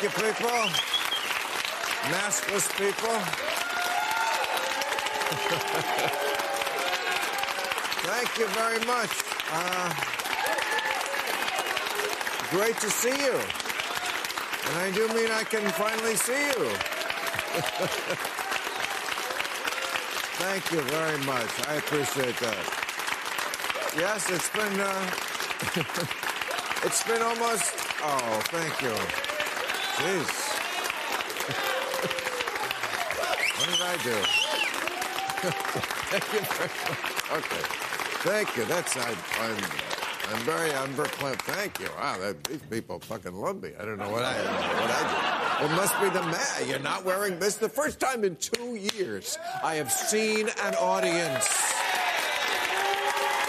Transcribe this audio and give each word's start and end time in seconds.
Thank 0.00 0.16
you, 0.16 0.22
people. 0.32 0.48
Maskless 2.08 2.72
people. 2.78 3.10
Thank 8.08 8.38
you 8.38 8.46
very 8.46 8.80
much. 8.86 9.10
Uh, 9.52 9.92
great 12.50 12.80
to 12.80 12.88
see 12.88 13.10
you. 13.10 13.34
And 14.68 14.78
I 14.78 14.90
do 14.94 15.06
mean 15.08 15.30
I 15.32 15.44
can 15.44 15.70
finally 15.72 16.16
see 16.16 16.46
you. 16.46 16.70
Thank 20.40 20.72
you 20.72 20.80
very 20.80 21.18
much. 21.26 21.68
I 21.68 21.74
appreciate 21.74 22.38
that. 22.38 22.64
Yes, 23.98 24.30
it's 24.30 24.48
been 24.48 24.80
uh, 24.80 25.10
it's 26.86 27.04
been 27.06 27.20
almost. 27.20 27.74
Oh, 28.02 28.40
thank 28.46 28.80
you. 28.80 28.96
Jeez. 30.00 30.32
what 33.58 33.68
did 33.68 33.82
I 33.82 33.96
do? 34.02 34.16
thank 36.10 36.32
you 36.32 36.40
very 36.40 36.70
much. 36.88 37.44
Okay. 37.44 37.62
Thank 38.22 38.56
you. 38.56 38.64
That's 38.64 38.96
I, 38.96 39.14
I'm. 39.40 39.56
I'm 40.32 40.38
very, 40.42 40.72
I'm 40.72 40.92
thank 40.94 41.80
you. 41.80 41.88
Wow, 41.98 42.16
that, 42.18 42.44
these 42.44 42.62
people 42.70 43.00
fucking 43.00 43.34
love 43.34 43.60
me. 43.60 43.70
I 43.80 43.84
don't 43.84 43.98
know 43.98 44.10
what 44.10 44.22
I, 44.22 44.36
what 44.36 44.90
I 44.90 45.58
do. 45.58 45.66
It 45.66 45.76
must 45.76 46.00
be 46.00 46.08
the 46.08 46.22
man. 46.22 46.68
You're 46.68 46.78
not 46.78 47.04
wearing 47.04 47.40
this. 47.40 47.56
The 47.56 47.68
first 47.68 47.98
time 47.98 48.24
in 48.24 48.36
two 48.36 48.76
years 48.76 49.36
I 49.64 49.74
have 49.74 49.90
seen 49.90 50.48
an 50.62 50.74
audience. 50.76 51.46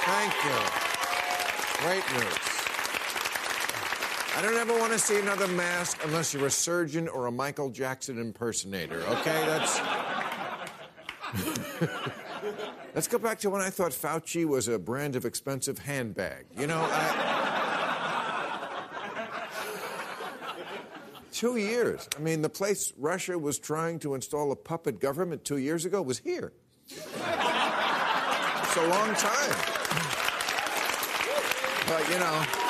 Thank 0.03 0.33
you. 0.43 0.81
Great 1.85 2.03
news. 2.13 2.50
I 4.41 4.43
don't 4.45 4.57
ever 4.57 4.73
want 4.79 4.91
to 4.91 4.97
see 4.97 5.19
another 5.19 5.47
mask 5.49 5.99
unless 6.03 6.33
you're 6.33 6.47
a 6.47 6.49
surgeon 6.49 7.07
or 7.07 7.27
a 7.27 7.31
Michael 7.31 7.69
Jackson 7.69 8.17
impersonator. 8.17 9.03
Okay, 9.03 9.45
that's. 9.45 9.79
Let's 12.95 13.07
go 13.07 13.19
back 13.19 13.37
to 13.41 13.51
when 13.51 13.61
I 13.61 13.69
thought 13.69 13.91
Fauci 13.91 14.45
was 14.45 14.67
a 14.67 14.79
brand 14.79 15.15
of 15.15 15.25
expensive 15.25 15.77
handbag. 15.77 16.47
You 16.57 16.65
know, 16.65 16.79
I... 16.81 17.19
two 21.31 21.57
years. 21.57 22.09
I 22.17 22.19
mean, 22.19 22.41
the 22.41 22.49
place 22.49 22.93
Russia 22.97 23.37
was 23.37 23.59
trying 23.59 23.99
to 23.99 24.15
install 24.15 24.51
a 24.51 24.55
puppet 24.55 24.99
government 24.99 25.45
two 25.45 25.57
years 25.57 25.85
ago 25.85 26.01
was 26.01 26.17
here. 26.17 26.51
It's 26.89 27.05
a 28.75 28.87
long 28.87 29.13
time. 29.13 29.55
But, 31.87 32.09
you 32.09 32.17
know, 32.17 32.60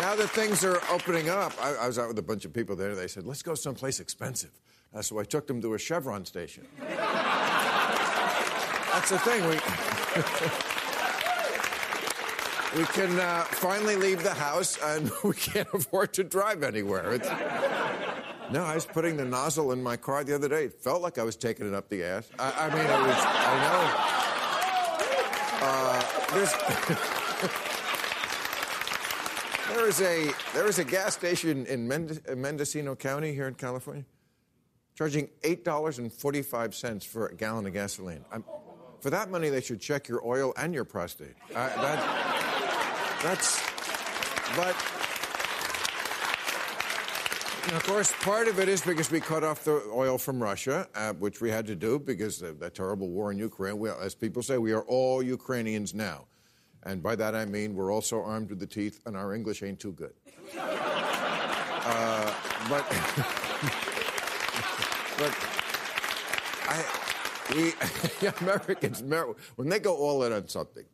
now 0.00 0.16
that 0.16 0.30
things 0.30 0.64
are 0.64 0.80
opening 0.90 1.28
up, 1.28 1.52
I, 1.60 1.74
I 1.74 1.86
was 1.86 1.98
out 1.98 2.08
with 2.08 2.18
a 2.18 2.22
bunch 2.22 2.44
of 2.44 2.52
people 2.52 2.74
there. 2.76 2.94
They 2.94 3.08
said, 3.08 3.26
let's 3.26 3.42
go 3.42 3.54
someplace 3.54 4.00
expensive. 4.00 4.50
Uh, 4.94 5.02
so 5.02 5.18
I 5.18 5.24
took 5.24 5.46
them 5.46 5.60
to 5.62 5.74
a 5.74 5.78
Chevron 5.78 6.24
station. 6.24 6.66
That's 8.92 9.10
the 9.10 9.18
thing. 9.18 9.42
We, 9.44 9.54
we 12.80 12.86
can 12.86 13.18
uh, 13.20 13.44
finally 13.44 13.96
leave 13.96 14.22
the 14.22 14.34
house 14.34 14.78
and 14.82 15.10
we 15.24 15.34
can't 15.34 15.68
afford 15.72 16.12
to 16.14 16.24
drive 16.24 16.62
anywhere. 16.62 17.12
It's, 17.14 17.28
no, 18.50 18.64
I 18.64 18.74
was 18.74 18.86
putting 18.86 19.16
the 19.16 19.24
nozzle 19.24 19.70
in 19.72 19.82
my 19.82 19.96
car 19.96 20.24
the 20.24 20.34
other 20.34 20.48
day. 20.48 20.64
It 20.64 20.74
felt 20.82 21.02
like 21.02 21.18
I 21.18 21.22
was 21.22 21.36
taking 21.36 21.68
it 21.68 21.74
up 21.74 21.88
the 21.88 22.02
ass. 22.02 22.28
I, 22.38 22.66
I 22.66 22.68
mean, 22.74 22.84
it 22.84 22.88
was, 22.88 23.16
I 23.26 23.54
know. 23.68 24.30
Uh, 25.62 26.02
there's, 26.34 27.16
there 29.74 29.88
is 29.88 30.00
a 30.00 30.32
there 30.54 30.66
is 30.66 30.78
a 30.78 30.84
gas 30.84 31.14
station 31.14 31.66
in 31.66 31.88
Mend- 31.88 32.20
Mendocino 32.36 32.94
County 32.94 33.32
here 33.34 33.48
in 33.48 33.54
California, 33.54 34.04
charging 34.94 35.28
eight 35.42 35.64
dollars 35.64 35.98
and 35.98 36.12
forty 36.12 36.42
five 36.42 36.74
cents 36.74 37.04
for 37.04 37.26
a 37.28 37.34
gallon 37.34 37.66
of 37.66 37.72
gasoline. 37.72 38.24
I'm, 38.32 38.44
for 39.00 39.10
that 39.10 39.30
money, 39.30 39.48
they 39.48 39.62
should 39.62 39.80
check 39.80 40.08
your 40.08 40.26
oil 40.26 40.52
and 40.58 40.74
your 40.74 40.84
prostate. 40.84 41.34
That, 41.54 41.74
that's, 43.22 43.58
but, 44.54 44.76
of 47.74 47.82
course, 47.86 48.12
part 48.20 48.46
of 48.46 48.58
it 48.58 48.68
is 48.68 48.82
because 48.82 49.10
we 49.10 49.20
cut 49.20 49.42
off 49.42 49.64
the 49.64 49.82
oil 49.90 50.18
from 50.18 50.42
Russia, 50.42 50.86
uh, 50.94 51.14
which 51.14 51.40
we 51.40 51.48
had 51.48 51.66
to 51.68 51.74
do 51.74 51.98
because 51.98 52.42
of 52.42 52.58
that 52.58 52.74
terrible 52.74 53.08
war 53.08 53.32
in 53.32 53.38
Ukraine. 53.38 53.78
We, 53.78 53.88
as 53.88 54.14
people 54.14 54.42
say, 54.42 54.58
we 54.58 54.72
are 54.72 54.82
all 54.82 55.22
Ukrainians 55.22 55.94
now. 55.94 56.26
And 56.84 57.02
by 57.02 57.14
that 57.16 57.34
I 57.34 57.44
mean 57.44 57.74
we're 57.74 57.92
also 57.92 58.22
armed 58.22 58.50
with 58.50 58.58
the 58.58 58.66
teeth, 58.66 59.00
and 59.06 59.16
our 59.16 59.34
English 59.34 59.62
ain't 59.62 59.80
too 59.80 59.92
good. 59.92 60.14
Uh, 61.82 62.34
but, 62.68 62.88
but 65.18 65.34
I, 66.68 66.84
we 67.54 67.72
Americans, 68.40 69.02
when 69.56 69.68
they 69.68 69.78
go 69.78 69.96
all 69.96 70.22
in 70.24 70.32
on 70.32 70.46
something, 70.48 70.84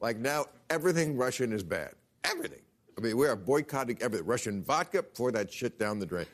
like 0.00 0.18
now 0.18 0.46
everything 0.70 1.16
Russian 1.16 1.52
is 1.52 1.62
bad. 1.62 1.94
Everything. 2.24 2.60
I 2.96 3.00
mean, 3.00 3.16
we 3.16 3.26
are 3.26 3.36
boycotting 3.36 3.98
everything. 4.00 4.26
Russian 4.26 4.62
vodka, 4.62 5.02
pour 5.02 5.32
that 5.32 5.52
shit 5.52 5.78
down 5.78 5.98
the 5.98 6.06
drain. 6.06 6.26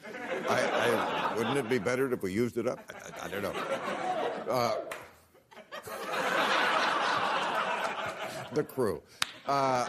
I, 0.49 1.33
I, 1.33 1.35
wouldn't 1.37 1.57
it 1.57 1.69
be 1.69 1.79
better 1.79 2.13
if 2.13 2.23
we 2.23 2.33
used 2.33 2.59
it 2.59 2.67
up? 2.67 2.81
I, 3.23 3.27
I, 3.27 3.29
don't 3.29 3.43
know. 3.43 3.55
Uh, 4.49 4.77
the 8.53 8.63
crew. 8.63 9.03
Uh, 9.47 9.87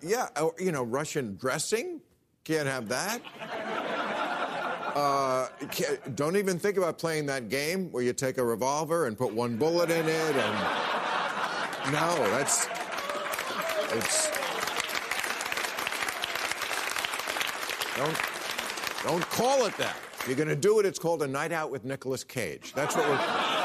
yeah, 0.00 0.28
you 0.58 0.72
know, 0.72 0.82
Russian 0.82 1.36
dressing, 1.36 2.00
can't 2.44 2.68
have 2.68 2.88
that. 2.88 3.20
Uh, 4.94 5.48
don't 6.14 6.36
even 6.36 6.58
think 6.58 6.76
about 6.76 6.98
playing 6.98 7.26
that 7.26 7.48
game 7.48 7.90
where 7.92 8.02
you 8.02 8.12
take 8.12 8.38
a 8.38 8.44
revolver 8.44 9.06
and 9.06 9.16
put 9.16 9.32
one 9.32 9.56
bullet 9.56 9.90
in 9.90 10.06
it 10.08 10.36
and. 10.36 10.88
No, 11.92 12.16
that's. 12.32 12.66
It's. 13.92 14.30
Don't. 17.96 18.18
Don't 19.04 19.24
call 19.30 19.64
it 19.64 19.74
that. 19.78 19.96
If 20.20 20.26
you're 20.26 20.36
going 20.36 20.48
to 20.48 20.56
do 20.56 20.80
it, 20.80 20.86
it's 20.86 20.98
called 20.98 21.22
a 21.22 21.26
night 21.26 21.50
out 21.50 21.70
with 21.70 21.86
Nicolas 21.86 22.24
Cage. 22.24 22.74
That's 22.74 22.94
what 22.94 23.08
we're. 23.08 23.57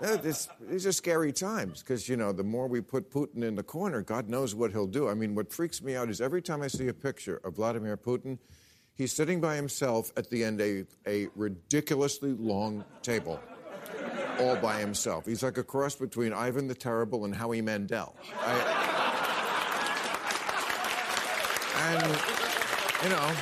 These 0.00 0.86
are 0.86 0.92
scary 0.92 1.32
times 1.32 1.82
because, 1.82 2.08
you 2.08 2.16
know, 2.16 2.32
the 2.32 2.44
more 2.44 2.66
we 2.68 2.80
put 2.80 3.10
Putin 3.10 3.42
in 3.44 3.54
the 3.54 3.62
corner, 3.62 4.02
God 4.02 4.28
knows 4.28 4.54
what 4.54 4.70
he'll 4.72 4.86
do. 4.86 5.08
I 5.08 5.14
mean, 5.14 5.34
what 5.34 5.52
freaks 5.52 5.82
me 5.82 5.96
out 5.96 6.08
is 6.10 6.20
every 6.20 6.42
time 6.42 6.62
I 6.62 6.68
see 6.68 6.88
a 6.88 6.94
picture 6.94 7.40
of 7.44 7.56
Vladimir 7.56 7.96
Putin, 7.96 8.38
he's 8.94 9.12
sitting 9.12 9.40
by 9.40 9.56
himself 9.56 10.12
at 10.16 10.30
the 10.30 10.44
end 10.44 10.60
of 10.60 10.86
a 11.06 11.28
ridiculously 11.34 12.32
long 12.32 12.84
table, 13.02 13.40
all 14.40 14.56
by 14.56 14.80
himself. 14.80 15.26
He's 15.26 15.42
like 15.42 15.58
a 15.58 15.64
cross 15.64 15.94
between 15.94 16.32
Ivan 16.32 16.66
the 16.68 16.74
Terrible 16.74 17.24
and 17.24 17.34
Howie 17.34 17.62
Mandel. 17.62 18.14
I, 18.40 18.90
and, 21.86 22.02
you 23.02 23.10
know, 23.10 23.34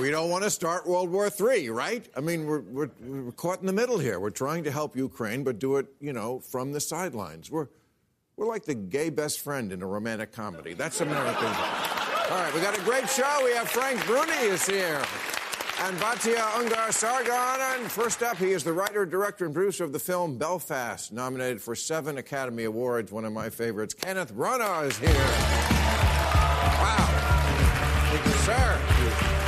we 0.00 0.10
don't 0.10 0.30
want 0.30 0.44
to 0.44 0.50
start 0.50 0.86
World 0.86 1.10
War 1.10 1.28
III, 1.28 1.70
right? 1.70 2.08
I 2.16 2.20
mean, 2.20 2.46
we're, 2.46 2.60
we're, 2.60 2.90
we're 3.00 3.32
caught 3.32 3.60
in 3.60 3.66
the 3.66 3.72
middle 3.72 3.98
here. 3.98 4.20
We're 4.20 4.30
trying 4.30 4.64
to 4.64 4.70
help 4.70 4.96
Ukraine, 4.96 5.44
but 5.44 5.58
do 5.58 5.76
it, 5.76 5.86
you 6.00 6.12
know, 6.12 6.40
from 6.40 6.72
the 6.72 6.80
sidelines. 6.80 7.50
We're, 7.50 7.68
we're 8.36 8.46
like 8.46 8.64
the 8.64 8.74
gay 8.74 9.10
best 9.10 9.40
friend 9.40 9.72
in 9.72 9.82
a 9.82 9.86
romantic 9.86 10.32
comedy. 10.32 10.74
That's 10.74 11.00
American. 11.00 11.46
All 11.46 12.38
right, 12.38 12.52
we 12.54 12.60
got 12.60 12.78
a 12.78 12.82
great 12.82 13.08
show. 13.08 13.40
We 13.44 13.52
have 13.52 13.68
Frank 13.68 14.04
Bruni 14.06 14.32
is 14.32 14.64
here. 14.66 15.02
And 15.80 15.96
Batya 15.98 16.36
Ungar 16.36 16.92
Sargon. 16.92 17.80
And 17.80 17.90
first 17.90 18.22
up, 18.22 18.36
he 18.36 18.50
is 18.52 18.64
the 18.64 18.72
writer, 18.72 19.06
director, 19.06 19.44
and 19.44 19.54
producer 19.54 19.84
of 19.84 19.92
the 19.92 19.98
film 19.98 20.36
Belfast, 20.36 21.12
nominated 21.12 21.62
for 21.62 21.74
seven 21.76 22.18
Academy 22.18 22.64
Awards. 22.64 23.12
One 23.12 23.24
of 23.24 23.32
my 23.32 23.48
favorites. 23.48 23.94
Kenneth 23.94 24.34
Branagh 24.34 24.88
is 24.88 24.98
here. 24.98 25.10
Wow. 26.80 27.08
Thank 28.10 28.26
you, 28.26 28.32
sir. 28.32 29.47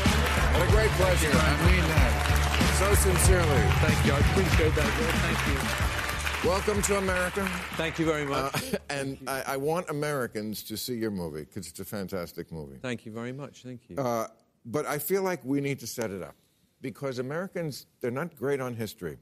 Great 0.81 0.93
pleasure. 0.93 1.31
I 1.31 1.71
mean 1.71 1.83
that 1.89 2.77
so 2.79 2.95
sincerely. 2.95 3.61
Thank 3.83 4.07
you. 4.07 4.15
I 4.15 4.19
appreciate 4.21 4.75
that. 4.77 4.87
Well, 4.99 5.13
thank 5.27 6.43
you. 6.43 6.49
Welcome 6.49 6.81
to 6.81 6.97
America. 6.97 7.45
Thank 7.73 7.99
you 7.99 8.07
very 8.07 8.25
much. 8.25 8.73
Uh, 8.73 8.79
and 8.89 9.19
I, 9.27 9.43
I, 9.47 9.57
want 9.59 9.91
Americans 9.91 10.63
to 10.63 10.79
see 10.79 10.95
your 10.95 11.11
movie 11.11 11.41
because 11.41 11.69
it's 11.69 11.81
a 11.81 11.85
fantastic 11.85 12.51
movie. 12.51 12.79
Thank 12.81 13.05
you 13.05 13.13
very 13.13 13.31
much. 13.31 13.63
Thank 13.63 13.91
you. 13.91 13.97
Uh, 13.99 14.29
but 14.65 14.87
I 14.87 14.99
feel 14.99 15.23
like 15.23 15.45
we 15.45 15.61
need 15.61 15.81
to 15.81 15.87
set 15.87 16.11
it 16.11 16.23
up 16.23 16.35
because 16.81 17.19
Americans, 17.19 17.85
they're 18.01 18.11
not 18.11 18.35
great 18.35 18.63
on 18.63 18.75
history. 18.75 19.19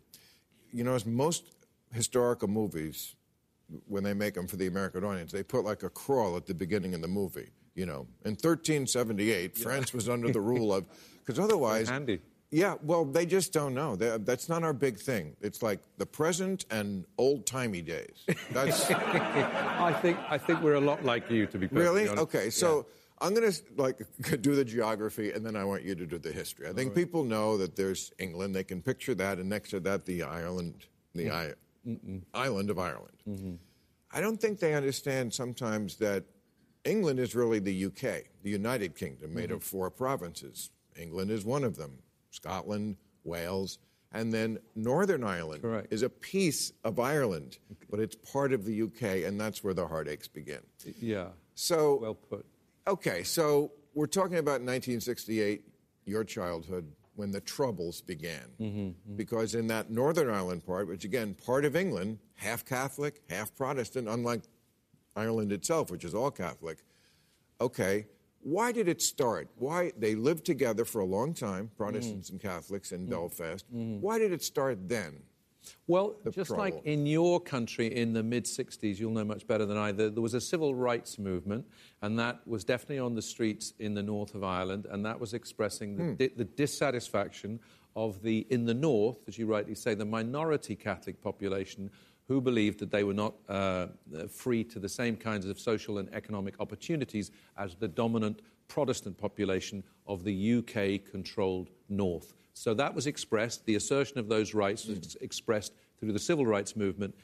You 0.72 0.84
know, 0.84 0.94
as 0.94 1.06
most 1.06 1.56
historical 1.92 2.46
movies, 2.46 3.16
when 3.88 4.04
they 4.04 4.14
make 4.14 4.34
them 4.34 4.46
for 4.46 4.54
the 4.54 4.68
American 4.68 5.02
audience, 5.02 5.32
they 5.32 5.42
put 5.42 5.64
like 5.64 5.82
a 5.82 5.90
crawl 5.90 6.36
at 6.36 6.46
the 6.46 6.54
beginning 6.54 6.94
of 6.94 7.02
the 7.02 7.08
movie. 7.08 7.50
You 7.74 7.86
know, 7.86 8.06
in 8.24 8.32
1378, 8.32 9.56
yeah. 9.56 9.62
France 9.62 9.92
was 9.92 10.08
under 10.08 10.30
the 10.32 10.40
rule 10.40 10.72
of, 10.72 10.86
because 11.28 11.38
otherwise, 11.38 11.88
handy. 11.88 12.20
Yeah, 12.50 12.76
well, 12.82 13.04
they 13.04 13.26
just 13.26 13.52
don't 13.52 13.74
know. 13.74 13.94
They, 13.94 14.16
that's 14.18 14.48
not 14.48 14.62
our 14.62 14.72
big 14.72 14.98
thing. 14.98 15.36
It's 15.42 15.62
like 15.62 15.80
the 15.98 16.06
present 16.06 16.64
and 16.70 17.04
old 17.18 17.44
timey 17.44 17.82
days. 17.82 18.24
That's. 18.52 18.90
I 18.90 19.92
think 20.00 20.18
I 20.30 20.38
think 20.38 20.62
we're 20.62 20.74
a 20.74 20.80
lot 20.80 21.04
like 21.04 21.30
you, 21.30 21.46
to 21.46 21.58
be 21.58 21.66
really 21.66 22.08
honest. 22.08 22.22
okay. 22.22 22.50
So. 22.50 22.78
Yeah 22.78 22.94
I'm 23.20 23.34
going 23.34 23.50
to 23.50 23.62
like 23.76 23.98
do 24.42 24.54
the 24.54 24.64
geography, 24.64 25.32
and 25.32 25.44
then 25.44 25.56
I 25.56 25.64
want 25.64 25.82
you 25.82 25.96
to 25.96 26.06
do 26.06 26.18
the 26.18 26.30
history. 26.30 26.68
I 26.68 26.72
think 26.72 26.90
right. 26.90 26.94
people 26.94 27.24
know 27.24 27.56
that 27.56 27.74
there's 27.74 28.12
England; 28.18 28.54
they 28.54 28.62
can 28.62 28.80
picture 28.80 29.12
that, 29.16 29.38
and 29.38 29.48
next 29.48 29.70
to 29.70 29.80
that, 29.80 30.06
the 30.06 30.22
island, 30.22 30.86
the 31.16 31.26
mm. 31.26 32.22
I- 32.32 32.44
island 32.44 32.70
of 32.70 32.78
Ireland. 32.78 33.16
Mm-hmm. 33.28 33.54
I 34.12 34.20
don't 34.20 34.40
think 34.40 34.60
they 34.60 34.74
understand 34.74 35.34
sometimes 35.34 35.96
that 35.96 36.24
England 36.84 37.18
is 37.18 37.34
really 37.34 37.58
the 37.58 37.86
UK, 37.86 38.24
the 38.42 38.50
United 38.50 38.94
Kingdom, 38.94 39.34
made 39.34 39.46
mm-hmm. 39.46 39.54
of 39.54 39.64
four 39.64 39.90
provinces. 39.90 40.70
England 40.98 41.30
is 41.30 41.44
one 41.44 41.64
of 41.64 41.76
them. 41.76 41.98
Scotland, 42.30 42.96
Wales, 43.24 43.78
and 44.12 44.32
then 44.32 44.58
Northern 44.74 45.22
Ireland 45.22 45.62
Correct. 45.62 45.92
is 45.92 46.02
a 46.02 46.08
piece 46.08 46.72
of 46.84 46.98
Ireland, 46.98 47.58
but 47.90 48.00
it's 48.00 48.16
part 48.16 48.52
of 48.52 48.64
the 48.64 48.82
UK, 48.82 49.26
and 49.26 49.40
that's 49.40 49.62
where 49.62 49.74
the 49.74 49.86
heartaches 49.86 50.28
begin. 50.28 50.60
Yeah. 51.00 51.28
So 51.54 51.98
well 52.00 52.14
put. 52.14 52.46
Okay, 52.86 53.22
so 53.22 53.72
we're 53.94 54.06
talking 54.06 54.38
about 54.38 54.62
1968, 54.62 55.62
your 56.06 56.24
childhood, 56.24 56.90
when 57.16 57.32
the 57.32 57.40
Troubles 57.40 58.00
began. 58.00 58.44
Mm-hmm, 58.60 58.78
mm-hmm. 58.78 59.16
Because 59.16 59.54
in 59.54 59.66
that 59.66 59.90
Northern 59.90 60.30
Ireland 60.30 60.64
part, 60.64 60.88
which 60.88 61.04
again, 61.04 61.34
part 61.34 61.64
of 61.64 61.76
England, 61.76 62.18
half 62.34 62.64
Catholic, 62.64 63.20
half 63.28 63.54
Protestant, 63.54 64.08
unlike 64.08 64.42
Ireland 65.16 65.52
itself, 65.52 65.90
which 65.90 66.04
is 66.04 66.14
all 66.14 66.30
Catholic. 66.30 66.78
Okay, 67.60 68.06
why 68.48 68.72
did 68.72 68.88
it 68.88 69.02
start? 69.02 69.48
Why 69.56 69.92
they 69.98 70.14
lived 70.14 70.46
together 70.46 70.84
for 70.84 71.00
a 71.00 71.04
long 71.04 71.34
time, 71.34 71.70
Protestants 71.76 72.28
mm-hmm. 72.28 72.36
and 72.36 72.42
Catholics 72.42 72.92
in 72.92 73.02
mm-hmm. 73.02 73.10
Belfast. 73.10 73.64
Mm-hmm. 73.74 74.00
Why 74.00 74.18
did 74.18 74.32
it 74.32 74.42
start 74.42 74.88
then? 74.88 75.22
Well, 75.86 76.16
just 76.30 76.48
trouble. 76.48 76.62
like 76.62 76.80
in 76.84 77.06
your 77.06 77.40
country 77.40 77.94
in 77.94 78.14
the 78.14 78.22
mid 78.22 78.44
60s, 78.44 78.98
you'll 78.98 79.12
know 79.12 79.24
much 79.24 79.46
better 79.46 79.66
than 79.66 79.76
I, 79.76 79.92
there, 79.92 80.08
there 80.08 80.22
was 80.22 80.32
a 80.32 80.40
civil 80.40 80.74
rights 80.74 81.18
movement, 81.18 81.66
and 82.00 82.18
that 82.18 82.40
was 82.46 82.64
definitely 82.64 83.00
on 83.00 83.14
the 83.14 83.22
streets 83.22 83.74
in 83.78 83.92
the 83.92 84.02
north 84.02 84.34
of 84.34 84.42
Ireland, 84.42 84.86
and 84.90 85.04
that 85.04 85.20
was 85.20 85.34
expressing 85.34 85.96
the, 85.96 86.04
hmm. 86.04 86.14
di- 86.14 86.32
the 86.34 86.44
dissatisfaction 86.44 87.60
of 87.94 88.22
the, 88.22 88.46
in 88.48 88.64
the 88.64 88.74
north, 88.74 89.18
as 89.26 89.36
you 89.36 89.46
rightly 89.46 89.74
say, 89.74 89.94
the 89.94 90.06
minority 90.06 90.74
Catholic 90.74 91.20
population 91.20 91.90
who 92.28 92.40
believed 92.40 92.78
that 92.78 92.90
they 92.90 93.04
were 93.04 93.14
not 93.14 93.34
uh, 93.48 93.86
free 94.30 94.62
to 94.62 94.78
the 94.78 94.88
same 94.88 95.16
kinds 95.16 95.46
of 95.46 95.58
social 95.58 95.98
and 95.98 96.12
economic 96.14 96.54
opportunities 96.60 97.30
as 97.56 97.74
the 97.74 97.88
dominant 97.88 98.42
Protestant 98.68 99.16
population 99.16 99.82
of 100.06 100.24
the 100.24 100.58
UK 100.58 101.10
controlled 101.10 101.70
north. 101.88 102.34
So 102.52 102.74
that 102.74 102.94
was 102.94 103.06
expressed, 103.06 103.64
the 103.64 103.76
assertion 103.76 104.18
of 104.18 104.28
those 104.28 104.52
rights 104.52 104.86
was 104.86 105.16
expressed 105.20 105.72
through 105.98 106.12
the 106.12 106.18
civil 106.18 106.44
rights 106.44 106.76
movement 106.76 107.14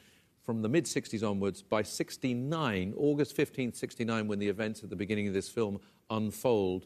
from 0.43 0.61
the 0.61 0.69
mid 0.69 0.85
60s 0.85 1.27
onwards. 1.27 1.61
By 1.61 1.83
69, 1.83 2.93
August 2.97 3.35
15, 3.35 3.73
69, 3.73 4.27
when 4.27 4.39
the 4.39 4.47
events 4.47 4.83
at 4.83 4.89
the 4.89 4.95
beginning 4.95 5.27
of 5.27 5.33
this 5.33 5.49
film 5.49 5.79
unfold, 6.09 6.85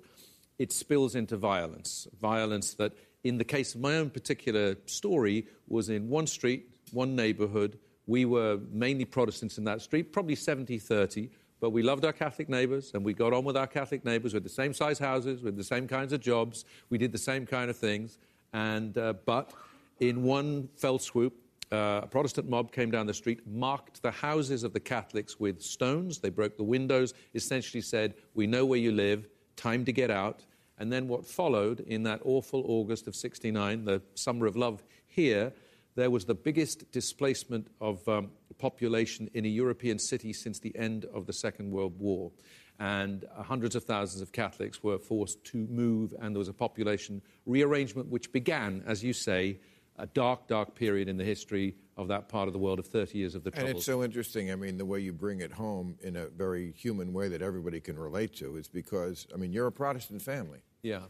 it 0.57 0.71
spills 0.71 1.15
into 1.15 1.37
violence. 1.37 2.07
Violence 2.19 2.73
that, 2.75 2.93
in 3.23 3.37
the 3.37 3.43
case 3.43 3.75
of 3.75 3.81
my 3.81 3.95
own 3.97 4.09
particular 4.09 4.75
story, 4.85 5.47
was 5.67 5.89
in 5.89 6.09
one 6.09 6.27
street, 6.27 6.69
one 6.91 7.15
neighborhood. 7.15 7.77
We 8.09 8.25
were 8.25 8.59
mainly 8.71 9.05
Protestants 9.05 9.57
in 9.59 9.63
that 9.65 9.81
street, 9.81 10.11
probably 10.11 10.35
70 10.35 10.79
30 10.79 11.29
but 11.59 11.71
we 11.71 11.83
loved 11.83 12.05
our 12.05 12.13
Catholic 12.13 12.47
neighbors 12.47 12.91
and 12.93 13.03
we 13.03 13.13
got 13.13 13.33
on 13.33 13.43
with 13.43 13.57
our 13.57 13.67
Catholic 13.67 14.05
neighbors 14.05 14.33
with 14.33 14.43
the 14.43 14.49
same 14.49 14.73
size 14.73 14.97
houses, 14.97 15.41
with 15.41 15.57
the 15.57 15.63
same 15.63 15.87
kinds 15.87 16.13
of 16.13 16.21
jobs. 16.21 16.65
We 16.89 16.97
did 16.97 17.11
the 17.11 17.17
same 17.17 17.45
kind 17.45 17.69
of 17.69 17.77
things. 17.77 18.17
And, 18.53 18.97
uh, 18.97 19.13
but 19.25 19.51
in 19.99 20.23
one 20.23 20.69
fell 20.75 20.99
swoop, 20.99 21.33
uh, 21.71 22.01
a 22.03 22.07
Protestant 22.07 22.49
mob 22.49 22.71
came 22.71 22.89
down 22.89 23.05
the 23.05 23.13
street, 23.13 23.45
marked 23.45 24.01
the 24.01 24.09
houses 24.09 24.63
of 24.63 24.73
the 24.73 24.79
Catholics 24.79 25.39
with 25.39 25.61
stones. 25.61 26.17
They 26.19 26.29
broke 26.29 26.57
the 26.57 26.63
windows, 26.63 27.13
essentially 27.35 27.81
said, 27.81 28.15
We 28.33 28.47
know 28.47 28.65
where 28.65 28.79
you 28.79 28.91
live, 28.91 29.27
time 29.55 29.85
to 29.85 29.91
get 29.91 30.09
out. 30.09 30.45
And 30.79 30.91
then 30.91 31.09
what 31.09 31.25
followed 31.25 31.81
in 31.81 32.03
that 32.03 32.21
awful 32.23 32.63
August 32.65 33.07
of 33.07 33.15
69, 33.15 33.83
the 33.83 34.01
summer 34.15 34.45
of 34.47 34.55
love 34.55 34.81
here, 35.07 35.51
there 35.99 36.09
was 36.09 36.25
the 36.25 36.35
biggest 36.35 36.91
displacement 36.91 37.67
of 37.79 38.07
um, 38.07 38.31
population 38.57 39.29
in 39.33 39.45
a 39.45 39.49
European 39.49 39.99
city 39.99 40.33
since 40.33 40.59
the 40.59 40.75
end 40.75 41.05
of 41.13 41.25
the 41.25 41.33
Second 41.33 41.71
World 41.71 41.99
War 41.99 42.31
and 42.79 43.25
uh, 43.35 43.43
hundreds 43.43 43.75
of 43.75 43.83
thousands 43.83 44.21
of 44.21 44.31
Catholics 44.31 44.81
were 44.81 44.97
forced 44.97 45.43
to 45.45 45.57
move, 45.69 46.13
and 46.19 46.33
there 46.33 46.39
was 46.39 46.47
a 46.47 46.53
population 46.53 47.21
rearrangement 47.45 48.07
which 48.07 48.31
began, 48.31 48.83
as 48.87 49.03
you 49.03 49.11
say, 49.11 49.59
a 49.97 50.07
dark, 50.07 50.47
dark 50.47 50.75
period 50.75 51.09
in 51.09 51.17
the 51.17 51.25
history 51.25 51.75
of 51.97 52.07
that 52.07 52.29
part 52.29 52.47
of 52.47 52.53
the 52.53 52.59
world 52.59 52.79
of 52.79 52.87
30 52.87 53.17
years 53.17 53.35
of 53.35 53.43
the 53.43 53.51
Troubles. 53.51 53.69
And 53.69 53.77
it's 53.77 53.85
so 53.85 54.01
interesting. 54.01 54.49
I 54.49 54.55
mean, 54.55 54.77
the 54.77 54.85
way 54.85 55.01
you 55.01 55.11
bring 55.11 55.41
it 55.41 55.51
home 55.51 55.97
in 56.01 56.15
a 56.15 56.27
very 56.27 56.71
human 56.71 57.11
way 57.11 57.27
that 57.27 57.41
everybody 57.41 57.81
can 57.81 57.99
relate 57.99 58.33
to 58.37 58.55
is 58.55 58.69
because, 58.69 59.27
I 59.33 59.37
mean, 59.37 59.51
you're 59.51 59.67
a 59.67 59.71
Protestant 59.73 60.21
family. 60.21 60.59
Yeah. 60.81 61.01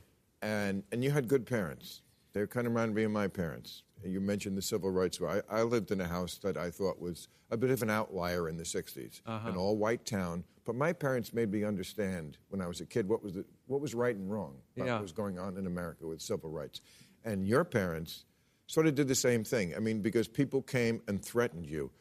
And, 0.42 0.82
and 0.92 1.04
you 1.04 1.12
had 1.12 1.28
good 1.28 1.46
parents. 1.46 2.02
They 2.34 2.46
kind 2.48 2.66
of 2.66 2.74
reminded 2.74 2.96
me 2.96 3.04
of 3.04 3.12
my 3.12 3.28
parents. 3.28 3.84
You 4.03 4.22
mentioned 4.22 4.58
the 4.58 4.62
civil 4.62 4.91
rights. 4.91 5.20
I, 5.22 5.41
I 5.50 5.63
lived 5.63 5.91
in 5.91 6.00
a 6.01 6.08
house 6.08 6.38
that 6.44 6.58
I 6.58 6.70
thought 6.70 7.00
was 7.00 7.27
a 7.51 7.58
bit 7.58 7.70
of 7.70 7.82
an 7.82 7.89
outlier 7.89 8.48
in 8.48 8.58
the 8.58 8.63
60s, 8.63 9.22
uh-huh. 9.25 9.50
an 9.50 9.58
all 9.58 9.77
white 9.77 10.06
town. 10.06 10.44
But 10.65 10.75
my 10.75 10.94
parents 10.94 11.34
made 11.34 11.51
me 11.51 11.63
understand 11.63 12.38
when 12.50 12.62
I 12.62 12.68
was 12.68 12.79
a 12.79 12.86
kid 12.86 13.10
what 13.10 13.24
was, 13.24 13.34
the, 13.34 13.46
what 13.68 13.82
was 13.82 13.96
right 13.96 14.15
and 14.15 14.32
wrong 14.32 14.56
about 14.75 14.86
yeah. 14.86 14.94
what 14.94 15.01
was 15.01 15.12
going 15.12 15.39
on 15.39 15.58
in 15.58 15.65
America 15.65 16.08
with 16.08 16.22
civil 16.22 16.50
rights. 16.50 16.82
And 17.25 17.48
your 17.48 17.63
parents 17.63 18.25
sort 18.68 18.86
of 18.86 18.96
did 18.96 19.08
the 19.08 19.15
same 19.15 19.44
thing. 19.44 19.74
I 19.75 19.79
mean, 19.79 20.01
because 20.01 20.27
people 20.27 20.62
came 20.62 21.01
and 21.08 21.24
threatened 21.24 21.65
you. 21.65 21.91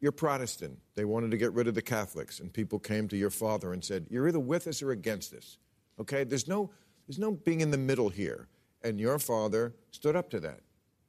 You're 0.00 0.12
Protestant. 0.12 0.78
They 0.94 1.04
wanted 1.04 1.30
to 1.32 1.36
get 1.36 1.52
rid 1.52 1.68
of 1.68 1.74
the 1.74 1.82
Catholics. 1.82 2.40
And 2.40 2.50
people 2.50 2.78
came 2.78 3.06
to 3.08 3.16
your 3.18 3.28
father 3.28 3.74
and 3.74 3.84
said, 3.84 4.06
You're 4.08 4.26
either 4.28 4.40
with 4.40 4.66
us 4.66 4.82
or 4.82 4.92
against 4.92 5.34
us. 5.34 5.58
Okay? 6.00 6.24
There's 6.24 6.48
no, 6.48 6.70
there's 7.06 7.18
no 7.18 7.32
being 7.32 7.60
in 7.60 7.70
the 7.70 7.78
middle 7.78 8.08
here. 8.08 8.48
And 8.82 8.98
your 8.98 9.18
father 9.18 9.74
stood 9.90 10.16
up 10.16 10.30
to 10.30 10.40
that. 10.40 10.60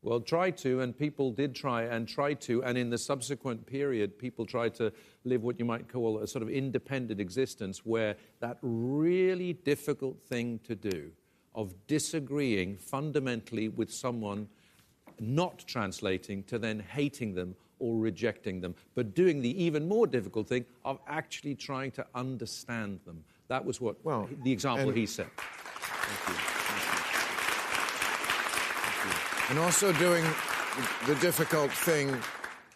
Well, 0.03 0.19
try 0.19 0.49
to, 0.49 0.81
and 0.81 0.97
people 0.97 1.31
did 1.31 1.53
try 1.53 1.83
and 1.83 2.07
try 2.07 2.33
to, 2.33 2.63
and 2.63 2.75
in 2.75 2.89
the 2.89 2.97
subsequent 2.97 3.67
period, 3.67 4.17
people 4.17 4.47
tried 4.47 4.73
to 4.75 4.91
live 5.25 5.43
what 5.43 5.59
you 5.59 5.65
might 5.65 5.87
call 5.87 6.19
a 6.19 6.27
sort 6.27 6.41
of 6.41 6.49
independent 6.49 7.21
existence 7.21 7.85
where 7.85 8.15
that 8.39 8.57
really 8.63 9.53
difficult 9.53 10.19
thing 10.23 10.59
to 10.63 10.75
do 10.75 11.11
of 11.53 11.75
disagreeing 11.85 12.77
fundamentally 12.77 13.69
with 13.69 13.93
someone, 13.93 14.47
not 15.19 15.63
translating, 15.67 16.43
to 16.45 16.57
then 16.57 16.79
hating 16.79 17.35
them 17.35 17.55
or 17.77 17.97
rejecting 17.97 18.59
them, 18.59 18.73
but 18.95 19.13
doing 19.13 19.39
the 19.41 19.63
even 19.63 19.87
more 19.87 20.07
difficult 20.07 20.47
thing 20.47 20.65
of 20.83 20.97
actually 21.07 21.53
trying 21.53 21.91
to 21.91 22.05
understand 22.15 22.99
them. 23.05 23.23
That 23.49 23.63
was 23.63 23.79
what 23.79 24.03
well, 24.03 24.27
the 24.43 24.51
example 24.51 24.89
he 24.91 25.05
set. 25.05 25.29
Thank 25.37 26.37
you. 26.37 26.61
And 29.51 29.59
also 29.59 29.91
doing 29.91 30.23
the 31.07 31.15
difficult 31.15 31.71
thing 31.73 32.17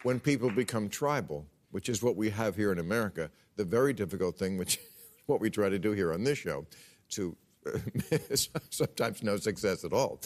when 0.02 0.20
people 0.20 0.50
become 0.50 0.90
tribal, 0.90 1.46
which 1.70 1.88
is 1.88 2.02
what 2.02 2.16
we 2.16 2.28
have 2.28 2.54
here 2.54 2.70
in 2.70 2.78
America, 2.78 3.30
the 3.56 3.64
very 3.64 3.94
difficult 3.94 4.36
thing, 4.36 4.58
which 4.58 4.76
is 4.76 4.82
what 5.26 5.40
we 5.40 5.48
try 5.48 5.70
to 5.70 5.78
do 5.78 5.92
here 5.92 6.12
on 6.12 6.22
this 6.22 6.36
show, 6.36 6.66
to 7.12 7.34
sometimes 8.68 9.22
no 9.22 9.38
success 9.38 9.84
at 9.84 9.94
all, 9.94 10.20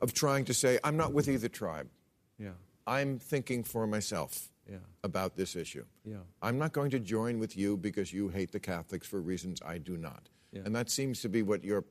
of 0.00 0.14
trying 0.14 0.46
to 0.46 0.54
say, 0.54 0.78
I'm 0.82 0.96
not 0.96 1.12
with 1.12 1.28
either 1.28 1.50
tribe. 1.50 1.90
Yeah. 2.38 2.52
I'm 2.86 3.18
thinking 3.18 3.62
for 3.62 3.86
myself 3.86 4.48
Yeah. 4.66 4.78
about 5.04 5.36
this 5.36 5.54
issue. 5.56 5.84
Yeah. 6.06 6.24
I'm 6.40 6.56
not 6.56 6.72
going 6.72 6.90
to 6.92 7.00
join 7.00 7.38
with 7.38 7.54
you 7.54 7.76
because 7.76 8.14
you 8.14 8.30
hate 8.30 8.50
the 8.50 8.60
Catholics 8.60 9.06
for 9.06 9.20
reasons 9.20 9.60
I 9.60 9.76
do 9.76 9.98
not. 9.98 10.30
Yeah. 10.52 10.62
And 10.64 10.74
that 10.74 10.88
seems 10.88 11.20
to 11.20 11.28
be 11.28 11.42
what 11.42 11.62
your, 11.62 11.84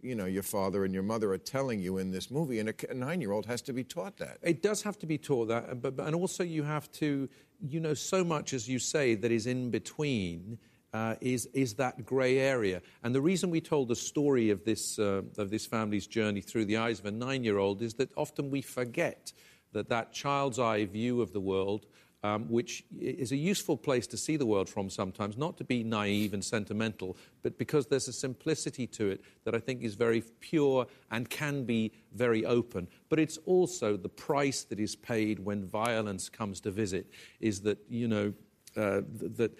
you 0.00 0.14
know, 0.14 0.26
your 0.26 0.42
father 0.42 0.84
and 0.84 0.94
your 0.94 1.02
mother 1.02 1.32
are 1.32 1.38
telling 1.38 1.80
you 1.80 1.98
in 1.98 2.10
this 2.10 2.30
movie. 2.30 2.60
And 2.60 2.68
a, 2.68 2.94
nine-year-old 2.94 3.46
has 3.46 3.62
to 3.62 3.72
be 3.72 3.84
taught 3.84 4.16
that. 4.18 4.38
It 4.42 4.62
does 4.62 4.82
have 4.82 4.98
to 5.00 5.06
be 5.06 5.18
taught 5.18 5.48
that, 5.48 5.82
but, 5.82 5.96
but 5.96 6.06
and 6.06 6.14
also 6.14 6.44
you 6.44 6.62
have 6.62 6.90
to, 6.92 7.28
you 7.60 7.80
know, 7.80 7.94
so 7.94 8.24
much 8.24 8.52
as 8.52 8.68
you 8.68 8.78
say 8.78 9.14
that 9.14 9.30
is 9.30 9.46
in 9.46 9.70
between. 9.70 10.58
Uh, 10.94 11.16
is 11.20 11.44
is 11.52 11.74
that 11.74 12.06
grey 12.06 12.38
area? 12.38 12.80
And 13.02 13.14
the 13.14 13.20
reason 13.20 13.50
we 13.50 13.60
told 13.60 13.88
the 13.88 13.94
story 13.94 14.48
of 14.48 14.64
this 14.64 14.98
uh, 14.98 15.20
of 15.36 15.50
this 15.50 15.66
family's 15.66 16.06
journey 16.06 16.40
through 16.40 16.64
the 16.64 16.78
eyes 16.78 16.98
of 16.98 17.04
a 17.04 17.10
nine-year-old 17.10 17.82
is 17.82 17.92
that 17.94 18.10
often 18.16 18.50
we 18.50 18.62
forget 18.62 19.34
that 19.72 19.90
that 19.90 20.14
child's 20.14 20.58
eye 20.58 20.86
view 20.86 21.20
of 21.20 21.34
the 21.34 21.40
world, 21.40 21.84
um, 22.24 22.48
which 22.48 22.84
is 23.00 23.32
a 23.32 23.36
useful 23.36 23.76
place 23.76 24.06
to 24.08 24.16
see 24.16 24.36
the 24.36 24.46
world 24.46 24.68
from 24.68 24.90
sometimes, 24.90 25.36
not 25.36 25.56
to 25.58 25.64
be 25.64 25.84
naive 25.84 26.34
and 26.34 26.44
sentimental, 26.44 27.16
but 27.42 27.58
because 27.58 27.86
there's 27.86 28.08
a 28.08 28.12
simplicity 28.12 28.86
to 28.86 29.08
it 29.10 29.20
that 29.44 29.54
I 29.54 29.60
think 29.60 29.82
is 29.82 29.94
very 29.94 30.22
pure 30.40 30.86
and 31.10 31.30
can 31.30 31.64
be 31.64 31.92
very 32.12 32.44
open. 32.44 32.88
But 33.08 33.20
it's 33.20 33.38
also 33.46 33.96
the 33.96 34.08
price 34.08 34.64
that 34.64 34.80
is 34.80 34.96
paid 34.96 35.38
when 35.38 35.64
violence 35.64 36.28
comes 36.28 36.60
to 36.60 36.70
visit, 36.70 37.06
is 37.40 37.60
that, 37.60 37.78
you 37.88 38.08
know, 38.08 38.32
uh, 38.76 39.02
th- 39.18 39.32
that 39.36 39.58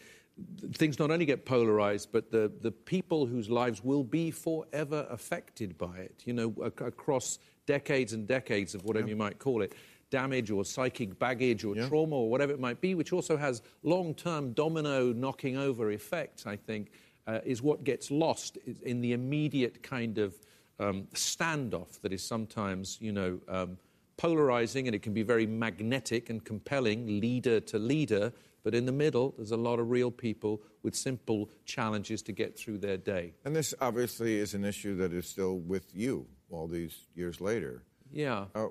things 0.72 0.98
not 0.98 1.10
only 1.10 1.24
get 1.24 1.44
polarized, 1.44 2.10
but 2.12 2.30
the, 2.30 2.50
the 2.60 2.70
people 2.70 3.26
whose 3.26 3.48
lives 3.48 3.82
will 3.82 4.04
be 4.04 4.30
forever 4.30 5.06
affected 5.10 5.78
by 5.78 5.96
it, 5.98 6.22
you 6.24 6.32
know, 6.32 6.54
ac- 6.64 6.84
across 6.84 7.38
decades 7.66 8.12
and 8.12 8.26
decades 8.26 8.74
of 8.74 8.84
whatever 8.84 9.08
you 9.08 9.16
might 9.16 9.38
call 9.38 9.62
it, 9.62 9.74
damage 10.10 10.50
or 10.50 10.64
psychic 10.64 11.18
baggage 11.18 11.64
or 11.64 11.76
Yeah. 11.76 11.88
trauma 11.88 12.16
or 12.16 12.30
whatever 12.30 12.52
it 12.52 12.60
might 12.60 12.80
be, 12.80 12.94
which 12.94 13.12
also 13.12 13.36
has 13.36 13.62
long 13.82 14.14
term 14.14 14.52
domino 14.52 15.12
knocking 15.12 15.56
over 15.56 15.90
effects, 15.90 16.46
I 16.46 16.56
think, 16.56 16.90
uh, 17.26 17.40
is 17.44 17.62
what 17.62 17.84
gets 17.84 18.10
lost 18.10 18.56
in 18.82 19.00
the 19.00 19.12
immediate 19.12 19.82
kind 19.82 20.18
of 20.18 20.34
um, 20.80 21.08
standoff 21.12 22.00
that 22.02 22.12
is 22.12 22.22
sometimes, 22.22 22.98
you 23.00 23.12
know, 23.12 23.40
um, 23.48 23.78
polarizing 24.16 24.86
and 24.86 24.94
it 24.94 25.02
can 25.02 25.12
be 25.12 25.22
very 25.22 25.46
magnetic 25.46 26.30
and 26.30 26.44
compelling, 26.44 27.20
leader 27.20 27.60
to 27.60 27.78
leader. 27.78 28.32
But 28.64 28.74
in 28.74 28.86
the 28.86 28.92
middle, 28.92 29.34
there's 29.36 29.50
a 29.52 29.56
lot 29.56 29.78
of 29.78 29.90
real 29.90 30.10
people 30.10 30.62
with 30.82 30.94
simple 30.94 31.50
challenges 31.64 32.22
to 32.22 32.32
get 32.32 32.58
through 32.58 32.78
their 32.78 32.96
day. 32.96 33.34
And 33.44 33.54
this 33.54 33.74
obviously 33.80 34.36
is 34.38 34.54
an 34.54 34.64
issue 34.64 34.96
that 34.96 35.12
is 35.12 35.26
still 35.26 35.58
with 35.58 35.94
you 35.94 36.26
all 36.50 36.66
these 36.66 37.06
years 37.14 37.40
later. 37.40 37.82
Yeah. 38.12 38.46
Uh, 38.54 38.68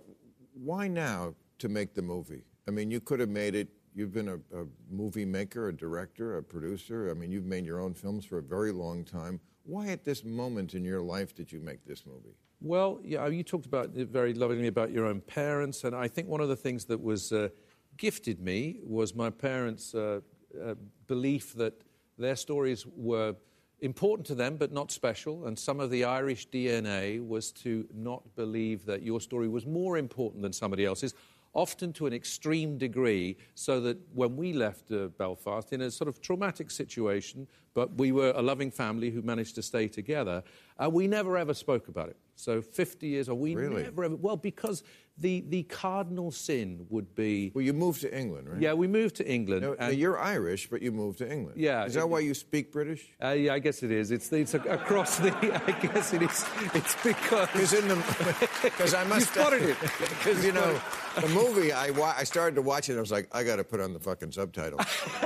why 0.64 0.88
now 0.88 1.36
to 1.60 1.70
make 1.70 1.94
the 1.94 2.02
movie? 2.02 2.44
I 2.68 2.72
mean, 2.72 2.92
you 2.92 3.00
could 3.00 3.20
have 3.20 3.30
made 3.30 3.56
it. 3.56 3.70
You've 3.94 4.14
been 4.14 4.28
a, 4.28 4.36
a 4.56 4.66
movie 4.92 5.26
maker, 5.26 5.70
a 5.70 5.76
director, 5.76 6.38
a 6.38 6.44
producer. 6.44 7.10
I 7.10 7.14
mean, 7.14 7.32
you've 7.32 7.46
made 7.46 7.66
your 7.66 7.80
own 7.80 7.94
films 7.94 8.26
for 8.26 8.38
a 8.38 8.44
very 8.44 8.72
long 8.72 9.04
time. 9.04 9.40
Why 9.64 9.88
at 9.88 10.04
this 10.04 10.24
moment 10.24 10.76
in 10.76 10.84
your 10.84 11.02
life 11.02 11.36
did 11.36 11.52
you 11.52 11.60
make 11.60 11.86
this 11.86 12.06
movie? 12.06 12.36
Well, 12.62 13.00
yeah, 13.04 13.28
you 13.28 13.44
talked 13.44 13.66
about 13.66 13.90
very 13.92 14.34
lovingly 14.34 14.68
about 14.68 14.92
your 14.92 15.06
own 15.06 15.22
parents, 15.22 15.84
and 15.84 15.96
I 15.96 16.08
think 16.08 16.28
one 16.28 16.42
of 16.42 16.50
the 16.50 16.56
things 16.56 16.86
that 16.86 17.02
was 17.02 17.32
uh, 17.32 17.50
gifted 17.98 18.40
me 18.40 18.80
was 18.84 19.14
my 19.14 19.30
parents' 19.30 19.94
uh, 19.94 20.22
uh, 20.64 20.76
belief 21.08 21.54
that 21.56 21.84
their 22.18 22.36
stories 22.36 22.86
were 22.96 23.36
important 23.82 24.26
to 24.28 24.36
them 24.36 24.58
but 24.58 24.72
not 24.72 24.92
special, 24.92 25.46
and 25.46 25.58
some 25.58 25.80
of 25.80 25.90
the 25.90 26.04
Irish 26.04 26.50
DNA 26.50 27.26
was 27.26 27.52
to 27.54 27.88
not 27.94 28.24
believe 28.36 28.86
that 28.86 29.04
your 29.04 29.22
story 29.22 29.48
was 29.48 29.66
more 29.66 29.98
important 29.98 30.42
than 30.42 30.54
somebody 30.54 30.86
else's. 30.86 31.14
Often 31.54 31.94
to 31.94 32.06
an 32.06 32.14
extreme 32.14 32.78
degree, 32.78 33.36
so 33.56 33.80
that 33.82 33.98
when 34.14 34.36
we 34.36 34.54
left 34.54 34.92
uh, 34.92 35.08
Belfast 35.18 35.74
in 35.74 35.82
a 35.82 35.90
sort 35.90 36.08
of 36.08 36.22
traumatic 36.22 36.70
situation, 36.70 37.48
but 37.74 37.92
we 37.98 38.12
were 38.12 38.32
a 38.36 38.42
loving 38.42 38.70
family 38.70 39.10
who 39.10 39.24
managed 39.24 39.56
to 39.56 39.64
stay 39.64 39.88
together, 39.88 40.44
uh, 40.78 40.88
we 40.90 41.08
never 41.08 41.36
ever 41.36 41.56
spoke 41.56 41.88
about 41.88 42.10
it. 42.10 42.18
So 42.36 42.62
50 42.62 43.08
years, 43.08 43.28
or 43.30 43.36
we 43.36 43.56
Really? 43.56 43.84
never 43.84 44.04
ever, 44.04 44.16
well, 44.18 44.38
because 44.38 44.84
the, 45.20 45.44
the 45.50 45.64
cardinal 45.64 46.32
sin 46.32 46.86
would 46.90 47.16
be, 47.16 47.52
Well, 47.56 47.64
you 47.64 47.74
moved 47.74 48.02
to 48.02 48.16
England, 48.18 48.50
right? 48.50 48.62
yeah, 48.62 48.74
we 48.74 48.88
moved 48.88 49.16
to 49.16 49.28
England. 49.28 49.64
Now, 49.64 49.74
now 49.80 49.88
you're 49.90 50.20
Irish, 50.20 50.70
but 50.70 50.82
you 50.82 50.92
moved 50.92 51.18
to 51.20 51.32
England. 51.32 51.60
Yeah, 51.60 51.86
Is 51.86 51.96
that 51.96 52.02
it- 52.02 52.10
why 52.10 52.20
you 52.20 52.34
speak 52.36 52.72
British? 52.72 53.08
uh, 53.24 53.30
yeah, 53.30 53.54
I 53.54 53.60
guess 53.60 53.82
it 53.82 53.92
is. 53.92 54.12
It's, 54.12 54.32
it's 54.32 54.54
a, 54.54 54.60
across 54.62 55.18
the, 55.18 55.32
I 55.68 55.72
guess 55.72 56.14
it 56.14 56.22
is. 56.22 56.46
It's 56.76 56.96
because. 57.04 57.50
Because 57.54 57.74
in 57.74 57.88
the, 57.88 57.96
because 58.64 58.94
I 58.94 59.04
must. 59.06 59.32
spotted 59.34 59.64
it. 59.64 59.78
Because 60.28 60.44
you 60.46 60.52
know, 60.52 60.80
the 61.22 61.28
movie 61.30 61.72
I 61.72 61.90
wa- 61.92 62.14
I 62.18 62.24
started 62.24 62.56
to 62.56 62.62
watch 62.62 62.90
it. 62.90 62.98
I 62.98 63.00
was 63.00 63.12
like, 63.12 63.28
I 63.34 63.44
got 63.44 63.56
to 63.58 63.64
put 63.64 63.80
on 63.80 63.94
the 63.94 64.00
fucking 64.00 64.32
subtitles, 64.34 64.82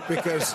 because 0.08 0.54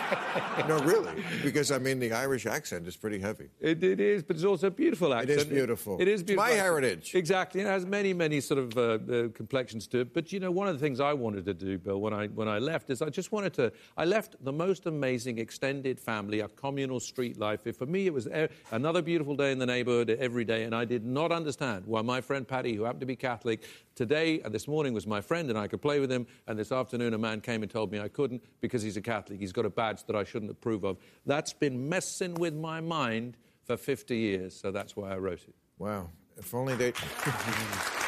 no, 0.69 0.79
really, 0.81 1.25
because 1.43 1.71
I 1.73 1.79
mean 1.79 1.99
the 1.99 2.13
Irish 2.13 2.47
accent 2.47 2.87
is 2.87 2.97
pretty 2.97 3.19
heavy. 3.19 3.49
It, 3.61 3.83
it 3.83 4.01
is, 4.01 4.23
but 4.23 4.37
it's 4.37 4.45
also 4.45 4.69
a 4.69 4.71
beautiful 4.71 5.13
accent. 5.13 5.31
is 5.39 5.45
beautiful. 5.45 6.01
It 6.01 6.09
is 6.09 6.21
It's 6.21 6.29
beautiful. 6.29 6.49
my 6.51 6.55
heritage. 6.57 7.15
Exactly. 7.15 7.61
It 7.63 7.67
has 7.67 7.85
many, 7.85 8.13
many 8.15 8.41
sort 8.41 8.59
of 8.61 8.79
uh, 8.79 9.26
uh, 9.27 9.33
complexions 9.33 9.87
to 9.89 10.01
it. 10.01 10.15
But 10.15 10.33
you 10.33 10.41
know, 10.41 10.51
one 10.51 10.69
of 10.69 10.75
the 10.75 10.81
things 10.81 11.01
I 11.01 11.13
wanted 11.13 11.45
to 11.47 11.55
do, 11.55 11.79
Bill, 11.79 12.01
when 12.01 12.13
I 12.13 12.27
when 12.29 12.49
I 12.49 12.59
left, 12.59 12.91
is 12.91 13.03
I 13.03 13.09
just 13.11 13.33
wanted 13.33 13.53
to. 13.55 13.73
I 13.97 14.05
left 14.05 14.37
the 14.45 14.53
most 14.53 14.87
amazing 14.87 15.39
extended 15.39 16.01
family, 16.01 16.41
a 16.41 16.49
communal 16.49 17.01
street 17.01 17.39
life. 17.39 17.61
For 17.77 17.87
me, 17.87 18.07
it 18.07 18.15
was 18.15 18.27
e- 18.29 18.49
another 18.71 19.03
beautiful 19.03 19.37
day 19.37 19.53
in 19.53 19.59
the 19.59 19.67
neighbourhood 19.67 20.11
every 20.11 20.45
day, 20.45 20.65
and 20.65 20.75
I 20.75 20.85
did 20.85 21.05
not 21.05 21.33
understand 21.33 21.87
why 21.87 22.03
my 22.03 22.21
friend 22.21 22.47
Paddy, 22.47 22.75
who 22.75 22.85
happened 22.85 23.01
to 23.01 23.07
be 23.07 23.17
Catholic, 23.17 23.63
today 23.95 24.41
and 24.41 24.55
this 24.55 24.69
morning 24.69 24.93
was 24.93 25.07
my 25.07 25.21
friend, 25.21 25.51
and 25.51 25.59
I 25.59 25.67
could 25.67 25.83
play 25.83 26.01
with 26.01 26.11
him, 26.11 26.27
and 26.47 26.59
this 26.59 26.73
afternoon 26.73 27.15
a 27.15 27.19
man 27.19 27.41
came 27.41 27.63
and 27.63 27.71
told 27.71 27.93
me 27.93 28.01
I 28.01 28.09
couldn't 28.09 28.43
because 28.61 28.83
he's 28.83 28.97
a 28.97 29.03
Catholic. 29.03 29.41
He's 29.41 29.53
got 29.53 29.67
a 29.67 29.71
badge 29.71 30.05
that 30.05 30.17
I 30.17 30.25
shouldn't 30.25 30.51
approve 30.51 30.85
of. 30.85 30.99
That's 31.25 31.53
been 31.53 31.89
messing 31.89 32.35
with 32.35 32.55
my 32.55 32.81
mind 32.81 33.37
for 33.65 33.77
50 33.77 34.17
years, 34.17 34.59
so 34.61 34.71
that's 34.71 34.97
why 34.97 35.13
I 35.13 35.17
wrote 35.17 35.43
it. 35.43 35.55
Wow. 35.79 36.11
If 36.37 36.55
only 36.55 36.77
they. 36.77 36.93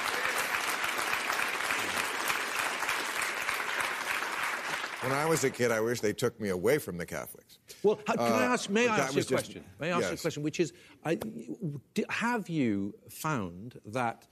when 5.03 5.13
I 5.13 5.27
was 5.27 5.45
a 5.45 5.51
kid, 5.51 5.71
I 5.71 5.81
wish 5.81 6.01
they 6.01 6.13
took 6.13 6.41
me 6.41 6.49
away 6.49 6.79
from 6.79 6.97
the 6.97 7.07
Catholics. 7.07 7.59
Well, 7.83 7.99
how- 8.07 8.15
can 8.15 8.23
I 8.33 8.47
Uh, 8.47 8.53
ask? 8.55 8.69
May 8.71 8.89
I 8.89 8.99
ask 8.99 9.13
you 9.13 9.17
a 9.17 9.17
was 9.19 9.27
just- 9.27 9.29
question? 9.45 9.65
May 9.81 9.93
I 9.93 9.99
ask 9.99 10.09
you 10.09 10.15
a 10.15 10.19
question, 10.19 10.43
which 10.43 10.61
is, 10.61 10.73
I, 11.05 11.19
have 12.09 12.49
you 12.49 12.95
found 13.09 13.81
that 13.87 14.27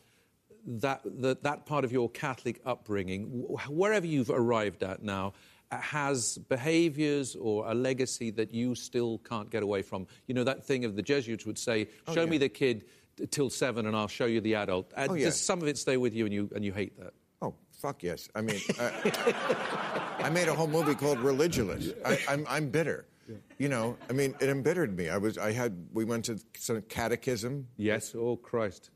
that 0.69 1.01
that 1.05 1.45
that 1.45 1.65
part 1.65 1.85
of 1.85 1.93
your 1.93 2.11
Catholic 2.11 2.61
upbringing, 2.65 3.27
wherever 3.69 4.05
you've 4.05 4.31
arrived 4.31 4.83
at 4.83 5.01
now, 5.01 5.33
has 5.71 6.39
behaviours 6.39 7.37
or 7.37 7.71
a 7.71 7.75
legacy 7.75 8.31
that 8.33 8.53
you 8.53 8.75
still 8.75 9.19
can't 9.19 9.49
get 9.49 9.63
away 9.63 9.83
from? 9.83 10.09
You 10.27 10.35
know 10.35 10.43
that 10.43 10.65
thing 10.67 10.85
of 10.85 10.97
the 10.97 11.03
Jesuits 11.03 11.47
would 11.47 11.59
say, 11.59 11.89
"Show 12.13 12.27
me 12.27 12.33
yeah. 12.33 12.41
the 12.41 12.49
kid 12.49 12.85
till 13.31 13.49
seven, 13.49 13.87
and 13.87 13.95
I'll 13.95 14.09
show 14.09 14.27
you 14.27 14.41
the 14.41 14.57
adult." 14.57 14.93
Uh, 14.97 15.07
Oh, 15.11 15.15
yeah. 15.15 15.27
Does 15.27 15.41
some 15.41 15.63
of 15.63 15.69
it 15.69 15.79
stay 15.79 15.97
with 15.97 16.15
you, 16.15 16.25
and 16.25 16.35
you 16.35 16.51
and 16.55 16.65
you 16.65 16.73
hate 16.73 16.99
that? 16.99 17.15
Fuck 17.81 18.03
yes. 18.03 18.29
I 18.35 18.41
mean, 18.41 18.61
uh, 18.79 18.91
I 20.19 20.31
made 20.31 20.49
a 20.49 20.55
whole 20.55 20.67
movie 20.67 20.95
called 20.95 21.19
Religulous. 21.19 21.93
I, 22.05 22.19
I'm, 22.29 22.47
I'm 22.49 22.69
bitter. 22.71 23.07
You 23.59 23.69
know, 23.69 23.97
I 24.09 24.13
mean, 24.13 24.35
it 24.41 24.49
embittered 24.49 24.97
me. 24.97 25.09
I 25.09 25.19
was, 25.19 25.37
I 25.37 25.51
had, 25.53 25.77
we 25.93 26.05
went 26.05 26.25
to 26.27 26.39
some 26.57 26.81
catechism. 26.83 27.67
Yes. 27.77 28.15
Oh 28.17 28.37
Christ. 28.37 28.91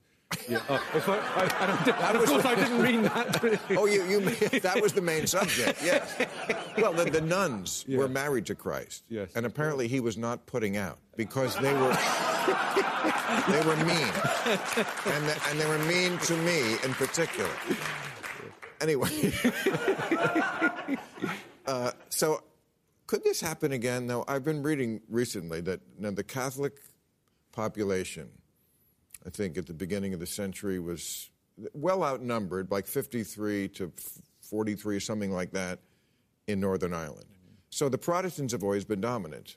Yeah. 0.49 0.61
Oh, 0.69 0.81
I, 1.09 1.41
I, 1.43 1.65
I 1.65 1.67
don't, 1.67 1.89
and 2.01 2.15
of 2.17 2.21
was 2.21 2.31
course, 2.31 2.43
the- 2.45 2.49
I 2.51 2.55
didn't 2.55 2.81
mean 2.83 3.03
that. 3.03 3.61
Oh, 3.71 3.87
you, 3.87 4.05
you, 4.05 4.21
that 4.61 4.81
was 4.81 4.93
the 4.93 5.01
main 5.03 5.27
subject, 5.27 5.83
yes. 5.85 6.17
Well, 6.79 6.93
the, 6.93 7.05
the 7.11 7.21
nuns 7.21 7.85
were 7.89 8.07
married 8.09 8.47
to 8.47 8.55
Christ. 8.55 9.03
Yes. 9.09 9.31
And 9.35 9.45
apparently 9.45 9.89
he 9.89 9.99
was 9.99 10.17
not 10.17 10.47
putting 10.47 10.77
out 10.77 10.99
because 11.17 11.57
they 11.59 11.73
were, 11.75 11.97
they 13.49 13.61
were 13.67 13.77
mean. 13.85 14.13
And, 15.07 15.27
the, 15.27 15.41
and 15.51 15.59
they 15.61 15.67
were 15.67 15.79
mean 15.81 16.17
to 16.19 16.37
me 16.37 16.75
in 16.85 16.95
particular. 16.95 17.51
Anyway. 18.81 19.33
uh, 21.67 21.93
so 22.09 22.43
could 23.07 23.25
this 23.25 23.41
happen 23.41 23.73
again, 23.73 24.07
though? 24.07 24.25
I've 24.29 24.45
been 24.45 24.63
reading 24.63 25.01
recently 25.09 25.61
that 25.63 25.81
now, 25.99 26.13
the 26.13 26.23
Catholic 26.23 26.75
population, 27.51 28.29
I 29.27 29.31
think 29.31 29.59
at 29.59 29.67
the 29.67 29.75
beginning 29.75 30.15
of 30.15 30.21
the 30.21 30.27
century, 30.27 30.79
was 30.79 31.29
well 31.75 32.05
outnumbered, 32.05 32.71
like 32.71 32.87
53 32.87 33.69
to 33.71 33.93
43, 34.43 35.01
something 35.01 35.33
like 35.33 35.51
that, 35.53 35.81
in 36.47 36.61
Northern 36.61 36.95
Ireland. 36.95 37.27
So 37.71 37.89
the 37.89 37.99
Protestants 37.99 38.53
have 38.53 38.63
always 38.63 38.85
been 38.85 39.01
dominant, 39.01 39.57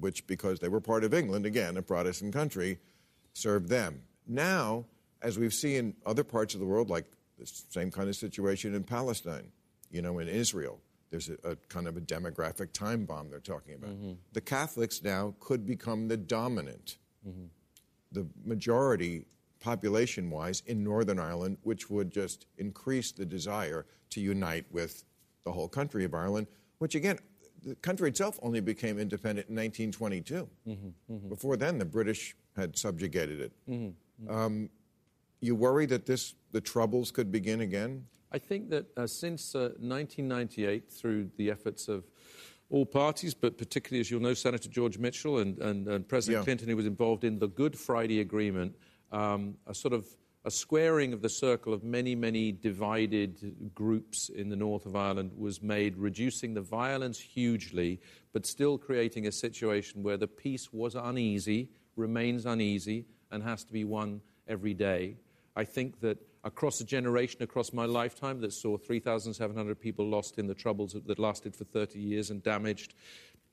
which, 0.00 0.26
because 0.26 0.60
they 0.60 0.68
were 0.68 0.80
part 0.80 1.04
of 1.04 1.12
England, 1.12 1.46
again, 1.46 1.76
a 1.76 1.82
Protestant 1.82 2.32
country, 2.32 2.78
served 3.32 3.68
them. 3.68 4.02
Now, 4.26 4.84
as 5.20 5.38
we've 5.38 5.52
seen 5.52 5.76
in 5.76 5.94
other 6.06 6.22
parts 6.22 6.54
of 6.54 6.60
the 6.60 6.66
world, 6.66 6.90
like 6.90 7.06
the 7.38 7.46
same 7.46 7.90
kind 7.90 8.08
of 8.08 8.16
situation 8.16 8.74
in 8.74 8.84
Palestine, 8.84 9.50
you 9.90 10.02
know, 10.02 10.18
in 10.18 10.28
Israel, 10.28 10.80
there's 11.10 11.28
a, 11.28 11.36
a 11.44 11.56
kind 11.68 11.86
of 11.86 11.96
a 11.96 12.00
demographic 12.00 12.72
time 12.72 13.04
bomb 13.04 13.30
they're 13.30 13.40
talking 13.40 13.74
about. 13.74 13.90
Mm-hmm. 13.90 14.12
The 14.32 14.40
Catholics 14.40 15.02
now 15.02 15.34
could 15.40 15.66
become 15.66 16.08
the 16.08 16.16
dominant 16.16 16.98
mm-hmm. 17.26 17.44
the 18.12 18.26
majority 18.44 19.26
population 19.60 20.30
wise 20.30 20.62
in 20.66 20.84
Northern 20.84 21.18
Ireland, 21.18 21.56
which 21.62 21.88
would 21.88 22.10
just 22.10 22.46
increase 22.58 23.12
the 23.12 23.24
desire 23.24 23.86
to 24.10 24.20
unite 24.20 24.66
with 24.70 25.04
the 25.44 25.52
whole 25.52 25.68
country 25.68 26.04
of 26.04 26.14
Ireland, 26.14 26.46
which 26.78 26.94
again, 26.94 27.18
the 27.64 27.74
country 27.76 28.10
itself 28.10 28.38
only 28.42 28.60
became 28.60 28.98
independent 28.98 29.48
in 29.48 29.56
1922. 29.56 30.48
Mm-hmm. 30.68 31.14
mm-hmm, 31.14 31.28
Before 31.28 31.56
then, 31.56 31.78
the 31.78 31.84
British 31.84 32.36
had 32.56 32.76
subjugated 32.76 33.40
it. 33.40 33.52
Um, 34.28 34.68
you 35.40 35.54
worry 35.54 35.86
that 35.86 36.04
this, 36.04 36.34
the 36.54 36.60
troubles 36.60 37.10
could 37.10 37.30
begin 37.30 37.60
again? 37.60 38.06
I 38.32 38.38
think 38.38 38.70
that 38.70 38.86
uh, 38.96 39.06
since 39.06 39.54
uh, 39.54 39.74
1998, 39.80 40.90
through 40.90 41.30
the 41.36 41.50
efforts 41.50 41.88
of 41.88 42.04
all 42.70 42.86
parties, 42.86 43.34
but 43.34 43.58
particularly, 43.58 44.00
as 44.00 44.10
you'll 44.10 44.22
know, 44.22 44.34
Senator 44.34 44.68
George 44.68 44.96
Mitchell 44.96 45.38
and, 45.38 45.58
and, 45.58 45.86
and 45.88 46.08
President 46.08 46.40
Yeah. 46.40 46.44
Clinton, 46.44 46.68
who 46.68 46.76
was 46.76 46.86
involved 46.86 47.24
in 47.24 47.38
the 47.38 47.48
Good 47.48 47.76
Friday 47.76 48.20
Agreement, 48.20 48.74
um, 49.12 49.56
a 49.66 49.74
sort 49.74 49.92
of 49.92 50.06
a 50.44 50.50
squaring 50.50 51.12
of 51.12 51.22
the 51.22 51.28
circle 51.28 51.72
of 51.72 51.82
many, 51.82 52.14
many 52.14 52.52
divided 52.52 53.72
groups 53.74 54.28
in 54.28 54.48
the 54.48 54.56
north 54.56 54.86
of 54.86 54.94
Ireland 54.94 55.32
was 55.36 55.60
made, 55.62 55.96
reducing 55.96 56.54
the 56.54 56.60
violence 56.60 57.18
hugely, 57.18 58.00
but 58.32 58.46
still 58.46 58.78
creating 58.78 59.26
a 59.26 59.32
situation 59.32 60.02
where 60.02 60.18
the 60.18 60.28
peace 60.28 60.72
was 60.72 60.94
uneasy, 60.94 61.70
remains 61.96 62.46
uneasy, 62.46 63.06
and 63.30 63.42
has 63.42 63.64
to 63.64 63.72
be 63.72 63.84
won 63.84 64.20
every 64.46 64.74
day. 64.74 65.16
I 65.56 65.64
think 65.64 66.00
that 66.00 66.18
across 66.44 66.80
a 66.80 66.84
generation, 66.84 67.42
across 67.42 67.72
my 67.72 67.86
lifetime, 67.86 68.40
that 68.40 68.52
saw 68.52 68.76
3,700 68.76 69.80
people 69.80 70.06
lost 70.06 70.38
in 70.38 70.46
the 70.46 70.54
troubles 70.54 70.94
that 71.06 71.18
lasted 71.18 71.56
for 71.56 71.64
30 71.64 71.98
years 71.98 72.30
and 72.30 72.42
damaged, 72.42 72.94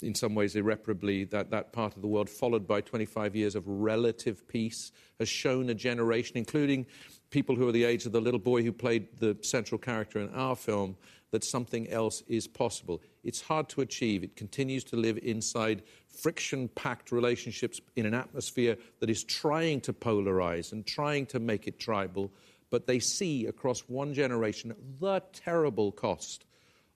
in 0.01 0.13
some 0.13 0.35
ways 0.35 0.55
irreparably, 0.55 1.23
that, 1.25 1.51
that 1.51 1.71
part 1.71 1.95
of 1.95 2.01
the 2.01 2.07
world, 2.07 2.29
followed 2.29 2.67
by 2.67 2.81
25 2.81 3.35
years 3.35 3.55
of 3.55 3.63
relative 3.67 4.47
peace, 4.47 4.91
has 5.19 5.29
shown 5.29 5.69
a 5.69 5.73
generation, 5.73 6.37
including 6.37 6.85
people 7.29 7.55
who 7.55 7.67
are 7.67 7.71
the 7.71 7.85
age 7.85 8.05
of 8.05 8.11
the 8.11 8.19
little 8.19 8.39
boy 8.39 8.63
who 8.63 8.71
played 8.71 9.07
the 9.19 9.37
central 9.41 9.77
character 9.77 10.19
in 10.19 10.29
our 10.33 10.55
film, 10.55 10.97
that 11.31 11.43
something 11.45 11.89
else 11.89 12.23
is 12.27 12.45
possible. 12.47 13.01
It's 13.23 13.41
hard 13.41 13.69
to 13.69 13.81
achieve. 13.81 14.23
It 14.23 14.35
continues 14.35 14.83
to 14.85 14.97
live 14.97 15.17
inside 15.23 15.83
friction 16.09 16.67
packed 16.69 17.11
relationships 17.11 17.79
in 17.95 18.05
an 18.05 18.13
atmosphere 18.13 18.77
that 18.99 19.09
is 19.09 19.23
trying 19.23 19.79
to 19.81 19.93
polarize 19.93 20.73
and 20.73 20.85
trying 20.85 21.25
to 21.27 21.39
make 21.39 21.67
it 21.67 21.79
tribal, 21.79 22.31
but 22.71 22.87
they 22.87 22.97
see 22.97 23.45
across 23.45 23.81
one 23.81 24.13
generation 24.15 24.73
the 24.99 25.21
terrible 25.33 25.91
cost 25.91 26.45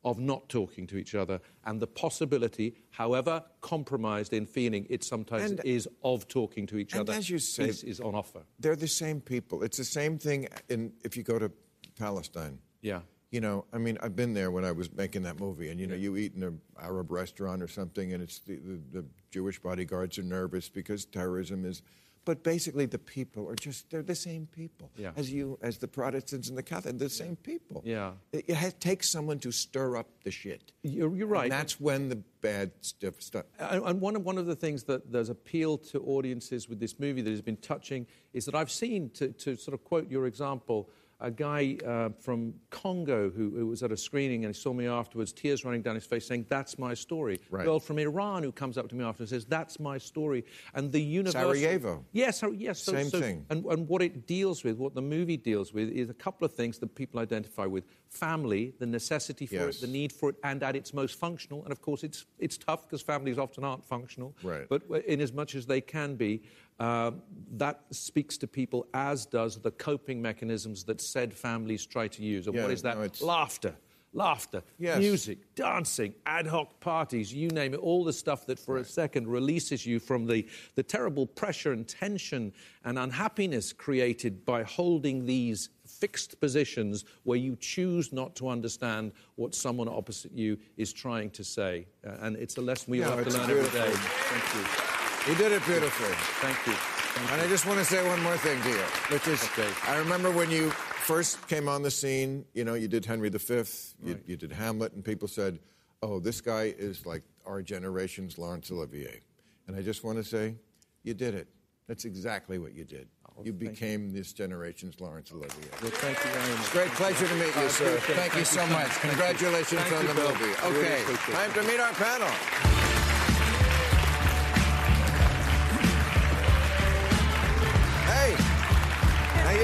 of 0.04 0.18
not 0.20 0.48
talking 0.50 0.86
to 0.88 0.98
each 0.98 1.14
other 1.16 1.40
and 1.66 1.80
the 1.80 1.88
possibility, 1.88 2.76
however 2.92 3.44
compromised 3.62 4.34
in 4.34 4.46
feeling 4.46 4.86
it 4.90 5.04
sometimes 5.04 5.52
And- 5.52 5.66
is, 5.66 5.88
of 6.04 6.28
talking 6.28 6.66
to 6.68 6.78
each 6.78 6.94
and 6.94 7.02
other. 7.02 7.14
as 7.14 7.30
you 7.30 7.40
say- 7.40 7.68
peace 7.68 7.84
is 7.84 8.00
on 8.00 8.16
offer. 8.16 8.44
They're 8.60 8.76
the 8.76 8.88
same 8.88 9.20
people. 9.20 9.64
It's 9.64 9.78
the 9.78 9.84
same 9.84 10.18
thing 10.18 10.48
in, 10.70 10.94
if 11.04 11.18
you 11.18 11.24
go 11.24 11.38
to 11.40 11.52
Palestine. 11.98 12.60
Yeah. 12.82 13.02
You 13.32 13.42
know, 13.42 13.66
I 13.74 13.80
mean, 13.80 13.98
I've 14.02 14.16
been 14.16 14.34
there 14.34 14.52
when 14.52 14.64
I 14.64 14.72
was 14.72 14.94
making 14.94 15.24
that 15.24 15.40
movie, 15.40 15.70
and 15.70 15.80
you 15.80 15.88
know, 15.88 15.96
you 15.96 16.16
eat 16.16 16.36
in 16.36 16.44
an 16.44 16.62
Arab 16.80 17.12
restaurant 17.12 17.62
or 17.64 17.68
something, 17.68 18.14
and 18.14 18.22
it's 18.24 18.40
the, 18.40 18.58
the, 18.58 19.02
the 19.02 19.06
Jewish 19.32 19.60
bodyguards 19.60 20.18
are 20.20 20.24
nervous 20.24 20.70
because 20.70 21.06
terrorism 21.06 21.66
is. 21.66 21.82
But 22.26 22.44
basically, 22.44 22.88
the 22.88 22.98
people 22.98 23.48
are 23.50 23.56
just—they're 23.56 24.02
the 24.02 24.16
same 24.16 24.48
people 24.48 24.90
Yeah. 24.98 25.12
as 25.16 25.32
you, 25.32 25.60
as 25.62 25.78
the 25.78 25.88
Protestants 25.88 26.50
and 26.50 26.58
the 26.58 26.64
Catholics. 26.64 26.98
They're 26.98 27.08
the 27.08 27.14
same 27.14 27.36
people. 27.36 27.84
Yeah. 27.86 28.14
It, 28.32 28.46
it 28.48 28.56
has, 28.56 28.74
takes 28.74 29.10
someone 29.10 29.38
to 29.40 29.52
stir 29.52 29.96
up 29.96 30.08
the 30.24 30.32
shit. 30.32 30.72
You're, 30.82 31.16
you're 31.16 31.28
right. 31.28 31.44
And 31.44 31.52
that's 31.52 31.80
when 31.80 32.10
the 32.10 32.18
bad 32.42 32.72
stuff. 32.82 33.22
starts 33.22 33.48
And 33.60 33.84
and 33.86 34.02
one 34.02 34.16
of, 34.16 34.26
one 34.26 34.40
of 34.40 34.48
the 34.48 34.56
things 34.56 34.84
that 34.86 35.12
there's 35.12 35.30
appeal 35.30 35.78
to 35.78 36.00
audiences 36.02 36.68
with 36.68 36.80
this 36.80 37.00
movie 37.00 37.22
that 37.22 37.30
has 37.30 37.42
been 37.42 37.58
touching 37.58 38.08
is 38.34 38.46
that 38.46 38.56
I've 38.56 38.72
seen, 38.72 39.12
to, 39.12 39.30
to 39.30 39.56
sort 39.56 39.74
of 39.76 39.84
quote 39.84 40.10
your 40.10 40.26
example, 40.26 40.90
a 41.20 41.32
guy 41.32 41.78
uh, 41.86 42.10
from 42.20 42.54
Congo 42.70 43.30
who, 43.30 43.52
who 43.52 43.68
was 43.68 43.84
at 43.84 43.92
a 43.92 43.98
screening 43.98 44.46
and 44.46 44.54
he 44.54 44.60
saw 44.60 44.74
me 44.74 44.88
afterwards, 44.88 45.32
tears 45.32 45.64
running 45.64 45.82
down 45.82 45.96
his 45.96 46.06
face, 46.06 46.28
saying, 46.28 46.46
That's 46.50 46.78
my 46.78 46.94
story. 46.94 47.40
Right. 47.50 47.64
Girl 47.66 47.80
from 47.80 48.00
Iran 48.00 48.44
who 48.44 48.52
comes 48.52 48.78
up 48.78 48.90
to 48.90 48.96
me 48.96 49.04
after 49.04 49.24
and 49.24 49.30
says, 49.30 49.46
That's 49.46 49.80
my 49.80 49.98
story. 49.98 50.44
And 50.74 50.92
the 50.92 51.00
universal. 51.02 51.42
Sarajevo. 51.54 52.04
Yes, 52.12 52.44
yes. 52.56 52.82
So, 52.82 52.92
Same 52.92 53.10
so- 53.10 53.20
thing. 53.20 53.46
And, 53.50 53.66
and 53.66 53.88
what 53.88 54.02
it 54.02 54.28
deals 54.28 54.64
with, 54.64 54.78
what 54.78 54.94
the 54.94 55.02
movie 55.02 55.38
deals 55.38 55.74
with, 55.74 55.90
is 55.90 56.10
a 56.10 56.14
couple 56.14 56.46
of 56.46 56.54
things 56.54 56.80
that 56.80 56.94
people 56.96 57.20
identify 57.20 57.66
with 57.66 57.86
family, 58.10 58.74
the 58.80 58.86
necessity 58.86 59.46
for 59.46 59.56
Yes. 59.56 59.78
it, 59.78 59.82
the 59.82 59.88
need 59.88 60.12
for 60.12 60.30
it, 60.30 60.36
and 60.44 60.64
at 60.64 60.76
its 60.76 60.94
most 60.94 61.18
functional. 61.18 61.64
And 61.64 61.72
of 61.72 61.82
course, 61.82 62.04
it's, 62.04 62.26
it's 62.40 62.58
tough 62.58 62.84
because 62.84 63.02
families 63.02 63.38
often 63.38 63.64
aren't 63.64 63.86
functional. 63.86 64.36
Right. 64.44 64.68
But 64.68 64.84
in 65.08 65.22
as 65.22 65.32
much 65.34 65.56
as 65.56 65.66
they 65.66 65.82
can 65.82 66.16
be, 66.16 66.44
uh, 66.80 67.12
that 67.54 67.82
speaks 67.92 68.38
to 68.38 68.48
people, 68.48 68.86
as 68.94 69.26
does 69.26 69.58
the 69.62 69.72
coping 69.72 70.22
mechanisms 70.22 70.84
that 70.86 71.00
said 71.02 71.34
families 71.34 71.86
try 71.86 72.08
to 72.08 72.22
use. 72.24 72.48
And 72.48 72.56
Yeah, 72.56 72.64
what 72.64 72.72
is 72.72 72.82
that? 72.82 72.98
no, 72.98 73.26
Laughter. 73.26 73.76
Laughter, 74.14 74.64
Yes. 74.80 75.00
music, 75.00 75.40
dancing, 75.56 76.16
ad 76.26 76.48
hoc 76.48 76.80
parties, 76.80 77.34
you 77.34 77.50
name 77.50 77.74
it, 77.74 77.82
all 77.82 78.06
the 78.06 78.14
stuff 78.14 78.46
that 78.46 78.58
for 78.58 78.78
a 78.78 78.84
second 78.86 79.28
releases 79.28 79.86
you 79.86 80.00
from 80.00 80.26
the, 80.26 80.48
the 80.76 80.84
terrible 80.84 81.28
pressure 81.28 81.74
and 81.74 81.86
tension 81.86 82.54
and 82.86 82.98
unhappiness 82.98 83.74
created 83.74 84.46
by 84.46 84.64
holding 84.64 85.26
these 85.26 85.68
fixed 85.86 86.40
positions 86.40 87.04
where 87.24 87.38
you 87.38 87.58
choose 87.58 88.14
not 88.14 88.38
to 88.38 88.48
understand 88.48 89.12
what 89.36 89.54
someone 89.54 89.90
opposite 89.90 90.32
you 90.32 90.58
is 90.78 90.94
trying 90.94 91.30
to 91.32 91.44
say. 91.44 91.86
Uh, 92.08 92.12
and 92.22 92.38
it's 92.38 92.56
a 92.56 92.62
lesson 92.62 92.92
we 92.92 93.02
Yeah, 93.02 93.10
all 93.10 93.18
have 93.18 93.28
to 93.28 93.38
learn 93.38 93.50
every 93.52 93.64
day. 93.78 93.92
Thank 93.92 94.56
you. 95.02 95.05
You 95.28 95.34
did 95.36 95.52
it 95.52 95.66
beautifully. 95.66 96.14
Thank 96.40 96.68
you. 96.68 96.74
Thank 96.74 97.32
And 97.32 97.42
I 97.42 97.48
just 97.48 97.66
want 97.66 97.80
to 97.80 97.86
say 97.86 98.08
one 98.08 98.22
more 98.22 98.38
thing 98.38 98.62
to 98.62 98.70
you, 98.70 98.86
which 99.10 99.28
is 99.28 99.44
Okay. 99.44 99.68
I 99.88 99.98
remember 99.98 100.30
when 100.30 100.52
you 100.52 100.70
first 100.70 101.48
came 101.48 101.68
on 101.68 101.82
the 101.82 101.90
scene, 101.90 102.46
you 102.54 102.64
know, 102.64 102.76
you 102.76 102.88
did 102.88 103.06
Henry 103.06 103.30
V, 103.30 103.64
you, 104.04 104.20
you 104.28 104.38
did 104.38 104.52
Hamlet, 104.52 104.94
and 104.94 105.04
people 105.04 105.28
said, 105.28 105.58
oh, 106.04 106.20
this 106.20 106.42
guy 106.42 106.76
is 106.78 107.08
like 107.08 107.24
our 107.48 107.64
generation's 107.64 108.38
Laurence 108.38 108.70
Olivier. 108.70 109.22
And 109.68 109.76
I 109.76 109.82
just 109.82 110.04
want 110.04 110.20
to 110.20 110.24
say, 110.24 110.56
you 111.04 111.16
did 111.16 111.34
it. 111.34 111.48
That's 111.88 112.06
exactly 112.06 112.60
what 112.60 112.76
you 112.76 112.84
did. 112.84 113.08
Oh, 113.28 113.44
you 113.44 113.52
became 113.52 114.14
this 114.14 114.32
generation's 114.32 115.02
Laurence 115.02 115.32
Olivier. 115.32 115.70
Well, 115.82 115.92
thank 115.92 116.24
you 116.24 116.30
very 116.30 116.54
much. 116.56 116.72
Great 116.72 116.92
pleasure 116.92 117.28
to 117.28 117.36
meet 117.36 117.56
you, 117.56 117.70
sir. 117.70 117.96
it. 117.96 118.02
Thank 118.02 118.36
you 118.36 118.46
so 118.46 118.66
much. 118.68 118.92
Congratulations 119.02 119.82
Thank 119.82 119.96
on 119.96 120.02
you, 120.02 120.14
the 120.14 120.22
movie. 120.22 120.80
Okay, 120.80 121.04
time 121.34 121.52
to 121.54 121.64
meet 121.64 121.80
our 121.80 121.94
panel. 121.94 122.85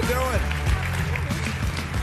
You 0.02 0.08
doing? 0.08 0.42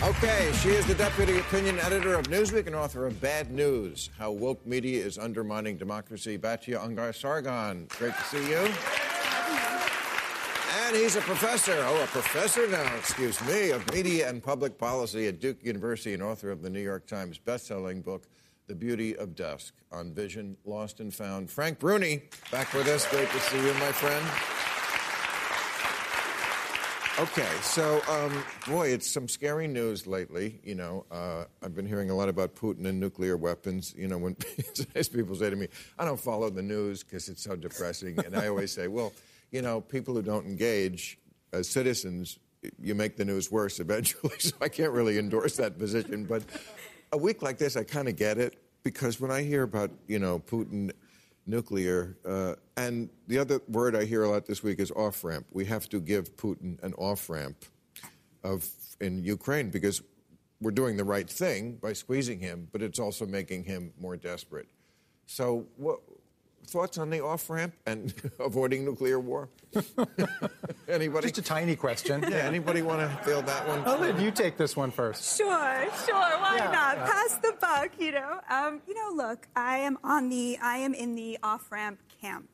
Okay, 0.02 0.52
she 0.60 0.70
is 0.70 0.86
the 0.86 0.94
deputy 0.94 1.38
opinion 1.38 1.78
editor 1.80 2.14
of 2.14 2.26
Newsweek 2.26 2.66
and 2.66 2.76
author 2.76 3.06
of 3.06 3.20
Bad 3.20 3.50
News: 3.50 4.10
How 4.16 4.30
Woke 4.30 4.64
Media 4.66 5.04
is 5.04 5.18
Undermining 5.18 5.76
Democracy. 5.76 6.38
Batya 6.38 6.78
Ungar 6.78 7.14
Sargon, 7.14 7.88
great 7.98 8.14
to 8.14 8.24
see 8.24 8.48
you. 8.48 8.68
And 10.86 10.96
he's 10.96 11.16
a 11.16 11.20
professor, 11.20 11.74
oh, 11.86 12.02
a 12.02 12.06
professor 12.06 12.68
now, 12.68 12.94
excuse 12.96 13.44
me, 13.46 13.70
of 13.70 13.92
media 13.92 14.28
and 14.28 14.42
public 14.42 14.78
policy 14.78 15.26
at 15.26 15.40
Duke 15.40 15.62
University 15.62 16.14
and 16.14 16.22
author 16.22 16.50
of 16.50 16.62
the 16.62 16.70
New 16.70 16.80
York 16.80 17.06
Times 17.06 17.36
best-selling 17.36 18.00
book, 18.00 18.26
The 18.68 18.74
Beauty 18.74 19.16
of 19.16 19.34
Dusk, 19.34 19.74
on 19.92 20.14
Vision, 20.14 20.56
Lost 20.64 21.00
and 21.00 21.12
Found. 21.12 21.50
Frank 21.50 21.78
Bruni, 21.78 22.22
back 22.50 22.72
with 22.72 22.86
us. 22.86 23.06
Great 23.08 23.28
to 23.30 23.40
see 23.40 23.58
you, 23.58 23.74
my 23.74 23.92
friend. 23.92 24.57
Okay, 27.20 27.48
so 27.62 28.00
um, 28.08 28.44
boy, 28.68 28.90
it's 28.90 29.10
some 29.10 29.26
scary 29.26 29.66
news 29.66 30.06
lately. 30.06 30.60
You 30.62 30.76
know, 30.76 31.04
uh, 31.10 31.46
I've 31.60 31.74
been 31.74 31.84
hearing 31.84 32.10
a 32.10 32.14
lot 32.14 32.28
about 32.28 32.54
Putin 32.54 32.86
and 32.86 33.00
nuclear 33.00 33.36
weapons. 33.36 33.92
You 33.98 34.06
know, 34.06 34.18
when 34.18 34.36
people 35.12 35.34
say 35.34 35.50
to 35.50 35.56
me, 35.56 35.66
"I 35.98 36.04
don't 36.04 36.20
follow 36.20 36.48
the 36.48 36.62
news 36.62 37.02
because 37.02 37.28
it's 37.28 37.42
so 37.42 37.56
depressing," 37.56 38.20
and 38.24 38.36
I 38.36 38.46
always 38.46 38.70
say, 38.70 38.86
"Well, 38.86 39.12
you 39.50 39.62
know, 39.62 39.80
people 39.80 40.14
who 40.14 40.22
don't 40.22 40.46
engage 40.46 41.18
as 41.52 41.68
citizens, 41.68 42.38
you 42.80 42.94
make 42.94 43.16
the 43.16 43.24
news 43.24 43.50
worse 43.50 43.80
eventually." 43.80 44.34
So 44.38 44.54
I 44.60 44.68
can't 44.68 44.92
really 44.92 45.18
endorse 45.18 45.56
that 45.56 45.76
position. 45.76 46.24
But 46.24 46.44
a 47.10 47.18
week 47.18 47.42
like 47.42 47.58
this, 47.58 47.76
I 47.76 47.82
kind 47.82 48.06
of 48.06 48.14
get 48.14 48.38
it 48.38 48.62
because 48.84 49.20
when 49.20 49.32
I 49.32 49.42
hear 49.42 49.64
about 49.64 49.90
you 50.06 50.20
know 50.20 50.38
Putin 50.38 50.92
nuclear. 51.48 52.16
Uh, 52.24 52.54
and 52.76 53.08
the 53.26 53.38
other 53.38 53.60
word 53.68 53.96
I 53.96 54.04
hear 54.04 54.22
a 54.22 54.30
lot 54.30 54.46
this 54.46 54.62
week 54.62 54.78
is 54.78 54.90
off 54.92 55.24
ramp. 55.24 55.46
We 55.50 55.64
have 55.64 55.88
to 55.88 56.00
give 56.00 56.36
Putin 56.36 56.80
an 56.82 56.94
off 56.94 57.28
ramp 57.28 57.64
of 58.44 58.68
in 59.00 59.22
Ukraine 59.24 59.70
because 59.70 60.02
we're 60.60 60.72
doing 60.72 60.96
the 60.96 61.04
right 61.04 61.28
thing 61.28 61.76
by 61.76 61.92
squeezing 61.92 62.40
him, 62.40 62.68
but 62.72 62.82
it's 62.82 62.98
also 62.98 63.26
making 63.26 63.64
him 63.64 63.92
more 63.98 64.16
desperate. 64.16 64.68
So, 65.26 65.66
what 65.76 66.00
thoughts 66.68 66.98
on 66.98 67.10
the 67.10 67.20
off 67.24 67.48
ramp 67.50 67.74
and 67.86 68.12
avoiding 68.38 68.84
nuclear 68.84 69.18
war? 69.18 69.48
anybody? 70.88 71.28
Just 71.28 71.38
a 71.38 71.42
tiny 71.42 71.76
question. 71.76 72.22
yeah, 72.22 72.38
anybody 72.38 72.82
want 72.82 73.00
to 73.00 73.24
field 73.24 73.46
that 73.46 73.66
one? 73.68 73.82
I'll 73.86 73.98
let 73.98 74.18
you 74.20 74.30
take 74.30 74.56
this 74.56 74.76
one 74.76 74.90
first. 74.90 75.36
Sure, 75.36 75.84
sure. 76.06 76.14
Why 76.14 76.56
Yeah, 76.58 76.70
not? 76.70 76.96
yeah. 76.96 77.06
Pass 77.06 77.34
the 77.38 77.54
buck. 77.60 77.90
You 77.98 78.12
know. 78.12 78.40
Um, 78.50 78.80
you 78.86 78.94
know. 78.94 79.10
Look, 79.14 79.46
I 79.56 79.78
am 79.78 79.98
on 80.04 80.28
the. 80.28 80.58
I 80.62 80.78
am 80.78 80.94
in 80.94 81.14
the 81.14 81.38
off 81.42 81.70
ramp 81.72 81.98
camp. 82.20 82.48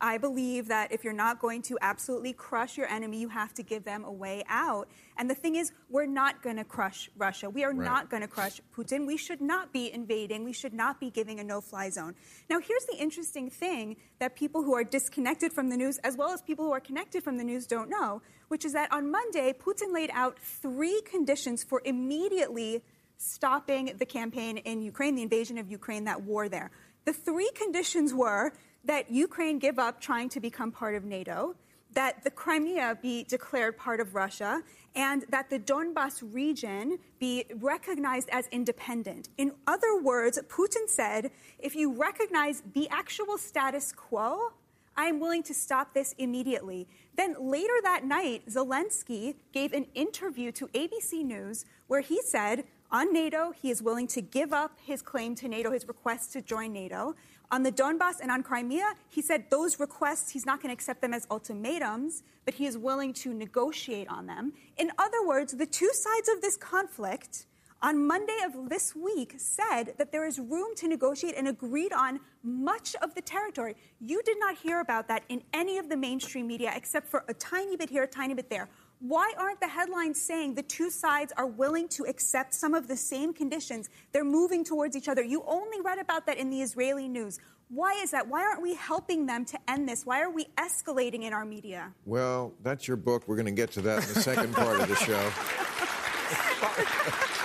I 0.00 0.18
believe 0.18 0.68
that 0.68 0.92
if 0.92 1.04
you're 1.04 1.14
not 1.14 1.40
going 1.40 1.62
to 1.62 1.78
absolutely 1.80 2.34
crush 2.34 2.76
your 2.76 2.86
enemy, 2.86 3.18
you 3.18 3.30
have 3.30 3.54
to 3.54 3.62
give 3.62 3.84
them 3.84 4.04
a 4.04 4.12
way 4.12 4.44
out. 4.48 4.88
And 5.16 5.30
the 5.30 5.34
thing 5.34 5.56
is, 5.56 5.72
we're 5.88 6.04
not 6.06 6.42
going 6.42 6.56
to 6.56 6.64
crush 6.64 7.08
Russia. 7.16 7.48
We 7.48 7.64
are 7.64 7.72
Right. 7.72 7.84
not 7.84 8.10
going 8.10 8.20
to 8.20 8.28
crush 8.28 8.60
Putin. 8.76 9.06
We 9.06 9.16
should 9.16 9.40
not 9.40 9.72
be 9.72 9.90
invading. 9.90 10.44
We 10.44 10.52
should 10.52 10.74
not 10.74 11.00
be 11.00 11.10
giving 11.10 11.40
a 11.40 11.44
no 11.44 11.62
fly 11.62 11.88
zone. 11.88 12.14
Now, 12.50 12.60
here's 12.60 12.84
the 12.86 12.96
interesting 12.98 13.48
thing 13.48 13.96
that 14.18 14.36
people 14.36 14.62
who 14.62 14.74
are 14.74 14.84
disconnected 14.84 15.52
from 15.52 15.70
the 15.70 15.76
news, 15.78 15.96
as 15.98 16.14
well 16.16 16.30
as 16.30 16.42
people 16.42 16.66
who 16.66 16.72
are 16.72 16.80
connected 16.80 17.24
from 17.24 17.38
the 17.38 17.44
news, 17.44 17.66
don't 17.66 17.88
know, 17.88 18.20
which 18.48 18.64
is 18.66 18.74
that 18.74 18.92
on 18.92 19.10
Monday, 19.10 19.54
Putin 19.54 19.94
laid 19.94 20.10
out 20.12 20.38
three 20.38 21.00
conditions 21.10 21.64
for 21.64 21.80
immediately 21.86 22.82
stopping 23.16 23.92
the 23.98 24.04
campaign 24.06 24.58
in 24.58 24.82
Ukraine, 24.82 25.14
the 25.14 25.22
invasion 25.22 25.56
of 25.56 25.70
Ukraine, 25.70 26.04
that 26.04 26.22
war 26.22 26.50
there. 26.50 26.70
The 27.06 27.12
three 27.14 27.50
conditions 27.54 28.12
were 28.12 28.52
that 28.86 29.10
Ukraine 29.10 29.58
give 29.58 29.78
up 29.78 30.00
trying 30.00 30.28
to 30.30 30.40
become 30.40 30.72
part 30.72 30.94
of 30.94 31.04
NATO, 31.04 31.54
that 31.92 32.24
the 32.24 32.30
Crimea 32.30 32.98
be 33.00 33.24
declared 33.24 33.76
part 33.76 34.00
of 34.00 34.14
Russia, 34.14 34.62
and 34.94 35.24
that 35.28 35.50
the 35.50 35.58
Donbas 35.58 36.22
region 36.32 36.98
be 37.18 37.44
recognized 37.56 38.28
as 38.30 38.46
independent. 38.48 39.28
In 39.36 39.52
other 39.66 40.00
words, 40.00 40.38
Putin 40.48 40.88
said 40.88 41.30
if 41.58 41.74
you 41.74 41.92
recognize 41.92 42.62
the 42.74 42.88
actual 42.88 43.38
status 43.38 43.92
quo, 43.92 44.52
I 44.96 45.06
am 45.06 45.20
willing 45.20 45.42
to 45.44 45.54
stop 45.54 45.92
this 45.92 46.14
immediately. 46.16 46.88
Then 47.16 47.36
later 47.38 47.74
that 47.82 48.04
night, 48.04 48.46
Zelensky 48.48 49.34
gave 49.52 49.74
an 49.74 49.86
interview 49.94 50.50
to 50.52 50.68
ABC 50.68 51.22
News 51.22 51.66
where 51.86 52.00
he 52.00 52.22
said 52.22 52.64
on 52.90 53.12
NATO, 53.12 53.50
he 53.50 53.70
is 53.70 53.82
willing 53.82 54.06
to 54.08 54.20
give 54.20 54.52
up 54.52 54.78
his 54.84 55.02
claim 55.02 55.34
to 55.36 55.48
NATO, 55.48 55.72
his 55.72 55.88
request 55.88 56.32
to 56.34 56.40
join 56.40 56.72
NATO. 56.72 57.16
On 57.50 57.62
the 57.62 57.70
Donbass 57.70 58.20
and 58.20 58.30
on 58.30 58.42
Crimea, 58.42 58.94
he 59.08 59.22
said 59.22 59.50
those 59.50 59.78
requests, 59.78 60.30
he's 60.30 60.44
not 60.44 60.60
going 60.60 60.70
to 60.70 60.74
accept 60.74 61.00
them 61.00 61.14
as 61.14 61.26
ultimatums, 61.30 62.22
but 62.44 62.54
he 62.54 62.66
is 62.66 62.76
willing 62.76 63.12
to 63.14 63.32
negotiate 63.32 64.08
on 64.08 64.26
them. 64.26 64.52
In 64.76 64.90
other 64.98 65.24
words, 65.24 65.52
the 65.52 65.66
two 65.66 65.90
sides 65.92 66.28
of 66.28 66.42
this 66.42 66.56
conflict 66.56 67.46
on 67.82 68.04
Monday 68.04 68.38
of 68.44 68.68
this 68.68 68.96
week 68.96 69.34
said 69.36 69.94
that 69.98 70.10
there 70.10 70.26
is 70.26 70.40
room 70.40 70.74
to 70.76 70.88
negotiate 70.88 71.36
and 71.36 71.46
agreed 71.46 71.92
on 71.92 72.18
much 72.42 72.96
of 72.96 73.14
the 73.14 73.20
territory. 73.20 73.76
You 74.00 74.22
did 74.22 74.38
not 74.40 74.56
hear 74.56 74.80
about 74.80 75.06
that 75.08 75.22
in 75.28 75.42
any 75.52 75.78
of 75.78 75.88
the 75.88 75.96
mainstream 75.96 76.46
media 76.46 76.72
except 76.74 77.06
for 77.08 77.24
a 77.28 77.34
tiny 77.34 77.76
bit 77.76 77.90
here, 77.90 78.04
a 78.04 78.08
tiny 78.08 78.34
bit 78.34 78.50
there. 78.50 78.68
Why 79.00 79.34
aren't 79.36 79.60
the 79.60 79.68
headlines 79.68 80.20
saying 80.20 80.54
the 80.54 80.62
two 80.62 80.88
sides 80.90 81.32
are 81.36 81.46
willing 81.46 81.86
to 81.88 82.04
accept 82.04 82.54
some 82.54 82.72
of 82.72 82.88
the 82.88 82.96
same 82.96 83.34
conditions? 83.34 83.90
They're 84.12 84.24
moving 84.24 84.64
towards 84.64 84.96
each 84.96 85.08
other. 85.08 85.22
You 85.22 85.44
only 85.46 85.80
read 85.82 85.98
about 85.98 86.24
that 86.26 86.38
in 86.38 86.48
the 86.48 86.62
Israeli 86.62 87.06
news. 87.06 87.38
Why 87.68 87.92
is 88.02 88.12
that? 88.12 88.28
Why 88.28 88.42
aren't 88.42 88.62
we 88.62 88.74
helping 88.74 89.26
them 89.26 89.44
to 89.46 89.58
end 89.68 89.88
this? 89.88 90.06
Why 90.06 90.22
are 90.22 90.30
we 90.30 90.46
escalating 90.56 91.24
in 91.24 91.32
our 91.32 91.44
media? 91.44 91.92
Well, 92.06 92.54
that's 92.62 92.88
your 92.88 92.96
book. 92.96 93.24
We're 93.26 93.36
going 93.36 93.46
to 93.46 93.52
get 93.52 93.72
to 93.72 93.82
that 93.82 94.08
in 94.08 94.14
the 94.14 94.22
second 94.22 94.54
part 94.54 94.80
of 94.80 94.88
the 94.88 94.94
show. 94.96 95.30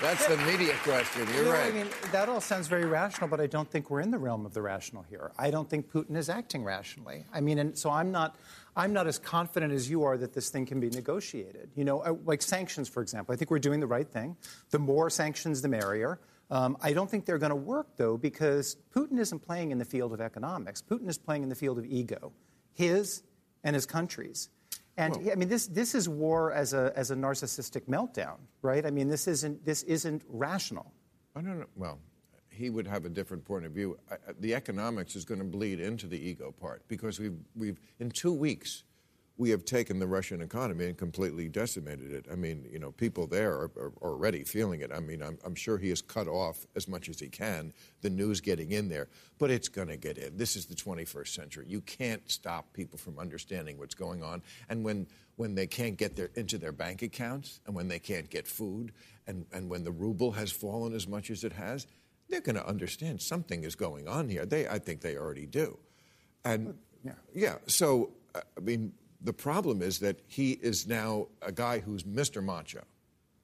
That's 0.00 0.26
the 0.26 0.36
media 0.38 0.74
question. 0.82 1.26
You're 1.34 1.52
right. 1.52 1.66
I 1.66 1.70
mean, 1.70 1.88
that 2.12 2.28
all 2.28 2.40
sounds 2.40 2.68
very 2.68 2.86
rational, 2.86 3.28
but 3.28 3.40
I 3.40 3.46
don't 3.46 3.70
think 3.70 3.90
we're 3.90 4.00
in 4.00 4.10
the 4.10 4.18
realm 4.18 4.46
of 4.46 4.54
the 4.54 4.62
rational 4.62 5.02
here. 5.02 5.32
I 5.38 5.50
don't 5.50 5.68
think 5.68 5.90
Putin 5.90 6.16
is 6.16 6.28
acting 6.28 6.64
rationally. 6.64 7.24
I 7.32 7.40
mean, 7.40 7.58
and 7.58 7.76
so 7.76 7.90
I'm 7.90 8.10
not, 8.10 8.36
I'm 8.76 8.92
not 8.92 9.06
as 9.06 9.18
confident 9.18 9.72
as 9.72 9.90
you 9.90 10.02
are 10.04 10.16
that 10.16 10.32
this 10.32 10.48
thing 10.48 10.64
can 10.64 10.80
be 10.80 10.88
negotiated. 10.90 11.70
You 11.74 11.84
know, 11.84 12.00
uh, 12.00 12.14
like 12.24 12.40
sanctions, 12.40 12.88
for 12.88 13.02
example. 13.02 13.34
I 13.34 13.36
think 13.36 13.50
we're 13.50 13.58
doing 13.58 13.80
the 13.80 13.86
right 13.86 14.08
thing. 14.08 14.36
The 14.70 14.78
more 14.78 15.10
sanctions, 15.10 15.60
the 15.60 15.68
merrier. 15.68 16.18
Um, 16.50 16.76
I 16.80 16.92
don't 16.92 17.10
think 17.10 17.26
they're 17.26 17.38
going 17.38 17.50
to 17.50 17.56
work, 17.56 17.88
though, 17.96 18.16
because 18.16 18.76
Putin 18.94 19.18
isn't 19.18 19.40
playing 19.40 19.70
in 19.70 19.78
the 19.78 19.84
field 19.84 20.12
of 20.12 20.20
economics. 20.20 20.82
Putin 20.82 21.08
is 21.08 21.18
playing 21.18 21.42
in 21.42 21.48
the 21.48 21.54
field 21.54 21.78
of 21.78 21.84
ego, 21.84 22.32
his 22.72 23.22
and 23.64 23.74
his 23.74 23.86
country's. 23.86 24.48
And 24.96 25.16
yeah, 25.24 25.32
I 25.32 25.34
mean, 25.34 25.48
this, 25.48 25.66
this 25.66 25.94
is 25.94 26.08
war 26.08 26.52
as 26.52 26.72
a, 26.72 26.92
as 26.94 27.10
a 27.10 27.16
narcissistic 27.16 27.82
meltdown, 27.88 28.36
right? 28.62 28.86
I 28.86 28.90
mean, 28.90 29.08
this 29.08 29.26
isn't, 29.26 29.64
this 29.64 29.82
isn't 29.84 30.22
rational. 30.28 30.92
I 31.34 31.40
don't 31.40 31.58
know. 31.58 31.66
Well, 31.74 31.98
he 32.48 32.70
would 32.70 32.86
have 32.86 33.04
a 33.04 33.08
different 33.08 33.44
point 33.44 33.64
of 33.64 33.72
view. 33.72 33.98
I- 34.10 34.14
I- 34.14 34.18
The 34.38 34.54
economics 34.54 35.16
is 35.16 35.24
going 35.24 35.40
to 35.40 35.44
bleed 35.44 35.80
into 35.80 36.06
the 36.06 36.16
ego 36.18 36.52
part 36.52 36.86
because 36.86 37.18
we've, 37.18 37.36
we've 37.56 37.80
in 37.98 38.10
two 38.10 38.32
weeks, 38.32 38.84
we 39.36 39.50
have 39.50 39.64
taken 39.64 39.98
the 39.98 40.06
Russian 40.06 40.40
economy 40.40 40.86
and 40.86 40.96
completely 40.96 41.48
decimated 41.48 42.12
it. 42.12 42.26
I 42.30 42.36
mean, 42.36 42.68
you 42.70 42.78
know, 42.78 42.92
people 42.92 43.26
there 43.26 43.50
are, 43.52 43.70
are 43.76 43.92
already 44.00 44.44
feeling 44.44 44.80
it. 44.80 44.92
I 44.94 45.00
mean, 45.00 45.22
I'm, 45.22 45.38
I'm 45.44 45.56
sure 45.56 45.76
he 45.76 45.88
has 45.88 46.00
cut 46.00 46.28
off 46.28 46.66
as 46.76 46.86
much 46.86 47.08
as 47.08 47.18
he 47.18 47.28
can 47.28 47.72
the 48.00 48.10
news 48.10 48.40
getting 48.40 48.70
in 48.70 48.88
there, 48.88 49.08
but 49.38 49.50
it's 49.50 49.68
going 49.68 49.88
to 49.88 49.96
get 49.96 50.18
in. 50.18 50.36
This 50.36 50.54
is 50.54 50.66
the 50.66 50.74
21st 50.76 51.28
century. 51.28 51.66
You 51.68 51.80
can't 51.80 52.22
stop 52.30 52.72
people 52.72 52.96
from 52.96 53.18
understanding 53.18 53.76
what's 53.76 53.94
going 53.94 54.22
on. 54.22 54.40
And 54.68 54.84
when, 54.84 55.08
when 55.34 55.56
they 55.56 55.66
can't 55.66 55.96
get 55.96 56.14
their, 56.14 56.30
into 56.36 56.56
their 56.56 56.72
bank 56.72 57.02
accounts 57.02 57.58
and 57.66 57.74
when 57.74 57.88
they 57.88 57.98
can't 57.98 58.30
get 58.30 58.46
food 58.46 58.92
and, 59.26 59.46
and 59.52 59.68
when 59.68 59.82
the 59.82 59.92
ruble 59.92 60.30
has 60.32 60.52
fallen 60.52 60.94
as 60.94 61.08
much 61.08 61.30
as 61.30 61.42
it 61.42 61.52
has, 61.52 61.88
they're 62.28 62.40
going 62.40 62.56
to 62.56 62.66
understand 62.66 63.20
something 63.20 63.64
is 63.64 63.74
going 63.74 64.06
on 64.06 64.28
here. 64.28 64.46
They, 64.46 64.68
I 64.68 64.78
think 64.78 65.00
they 65.00 65.16
already 65.16 65.46
do. 65.46 65.76
And 66.44 66.74
Yeah. 67.04 67.12
yeah, 67.34 67.56
so, 67.66 68.10
I 68.34 68.60
mean, 68.60 68.92
the 69.24 69.32
problem 69.32 69.82
is 69.82 69.98
that 70.00 70.20
he 70.26 70.52
is 70.52 70.86
now 70.86 71.28
a 71.42 71.50
guy 71.50 71.80
who's 71.80 72.04
Mr. 72.04 72.44
Macho. 72.44 72.84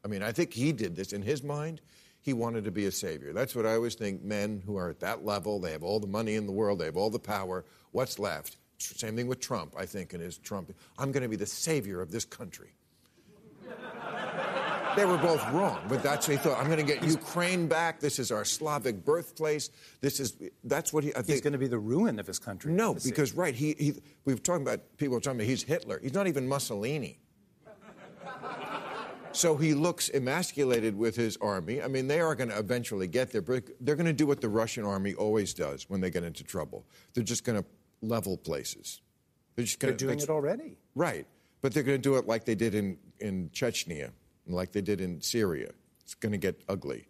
I 0.04 0.08
mean, 0.08 0.22
I 0.22 0.30
think 0.30 0.52
he 0.52 0.72
did 0.72 0.94
this 0.94 1.12
in 1.12 1.22
his 1.22 1.42
mind. 1.42 1.80
He 2.20 2.34
wanted 2.34 2.64
to 2.64 2.70
be 2.70 2.84
a 2.84 2.92
savior. 2.92 3.32
That's 3.32 3.54
what 3.54 3.64
I 3.64 3.74
always 3.74 3.94
think. 3.94 4.22
Men 4.22 4.62
who 4.64 4.76
are 4.76 4.90
at 4.90 5.00
that 5.00 5.24
level, 5.24 5.58
they 5.58 5.72
have 5.72 5.82
all 5.82 5.98
the 5.98 6.06
money 6.06 6.34
in 6.34 6.46
the 6.46 6.52
world, 6.52 6.78
they 6.78 6.84
have 6.84 6.98
all 6.98 7.10
the 7.10 7.18
power. 7.18 7.64
What's 7.92 8.18
left? 8.18 8.58
Same 8.76 9.16
thing 9.16 9.26
with 9.26 9.40
Trump, 9.40 9.74
I 9.76 9.86
think, 9.86 10.12
in 10.14 10.20
his 10.20 10.38
Trump. 10.38 10.72
I'm 10.98 11.12
going 11.12 11.22
to 11.22 11.28
be 11.28 11.36
the 11.36 11.46
savior 11.46 12.00
of 12.00 12.10
this 12.10 12.24
country. 12.24 12.72
They 14.96 15.04
were 15.04 15.18
both 15.18 15.42
wrong, 15.52 15.80
but 15.88 16.02
that's 16.02 16.26
what 16.26 16.36
he 16.36 16.42
thought. 16.42 16.58
I'm 16.58 16.66
going 16.66 16.84
to 16.84 16.94
get 16.94 17.02
Ukraine 17.04 17.66
back. 17.66 18.00
This 18.00 18.18
is 18.18 18.30
our 18.30 18.44
Slavic 18.44 19.04
birthplace. 19.04 19.70
This 20.00 20.20
is 20.20 20.34
that's 20.64 20.92
what 20.92 21.04
he. 21.04 21.14
I 21.14 21.22
He's 21.22 21.40
going 21.40 21.52
to 21.52 21.58
be 21.58 21.68
the 21.68 21.78
ruin 21.78 22.18
of 22.18 22.26
his 22.26 22.38
country. 22.38 22.72
no, 22.72 22.94
because 22.94 23.34
right, 23.34 23.54
he, 23.54 23.74
he 23.78 23.94
we've 24.24 24.42
talked 24.42 24.62
about 24.62 24.80
people 24.96 25.16
are 25.16 25.20
talking 25.20 25.40
about 25.40 25.48
he's 25.48 25.62
Hitler. 25.62 26.00
He's 26.02 26.14
not 26.14 26.26
even 26.26 26.48
Mussolini. 26.48 27.18
So 29.32 29.56
he 29.56 29.74
looks 29.74 30.08
emasculated 30.08 30.96
with 30.96 31.14
his 31.14 31.36
army. 31.36 31.80
I 31.80 31.86
mean, 31.86 32.08
they 32.08 32.20
are 32.20 32.34
going 32.34 32.50
to 32.50 32.58
eventually 32.58 33.06
get 33.06 33.30
there, 33.30 33.42
but 33.42 33.62
they're 33.80 33.94
going 33.94 34.06
to 34.06 34.12
do 34.12 34.26
what 34.26 34.40
the 34.40 34.48
Russian 34.48 34.84
army 34.84 35.14
always 35.14 35.54
does 35.54 35.88
when 35.88 36.00
they 36.00 36.10
get 36.10 36.24
into 36.24 36.42
trouble. 36.42 36.84
They're 37.14 37.22
just 37.22 37.44
going 37.44 37.62
to 37.62 37.64
level 38.02 38.36
places. 38.36 39.00
They're 39.54 39.64
just 39.64 39.78
they're 39.78 39.90
going 39.90 39.98
to 39.98 40.04
doing 40.04 40.18
it 40.18 40.30
already. 40.30 40.78
Right, 40.94 41.26
but 41.60 41.72
they're 41.72 41.82
going 41.82 41.98
to 41.98 42.02
do 42.02 42.16
it 42.16 42.26
like 42.26 42.44
they 42.44 42.54
did 42.54 42.74
in 42.74 42.96
in 43.20 43.50
Chechnya, 43.50 44.10
like 44.46 44.72
they 44.72 44.80
did 44.80 45.00
in 45.00 45.20
Syria. 45.20 45.70
It's 46.02 46.14
going 46.14 46.32
to 46.32 46.38
get 46.38 46.62
ugly. 46.68 47.06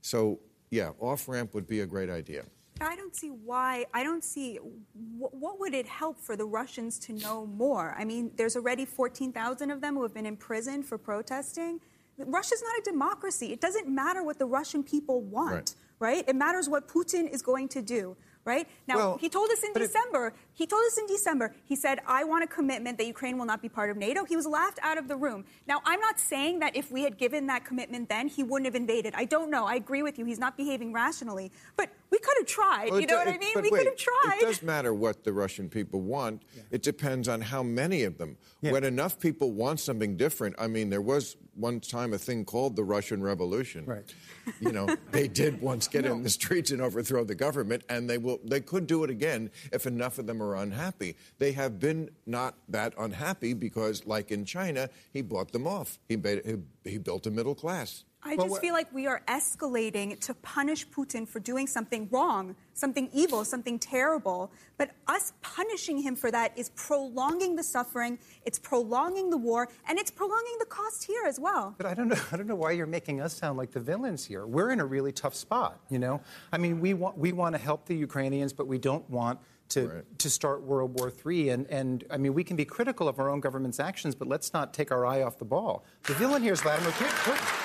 So 0.00 0.40
yeah, 0.70 0.90
off 1.00 1.28
ramp 1.28 1.54
would 1.54 1.66
be 1.66 1.80
a 1.80 1.86
great 1.86 2.10
idea. 2.10 2.44
I 2.80 2.96
don't 2.96 3.14
see 3.14 3.28
why. 3.30 3.86
I 3.94 4.02
don't 4.02 4.24
see 4.24 4.56
wh- 4.56 5.32
what 5.32 5.60
would 5.60 5.74
it 5.74 5.86
help 5.86 6.18
for 6.18 6.36
the 6.36 6.44
Russians 6.44 6.98
to 7.00 7.12
know 7.12 7.46
more. 7.46 7.94
I 7.96 8.04
mean, 8.04 8.32
there's 8.36 8.56
already 8.56 8.84
14,000 8.84 9.70
of 9.70 9.80
them 9.80 9.94
who 9.94 10.02
have 10.02 10.12
been 10.12 10.26
imprisoned 10.26 10.84
for 10.84 10.98
protesting. 10.98 11.80
Russia's 12.18 12.62
not 12.62 12.76
a 12.78 12.82
democracy. 12.90 13.52
It 13.52 13.60
doesn't 13.60 13.88
matter 13.88 14.22
what 14.24 14.38
the 14.40 14.46
Russian 14.46 14.82
people 14.82 15.20
want, 15.22 15.52
Right. 16.00 16.16
right? 16.16 16.24
It 16.28 16.34
matters 16.36 16.68
what 16.68 16.88
Putin 16.88 17.28
is 17.30 17.42
going 17.42 17.68
to 17.68 17.82
do. 17.82 18.16
Right 18.44 18.68
now, 18.86 18.96
Well, 18.96 19.18
he 19.18 19.28
told 19.30 19.50
us 19.50 19.62
in 19.62 19.72
but 19.72 19.80
it- 19.82 19.86
December. 19.86 20.34
He 20.54 20.66
told 20.66 20.84
us 20.86 20.98
in 20.98 21.06
December. 21.06 21.54
He 21.64 21.76
said, 21.76 22.00
"I 22.06 22.24
want 22.24 22.44
a 22.44 22.46
commitment 22.46 22.98
that 22.98 23.06
Ukraine 23.06 23.38
will 23.38 23.46
not 23.46 23.60
be 23.60 23.68
part 23.68 23.90
of 23.90 23.96
NATO." 23.96 24.24
He 24.24 24.36
was 24.36 24.46
laughed 24.46 24.78
out 24.82 24.98
of 24.98 25.08
the 25.08 25.16
room. 25.16 25.44
Now, 25.66 25.82
I'm 25.84 26.00
not 26.00 26.18
saying 26.18 26.60
that 26.60 26.76
if 26.76 26.90
we 26.90 27.02
had 27.02 27.18
given 27.18 27.46
that 27.48 27.64
commitment 27.64 28.08
then, 28.08 28.28
he 28.28 28.42
wouldn't 28.42 28.66
have 28.66 28.74
invaded. 28.74 29.14
I 29.16 29.24
don't 29.24 29.50
know. 29.50 29.66
I 29.66 29.74
agree 29.74 30.02
with 30.02 30.18
you. 30.18 30.24
He's 30.24 30.38
not 30.38 30.56
behaving 30.56 30.92
rationally, 30.92 31.52
but 31.76 31.90
we 32.10 32.18
could 32.18 32.34
have 32.38 32.46
tried. 32.46 32.90
Well, 32.90 33.00
you 33.00 33.06
know 33.06 33.14
do- 33.24 33.30
what 33.30 33.34
I 33.34 33.38
mean? 33.38 33.52
We 33.56 33.70
wait, 33.70 33.78
could 33.78 33.86
have 33.86 33.96
tried. 33.96 34.38
It 34.42 34.46
does 34.46 34.62
matter 34.62 34.94
what 34.94 35.24
the 35.24 35.32
Russian 35.32 35.68
people 35.68 36.00
want. 36.00 36.42
It 36.70 36.82
depends 36.82 37.28
on 37.28 37.40
how 37.40 37.62
many 37.62 38.04
of 38.04 38.18
them. 38.18 38.36
When 38.60 38.84
enough 38.84 39.18
people 39.18 39.52
want 39.52 39.80
something 39.80 40.16
different, 40.16 40.56
I 40.58 40.68
mean, 40.68 40.90
there 40.90 41.02
was 41.02 41.36
one 41.54 41.80
time 41.80 42.12
a 42.12 42.18
thing 42.18 42.44
called 42.44 42.76
the 42.76 42.84
Russian 42.84 43.22
Revolution. 43.22 43.84
Right. 43.86 44.14
You 44.60 44.72
know, 44.72 44.88
they 45.10 45.28
did 45.28 45.60
once 45.60 45.88
get 45.88 46.04
in 46.04 46.22
the 46.22 46.30
streets 46.30 46.70
and 46.70 46.80
overthrow 46.80 47.24
the 47.24 47.34
government, 47.34 47.84
and 47.88 48.08
they 48.08 48.18
will. 48.18 48.40
They 48.44 48.60
could 48.60 48.86
do 48.86 49.04
it 49.04 49.10
again 49.10 49.50
if 49.72 49.86
enough 49.86 50.18
of 50.18 50.26
them 50.26 50.42
are 50.44 50.56
unhappy. 50.56 51.16
They 51.38 51.52
have 51.52 51.78
been 51.78 52.10
not 52.26 52.54
that 52.68 52.94
unhappy 52.98 53.54
because, 53.54 54.06
like 54.06 54.30
in 54.30 54.44
China, 54.44 54.88
he 55.12 55.22
bought 55.22 55.52
them 55.52 55.66
off. 55.66 55.98
He 56.08 56.16
made, 56.16 56.42
he, 56.44 56.90
he 56.90 56.98
built 56.98 57.26
a 57.26 57.30
middle 57.30 57.54
class. 57.54 58.04
I 58.26 58.36
just 58.36 58.60
feel 58.60 58.72
like 58.72 58.92
we 58.92 59.06
are 59.06 59.20
escalating 59.28 60.18
to 60.20 60.32
punish 60.34 60.88
Putin 60.88 61.28
for 61.28 61.40
doing 61.40 61.66
something 61.66 62.08
wrong, 62.10 62.56
something 62.72 63.10
evil, 63.12 63.44
something 63.44 63.78
terrible. 63.78 64.50
But 64.78 64.92
us 65.06 65.34
punishing 65.42 65.98
him 65.98 66.16
for 66.16 66.30
that 66.30 66.56
is 66.56 66.70
prolonging 66.70 67.54
the 67.54 67.62
suffering, 67.62 68.18
it's 68.46 68.58
prolonging 68.58 69.28
the 69.28 69.36
war, 69.36 69.68
and 69.86 69.98
it's 69.98 70.10
prolonging 70.10 70.56
the 70.58 70.64
cost 70.64 71.04
here 71.04 71.24
as 71.26 71.38
well. 71.38 71.74
But 71.76 71.86
I 71.86 71.92
don't 71.92 72.08
know. 72.08 72.20
I 72.32 72.36
don't 72.38 72.46
know 72.46 72.54
why 72.54 72.70
you're 72.72 72.86
making 72.86 73.20
us 73.20 73.34
sound 73.34 73.58
like 73.58 73.72
the 73.72 73.80
villains 73.80 74.24
here. 74.24 74.46
We're 74.46 74.70
in 74.70 74.80
a 74.80 74.86
really 74.86 75.12
tough 75.12 75.34
spot. 75.34 75.80
You 75.90 75.98
know. 75.98 76.22
I 76.50 76.56
mean, 76.56 76.80
we 76.80 76.94
want 76.94 77.18
we 77.18 77.32
want 77.32 77.54
to 77.54 77.60
help 77.60 77.84
the 77.84 77.94
Ukrainians, 77.94 78.54
but 78.54 78.66
we 78.66 78.78
don't 78.78 79.08
want 79.10 79.38
to, 79.70 79.88
Right. 79.88 80.18
to 80.18 80.30
start 80.30 80.62
World 80.62 80.98
War 80.98 81.12
III. 81.24 81.48
And, 81.50 81.66
and 81.68 82.04
I 82.10 82.16
mean, 82.16 82.34
we 82.34 82.44
can 82.44 82.56
be 82.56 82.64
critical 82.64 83.08
of 83.08 83.18
our 83.18 83.28
own 83.30 83.40
government's 83.40 83.80
actions, 83.80 84.14
but 84.14 84.28
let's 84.28 84.52
not 84.52 84.74
take 84.74 84.92
our 84.92 85.06
eye 85.06 85.22
off 85.22 85.38
the 85.38 85.44
ball. 85.44 85.84
The 86.04 86.14
villain 86.14 86.42
here 86.42 86.52
is 86.52 86.60
Vladimir 86.60 86.90
Putin. 86.92 87.60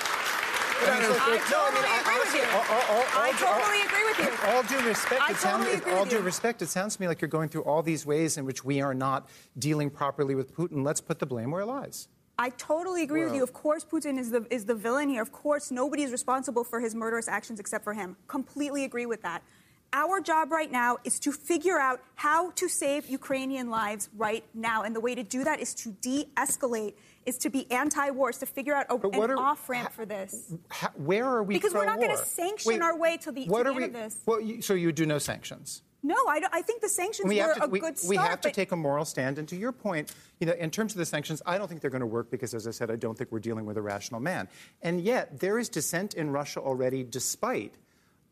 I 0.81 1.37
totally 1.49 1.99
agree 1.99 2.19
with 2.19 2.35
you. 2.35 2.43
All- 2.55 2.65
all- 2.71 2.97
all- 2.97 3.21
I 3.21 3.31
totally 3.37 3.81
agree 3.81 4.05
with 4.05 4.19
you. 4.19 4.49
All 4.49 4.63
due 4.63 4.87
respect, 4.87 5.21
I 5.21 5.31
it 5.31 5.37
sounds, 5.37 5.65
totally 5.65 5.77
agree 5.77 5.93
all 5.93 5.99
with 6.01 6.09
due 6.09 6.15
you. 6.17 6.21
respect, 6.23 6.61
it 6.61 6.67
sounds 6.67 6.95
to 6.95 7.01
me 7.01 7.07
like 7.09 7.21
you're 7.21 7.27
going 7.27 7.49
through 7.49 7.63
all 7.63 7.83
these 7.83 8.05
ways 8.05 8.37
in 8.37 8.45
which 8.45 8.63
we 8.63 8.79
are 8.81 8.93
not 8.93 9.27
dealing 9.57 9.89
properly 9.89 10.35
with 10.35 10.55
Putin. 10.55 10.85
Let's 10.85 11.01
put 11.01 11.19
the 11.19 11.25
blame 11.25 11.51
where 11.51 11.61
it 11.61 11.65
lies. 11.65 12.07
I 12.37 12.51
totally 12.51 13.03
agree 13.03 13.25
with 13.25 13.35
you. 13.35 13.43
Of 13.43 13.51
course, 13.51 13.83
Putin 13.83 14.17
is 14.17 14.31
the 14.31 14.47
is 14.49 14.63
the 14.63 14.73
villain 14.73 15.09
here. 15.09 15.21
Of 15.21 15.33
course, 15.33 15.69
nobody 15.71 16.03
is 16.03 16.11
responsible 16.13 16.63
for 16.63 16.79
his 16.79 16.95
murderous 16.95 17.27
actions 17.27 17.59
except 17.59 17.83
for 17.83 17.93
him. 17.93 18.15
Completely 18.27 18.85
agree 18.85 19.05
with 19.05 19.21
that. 19.23 19.43
Our 19.91 20.21
job 20.21 20.51
right 20.51 20.71
now 20.71 20.97
is 21.03 21.19
to 21.21 21.31
figure 21.31 21.79
out 21.79 22.01
how 22.15 22.51
to 22.51 22.69
save 22.69 23.07
Ukrainian 23.07 23.69
lives 23.69 24.09
right 24.15 24.43
now, 24.53 24.83
and 24.83 24.95
the 24.95 24.99
way 24.99 25.15
to 25.15 25.23
do 25.23 25.43
that 25.43 25.59
is 25.59 25.73
to 25.75 25.89
de-escalate, 26.01 26.93
is 27.25 27.37
to 27.39 27.49
be 27.49 27.69
anti-war, 27.71 28.29
is 28.29 28.37
to 28.37 28.45
figure 28.45 28.75
out 28.75 28.85
a, 28.89 28.95
what 28.95 29.31
an 29.31 29.37
off 29.37 29.67
ramp 29.67 29.91
for 29.91 30.05
this. 30.05 30.53
How, 30.69 30.89
where 30.95 31.25
are 31.25 31.43
we 31.43 31.55
Because 31.55 31.73
we're 31.73 31.85
not 31.85 31.99
gonna 31.99 32.17
sanction 32.17 32.73
Wait, 32.73 32.81
our 32.81 32.97
way 32.97 33.17
to 33.17 33.31
the- 33.31 33.45
to 33.45 33.49
the 33.49 33.55
are 33.55 33.67
end 33.67 33.75
we, 33.75 33.83
of 33.85 33.93
this. 33.93 34.19
Well, 34.25 34.39
you, 34.39 34.61
so 34.61 34.75
you 34.75 34.91
do 34.91 35.05
no 35.05 35.17
sanctions. 35.17 35.81
No, 36.01 36.15
I, 36.27 36.41
I 36.53 36.61
think 36.61 36.81
the 36.81 36.87
sanctions 36.87 37.27
we 37.27 37.41
were 37.41 37.55
to, 37.55 37.63
a 37.65 37.67
we, 37.67 37.79
good 37.79 37.97
start. 37.97 38.09
we 38.09 38.15
have 38.15 38.39
to 38.41 38.51
take 38.51 38.71
a 38.71 38.75
moral 38.75 39.03
stand. 39.03 39.37
And 39.37 39.47
to 39.49 39.57
your 39.57 39.73
point, 39.73 40.13
you 40.39 40.47
know, 40.47 40.53
in 40.53 40.71
terms 40.71 40.93
of 40.93 40.97
the 40.97 41.05
sanctions, 41.05 41.41
I 41.45 41.57
don't 41.57 41.67
think 41.67 41.81
they're 41.81 41.89
going 41.89 41.99
to 41.99 42.07
work 42.07 42.31
because, 42.31 42.53
as 42.53 42.67
I 42.67 42.71
said, 42.71 42.89
I 42.89 42.95
don't 42.95 43.17
think 43.17 43.33
we're 43.33 43.39
dealing 43.39 43.65
with 43.65 43.75
a 43.75 43.81
rational 43.81 44.21
man. 44.21 44.47
And 44.81 45.01
yet, 45.01 45.41
there 45.41 45.59
is 45.59 45.67
dissent 45.67 46.13
in 46.13 46.29
Russia 46.29 46.61
already, 46.61 47.03
despite 47.03 47.75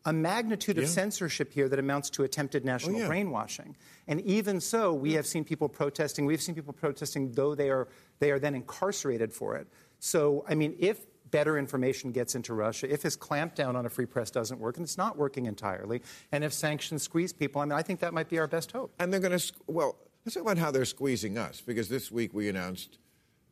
a 0.04 0.12
magnitude 0.12 0.78
of 0.78 0.84
Yeah. 0.84 0.90
censorship 0.90 1.52
here 1.52 1.68
that 1.68 1.78
amounts 1.78 2.08
to 2.10 2.22
attempted 2.22 2.64
national 2.64 2.96
Oh, 2.96 2.98
yeah. 3.00 3.06
brainwashing. 3.08 3.76
And 4.06 4.20
even 4.22 4.60
so, 4.60 4.94
we 4.94 5.12
have 5.14 5.26
seen 5.26 5.44
people 5.44 5.68
protesting. 5.68 6.24
We've 6.24 6.40
seen 6.40 6.54
people 6.54 6.72
protesting, 6.72 7.32
though 7.32 7.54
they 7.54 7.70
are 7.70 7.88
they 8.20 8.30
are 8.30 8.38
then 8.38 8.54
incarcerated 8.54 9.32
for 9.32 9.56
it. 9.56 9.68
So, 10.00 10.44
I 10.48 10.54
mean, 10.54 10.74
if 10.78 11.06
better 11.30 11.58
information 11.58 12.10
gets 12.10 12.34
into 12.34 12.54
Russia, 12.54 12.90
if 12.90 13.02
his 13.02 13.16
clampdown 13.16 13.74
on 13.74 13.84
a 13.84 13.90
free 13.90 14.06
press 14.06 14.30
doesn't 14.30 14.58
work, 14.60 14.76
and 14.78 14.84
it's 14.84 14.96
not 14.96 15.16
working 15.18 15.46
entirely, 15.46 16.00
and 16.32 16.42
if 16.42 16.52
sanctions 16.52 17.02
squeeze 17.02 17.32
people, 17.32 17.60
I 17.60 17.64
mean, 17.66 17.72
I 17.72 17.82
think 17.82 18.00
that 18.00 18.14
might 18.14 18.28
be 18.28 18.38
our 18.38 18.46
best 18.46 18.72
hope. 18.72 18.92
And 18.98 19.12
they're 19.12 19.20
going 19.20 19.38
to, 19.38 19.52
well, 19.66 19.96
let's 20.24 20.34
talk 20.34 20.42
about 20.42 20.56
how 20.58 20.70
they're 20.70 20.84
squeezing 20.86 21.36
us. 21.36 21.60
Because 21.60 21.88
this 21.88 22.10
week 22.10 22.32
we 22.32 22.48
announced, 22.48 22.98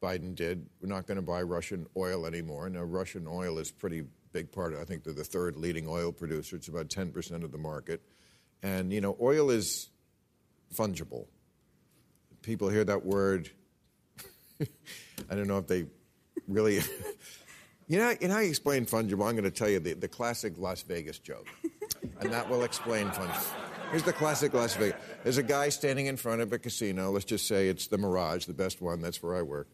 Biden 0.02 0.34
did, 0.34 0.68
we're 0.80 0.88
not 0.88 1.06
going 1.06 1.16
to 1.16 1.22
buy 1.22 1.42
Russian 1.42 1.86
oil 1.96 2.24
anymore. 2.26 2.68
Now, 2.70 2.82
Russian 2.82 3.26
oil 3.28 3.58
is 3.58 3.70
pretty 3.70 4.04
big 4.36 4.52
part 4.52 4.74
of 4.74 4.80
I 4.80 4.84
think 4.84 5.02
they're 5.02 5.14
the 5.14 5.24
third 5.24 5.56
leading 5.56 5.88
oil 5.88 6.12
producer. 6.12 6.56
It's 6.56 6.68
about 6.68 6.88
10% 6.88 7.42
of 7.42 7.52
the 7.52 7.58
market. 7.58 8.02
And, 8.62 8.92
you 8.92 9.00
know, 9.00 9.16
oil 9.18 9.48
is 9.48 9.88
fungible. 10.74 11.24
People 12.42 12.68
hear 12.68 12.84
that 12.84 13.06
word. 13.06 13.48
I 14.60 15.34
don't 15.34 15.48
know 15.48 15.56
if 15.56 15.66
they 15.66 15.86
really. 16.46 16.74
you 17.88 17.98
know, 17.98 18.14
know 18.20 18.34
how 18.34 18.40
you 18.40 18.50
explain 18.50 18.84
fungible? 18.84 19.26
I'm 19.26 19.36
going 19.36 19.44
to 19.44 19.50
tell 19.50 19.70
you 19.70 19.80
the, 19.80 19.94
the 19.94 20.08
classic 20.08 20.52
Las 20.58 20.82
Vegas 20.82 21.18
joke. 21.18 21.46
and 22.20 22.30
that 22.30 22.50
will 22.50 22.62
explain 22.62 23.08
fungible. 23.08 23.54
Here's 23.90 24.02
the 24.02 24.12
classic 24.12 24.52
Las 24.52 24.76
Vegas. 24.76 25.00
There's 25.22 25.38
a 25.38 25.42
guy 25.42 25.70
standing 25.70 26.06
in 26.06 26.18
front 26.18 26.42
of 26.42 26.52
a 26.52 26.58
casino. 26.58 27.10
Let's 27.10 27.24
just 27.24 27.48
say 27.48 27.68
it's 27.68 27.86
the 27.86 27.96
Mirage, 27.96 28.44
the 28.44 28.52
best 28.52 28.82
one. 28.82 29.00
That's 29.00 29.22
where 29.22 29.34
I 29.34 29.40
work. 29.40 29.68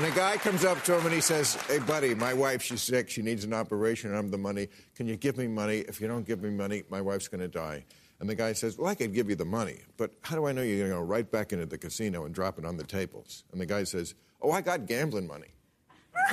And 0.00 0.10
a 0.10 0.16
guy 0.16 0.38
comes 0.38 0.64
up 0.64 0.82
to 0.84 0.98
him 0.98 1.04
and 1.04 1.14
he 1.14 1.20
says, 1.20 1.56
Hey, 1.66 1.78
buddy, 1.78 2.14
my 2.14 2.32
wife, 2.32 2.62
she's 2.62 2.80
sick. 2.80 3.10
She 3.10 3.20
needs 3.20 3.44
an 3.44 3.52
operation. 3.52 4.14
I'm 4.14 4.30
the 4.30 4.38
money. 4.38 4.68
Can 4.94 5.06
you 5.06 5.16
give 5.16 5.36
me 5.36 5.46
money? 5.46 5.80
If 5.80 6.00
you 6.00 6.08
don't 6.08 6.26
give 6.26 6.42
me 6.42 6.48
money, 6.48 6.84
my 6.88 7.02
wife's 7.02 7.28
going 7.28 7.42
to 7.42 7.48
die. 7.48 7.84
And 8.18 8.26
the 8.26 8.34
guy 8.34 8.54
says, 8.54 8.78
Well, 8.78 8.88
I 8.88 8.94
could 8.94 9.12
give 9.12 9.28
you 9.28 9.36
the 9.36 9.44
money, 9.44 9.80
but 9.98 10.12
how 10.22 10.36
do 10.36 10.46
I 10.46 10.52
know 10.52 10.62
you're 10.62 10.78
going 10.78 10.90
to 10.90 10.96
go 10.96 11.02
right 11.02 11.30
back 11.30 11.52
into 11.52 11.66
the 11.66 11.76
casino 11.76 12.24
and 12.24 12.34
drop 12.34 12.58
it 12.58 12.64
on 12.64 12.78
the 12.78 12.84
tables? 12.84 13.44
And 13.52 13.60
the 13.60 13.66
guy 13.66 13.84
says, 13.84 14.14
Oh, 14.40 14.52
I 14.52 14.62
got 14.62 14.86
gambling 14.86 15.26
money. 15.26 15.48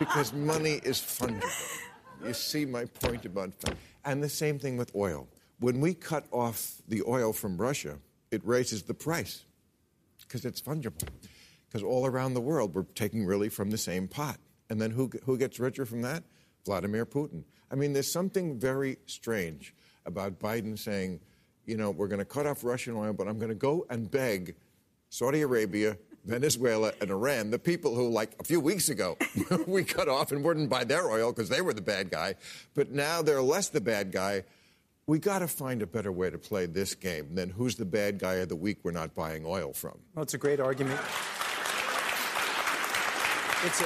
because 0.00 0.32
money 0.32 0.80
is 0.82 0.98
fungible. 0.98 1.78
You 2.26 2.34
see 2.34 2.64
my 2.64 2.86
point 2.86 3.26
about 3.26 3.54
fun. 3.54 3.76
And 4.04 4.20
the 4.24 4.28
same 4.28 4.58
thing 4.58 4.76
with 4.76 4.90
oil. 4.96 5.28
When 5.60 5.80
we 5.80 5.94
cut 5.94 6.24
off 6.32 6.82
the 6.88 7.04
oil 7.06 7.32
from 7.32 7.58
Russia, 7.58 7.98
it 8.32 8.44
raises 8.44 8.82
the 8.82 8.94
price 8.94 9.44
because 10.18 10.44
it's 10.44 10.60
fungible. 10.60 11.06
Because 11.70 11.84
all 11.84 12.04
around 12.04 12.34
the 12.34 12.40
world, 12.40 12.74
we're 12.74 12.82
taking 12.82 13.24
really 13.24 13.48
from 13.48 13.70
the 13.70 13.78
same 13.78 14.08
pot. 14.08 14.38
And 14.68 14.80
then 14.80 14.90
who, 14.90 15.08
who 15.24 15.38
gets 15.38 15.60
richer 15.60 15.86
from 15.86 16.02
that? 16.02 16.24
Vladimir 16.66 17.06
Putin. 17.06 17.44
I 17.70 17.76
mean, 17.76 17.92
there's 17.92 18.10
something 18.10 18.58
very 18.58 18.98
strange 19.06 19.72
about 20.04 20.40
Biden 20.40 20.76
saying, 20.76 21.20
you 21.66 21.76
know, 21.76 21.90
we're 21.90 22.08
going 22.08 22.18
to 22.18 22.24
cut 22.24 22.46
off 22.46 22.64
Russian 22.64 22.96
oil, 22.96 23.12
but 23.12 23.28
I'm 23.28 23.38
going 23.38 23.50
to 23.50 23.54
go 23.54 23.86
and 23.88 24.10
beg 24.10 24.56
Saudi 25.08 25.42
Arabia, 25.42 25.96
Venezuela, 26.24 26.92
and 27.00 27.10
Iran, 27.10 27.50
the 27.50 27.58
people 27.58 27.94
who, 27.94 28.08
like 28.08 28.32
a 28.40 28.44
few 28.44 28.60
weeks 28.60 28.88
ago, 28.88 29.16
we 29.66 29.84
cut 29.84 30.08
off 30.08 30.32
and 30.32 30.42
wouldn't 30.44 30.68
buy 30.68 30.84
their 30.84 31.08
oil 31.08 31.32
because 31.32 31.48
they 31.48 31.60
were 31.60 31.72
the 31.72 31.80
bad 31.82 32.10
guy. 32.10 32.34
But 32.74 32.90
now 32.90 33.22
they're 33.22 33.42
less 33.42 33.68
the 33.68 33.80
bad 33.80 34.10
guy. 34.10 34.44
We 35.06 35.18
got 35.18 35.40
to 35.40 35.48
find 35.48 35.82
a 35.82 35.86
better 35.86 36.12
way 36.12 36.30
to 36.30 36.38
play 36.38 36.66
this 36.66 36.94
game 36.94 37.34
than 37.34 37.50
who's 37.50 37.76
the 37.76 37.84
bad 37.84 38.18
guy 38.18 38.34
of 38.34 38.48
the 38.48 38.56
week 38.56 38.78
we're 38.82 38.92
not 38.92 39.14
buying 39.14 39.44
oil 39.44 39.72
from. 39.72 39.98
Well, 40.14 40.22
it's 40.22 40.34
a 40.34 40.38
great 40.38 40.60
argument. 40.60 41.00
It's 43.64 43.80
a. 43.80 43.84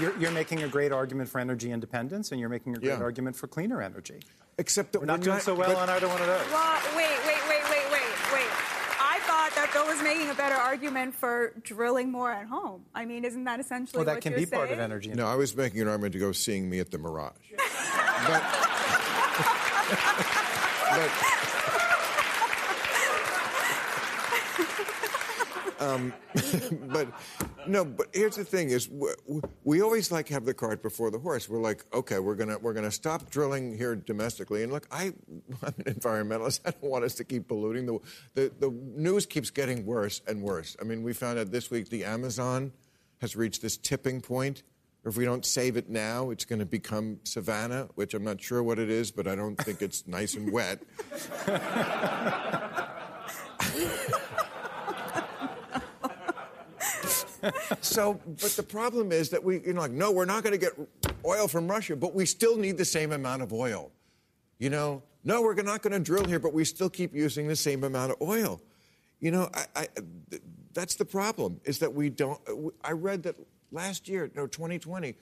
You're, 0.00 0.16
you're 0.18 0.30
making 0.30 0.62
a 0.62 0.68
great 0.68 0.92
argument 0.92 1.28
for 1.30 1.38
energy 1.40 1.70
independence, 1.72 2.30
and 2.30 2.38
you're 2.38 2.50
making 2.50 2.76
a 2.76 2.78
great 2.78 2.88
Yeah. 2.90 3.00
argument 3.02 3.34
for 3.36 3.46
cleaner 3.46 3.80
energy. 3.80 4.20
Except 4.58 4.92
that 4.92 5.00
We're 5.00 5.06
not 5.06 5.20
we're 5.20 5.24
doing 5.24 5.40
so 5.40 5.54
well 5.54 5.72
but- 5.72 5.78
on 5.78 5.88
either 5.90 6.08
one 6.08 6.20
of 6.20 6.26
those. 6.26 6.50
Well, 6.52 6.78
wait, 6.96 7.08
wait, 7.26 7.40
wait, 7.48 7.62
wait, 7.70 7.90
wait, 7.90 8.02
wait. 8.32 8.50
I 9.00 9.18
thought 9.26 9.52
that 9.54 9.70
Bill 9.72 9.86
was 9.86 10.02
making 10.02 10.28
a 10.30 10.34
better 10.34 10.54
argument 10.54 11.14
for 11.14 11.52
drilling 11.62 12.10
more 12.12 12.30
at 12.30 12.46
home. 12.46 12.84
I 12.94 13.04
mean, 13.06 13.24
isn't 13.24 13.44
that 13.44 13.58
essentially 13.60 13.98
Well, 13.98 14.04
that 14.06 14.16
what 14.16 14.22
can 14.22 14.32
you're 14.32 14.40
be 14.40 14.46
part 14.46 14.70
of 14.70 14.78
energy. 14.78 15.10
No, 15.14 15.26
I 15.26 15.34
was 15.34 15.56
making 15.56 15.80
an 15.80 15.88
argument 15.88 16.12
to 16.12 16.18
go 16.18 16.32
seeing 16.32 16.68
me 16.68 16.78
at 16.80 16.90
the 16.90 16.98
Mirage. 16.98 17.32
but, 17.56 18.42
but, 20.90 21.10
um, 25.86 26.12
but 26.88 27.08
no, 27.66 27.84
but 27.84 28.08
here's 28.12 28.36
the 28.36 28.44
thing: 28.44 28.70
is 28.70 28.88
we, 28.88 29.40
we 29.64 29.82
always 29.82 30.10
like 30.10 30.28
have 30.28 30.44
the 30.44 30.54
cart 30.54 30.82
before 30.82 31.10
the 31.10 31.18
horse. 31.18 31.48
We're 31.48 31.60
like, 31.60 31.84
okay, 31.92 32.18
we're 32.18 32.34
gonna 32.34 32.58
we're 32.58 32.72
gonna 32.72 32.90
stop 32.90 33.30
drilling 33.30 33.76
here 33.76 33.94
domestically. 33.94 34.62
And 34.62 34.72
look, 34.72 34.86
I, 34.90 35.04
I'm 35.62 35.74
an 35.78 35.94
environmentalist. 35.94 36.60
I 36.64 36.70
don't 36.70 36.90
want 36.90 37.04
us 37.04 37.14
to 37.14 37.24
keep 37.24 37.48
polluting. 37.48 37.86
The, 37.86 37.98
the 38.34 38.52
the 38.58 38.70
news 38.70 39.26
keeps 39.26 39.50
getting 39.50 39.86
worse 39.86 40.22
and 40.26 40.42
worse. 40.42 40.76
I 40.80 40.84
mean, 40.84 41.02
we 41.02 41.12
found 41.12 41.38
out 41.38 41.50
this 41.50 41.70
week 41.70 41.88
the 41.88 42.04
Amazon 42.04 42.72
has 43.20 43.36
reached 43.36 43.62
this 43.62 43.76
tipping 43.76 44.20
point. 44.20 44.62
If 45.04 45.16
we 45.16 45.24
don't 45.24 45.46
save 45.46 45.76
it 45.76 45.88
now, 45.88 46.30
it's 46.30 46.44
going 46.44 46.58
to 46.58 46.66
become 46.66 47.20
savanna, 47.22 47.88
which 47.94 48.12
I'm 48.12 48.24
not 48.24 48.40
sure 48.40 48.60
what 48.60 48.80
it 48.80 48.90
is, 48.90 49.12
but 49.12 49.28
I 49.28 49.36
don't 49.36 49.54
think 49.54 49.80
it's 49.80 50.04
nice 50.08 50.34
and 50.34 50.50
wet. 50.50 50.82
so, 57.80 58.20
but 58.26 58.50
the 58.50 58.62
problem 58.62 59.12
is 59.12 59.30
that 59.30 59.42
we, 59.42 59.60
you 59.60 59.72
know, 59.72 59.82
like, 59.82 59.90
no, 59.90 60.12
we're 60.12 60.24
not 60.24 60.42
going 60.42 60.52
to 60.52 60.58
get 60.58 60.72
oil 61.24 61.48
from 61.48 61.68
Russia, 61.68 61.96
but 61.96 62.14
we 62.14 62.26
still 62.26 62.56
need 62.56 62.76
the 62.78 62.84
same 62.84 63.12
amount 63.12 63.42
of 63.42 63.52
oil. 63.52 63.90
You 64.58 64.70
know, 64.70 65.02
no, 65.24 65.42
we're 65.42 65.54
not 65.62 65.82
going 65.82 65.92
to 65.92 65.98
drill 65.98 66.24
here, 66.24 66.38
but 66.38 66.52
we 66.52 66.64
still 66.64 66.88
keep 66.88 67.14
using 67.14 67.48
the 67.48 67.56
same 67.56 67.84
amount 67.84 68.12
of 68.12 68.22
oil. 68.22 68.60
You 69.20 69.30
know, 69.30 69.50
I, 69.52 69.64
I, 69.74 69.86
th- 70.30 70.42
that's 70.72 70.94
the 70.94 71.04
problem. 71.04 71.60
Is 71.64 71.78
that 71.80 71.92
we 71.92 72.10
don't. 72.10 72.40
I 72.84 72.92
read 72.92 73.22
that 73.24 73.36
last 73.72 74.08
year, 74.08 74.30
no, 74.34 74.46
2020, 74.46 75.14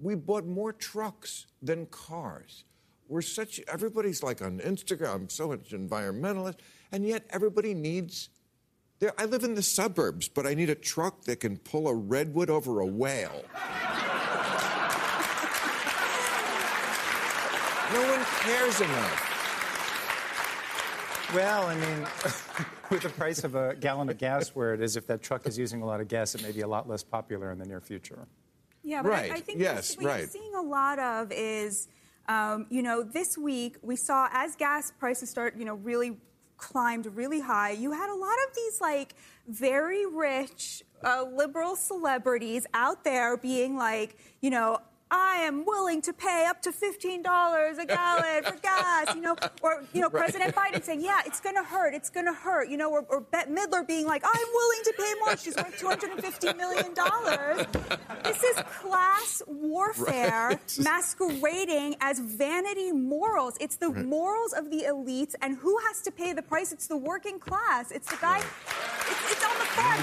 we 0.00 0.14
bought 0.14 0.46
more 0.46 0.72
trucks 0.72 1.46
than 1.62 1.86
cars. 1.86 2.64
We're 3.08 3.22
such. 3.22 3.60
Everybody's 3.68 4.22
like 4.22 4.42
on 4.42 4.58
Instagram. 4.60 5.14
I'm 5.14 5.28
so 5.28 5.48
much 5.48 5.70
environmentalist, 5.70 6.56
and 6.92 7.06
yet 7.06 7.26
everybody 7.30 7.74
needs. 7.74 8.30
There, 8.98 9.12
I 9.18 9.26
live 9.26 9.44
in 9.44 9.54
the 9.54 9.62
suburbs, 9.62 10.28
but 10.28 10.46
I 10.46 10.54
need 10.54 10.70
a 10.70 10.74
truck 10.74 11.24
that 11.24 11.40
can 11.40 11.58
pull 11.58 11.86
a 11.86 11.94
redwood 11.94 12.48
over 12.48 12.80
a 12.80 12.86
whale. 12.86 13.44
no 17.92 18.00
one 18.00 18.24
cares 18.40 18.80
enough. 18.80 19.32
Well, 21.34 21.66
I 21.66 21.74
mean, 21.74 22.06
with 22.90 23.02
the 23.02 23.10
price 23.10 23.44
of 23.44 23.54
a 23.54 23.74
gallon 23.74 24.08
of 24.08 24.16
gas 24.16 24.50
where 24.54 24.72
it 24.72 24.80
is, 24.80 24.96
if 24.96 25.06
that 25.08 25.22
truck 25.22 25.46
is 25.46 25.58
using 25.58 25.82
a 25.82 25.86
lot 25.86 26.00
of 26.00 26.08
gas, 26.08 26.34
it 26.34 26.42
may 26.42 26.52
be 26.52 26.62
a 26.62 26.68
lot 26.68 26.88
less 26.88 27.02
popular 27.02 27.52
in 27.52 27.58
the 27.58 27.66
near 27.66 27.82
future. 27.82 28.26
Yeah, 28.82 29.02
but 29.02 29.10
Right, 29.10 29.30
I, 29.30 29.34
I 29.34 29.40
think 29.40 29.58
yes, 29.58 29.96
what 29.96 30.06
right. 30.06 30.18
you're 30.20 30.28
seeing 30.28 30.54
a 30.54 30.62
lot 30.62 30.98
of 30.98 31.32
is, 31.32 31.88
um, 32.28 32.66
you 32.70 32.80
know, 32.82 33.02
this 33.02 33.36
week 33.36 33.76
we 33.82 33.96
saw 33.96 34.28
as 34.32 34.56
gas 34.56 34.90
prices 34.98 35.28
start, 35.28 35.56
you 35.58 35.66
know, 35.66 35.74
really 35.74 36.16
climbed 36.56 37.06
really 37.06 37.40
high. 37.40 37.70
You 37.70 37.92
had 37.92 38.10
a 38.10 38.14
lot 38.14 38.36
of 38.48 38.54
these 38.54 38.80
like 38.80 39.14
very 39.48 40.06
rich 40.06 40.82
uh, 41.04 41.24
liberal 41.32 41.76
celebrities 41.76 42.66
out 42.74 43.04
there 43.04 43.36
being 43.36 43.76
like, 43.76 44.16
you 44.40 44.50
know, 44.50 44.78
I 45.08 45.36
am 45.42 45.64
willing 45.64 46.02
to 46.02 46.12
pay 46.12 46.46
up 46.48 46.60
to 46.62 46.72
$15 46.72 47.78
a 47.78 47.86
gallon 47.86 48.42
for 48.42 48.56
gas, 48.60 49.14
you 49.14 49.20
know, 49.20 49.36
or, 49.62 49.84
you 49.92 50.00
know, 50.00 50.08
right. 50.12 50.24
President 50.24 50.54
Biden 50.54 50.82
saying, 50.82 51.00
yeah, 51.00 51.20
it's 51.24 51.38
going 51.40 51.54
to 51.54 51.62
hurt, 51.62 51.94
it's 51.94 52.10
going 52.10 52.26
to 52.26 52.32
hurt, 52.32 52.68
you 52.68 52.76
know, 52.76 52.90
or, 52.90 53.04
or 53.08 53.20
Bette 53.20 53.48
Midler 53.50 53.86
being 53.86 54.04
like, 54.06 54.22
I'm 54.24 54.46
willing 54.52 54.80
to 54.84 54.94
pay 54.98 55.12
more, 55.24 55.36
she's 55.36 55.54
worth 55.56 55.80
$250 55.80 56.56
million. 56.56 56.92
This 58.24 58.42
is 58.42 58.56
class 58.80 59.42
warfare 59.46 60.48
Right. 60.48 60.78
masquerading 60.82 61.96
as 62.00 62.18
vanity 62.18 62.90
morals. 62.90 63.56
It's 63.60 63.76
the 63.76 63.90
morals 63.90 64.52
of 64.54 64.70
the 64.70 64.84
elites, 64.88 65.34
and 65.40 65.56
who 65.56 65.78
has 65.86 66.00
to 66.02 66.10
pay 66.10 66.32
the 66.32 66.42
price? 66.42 66.72
It's 66.72 66.88
the 66.88 66.96
working 66.96 67.38
class. 67.38 67.90
It's 67.92 68.10
the 68.10 68.16
guy, 68.20 68.38
it's, 68.38 69.32
it's 69.32 69.44
on 69.44 69.58
the 69.58 69.66
front. 69.66 70.00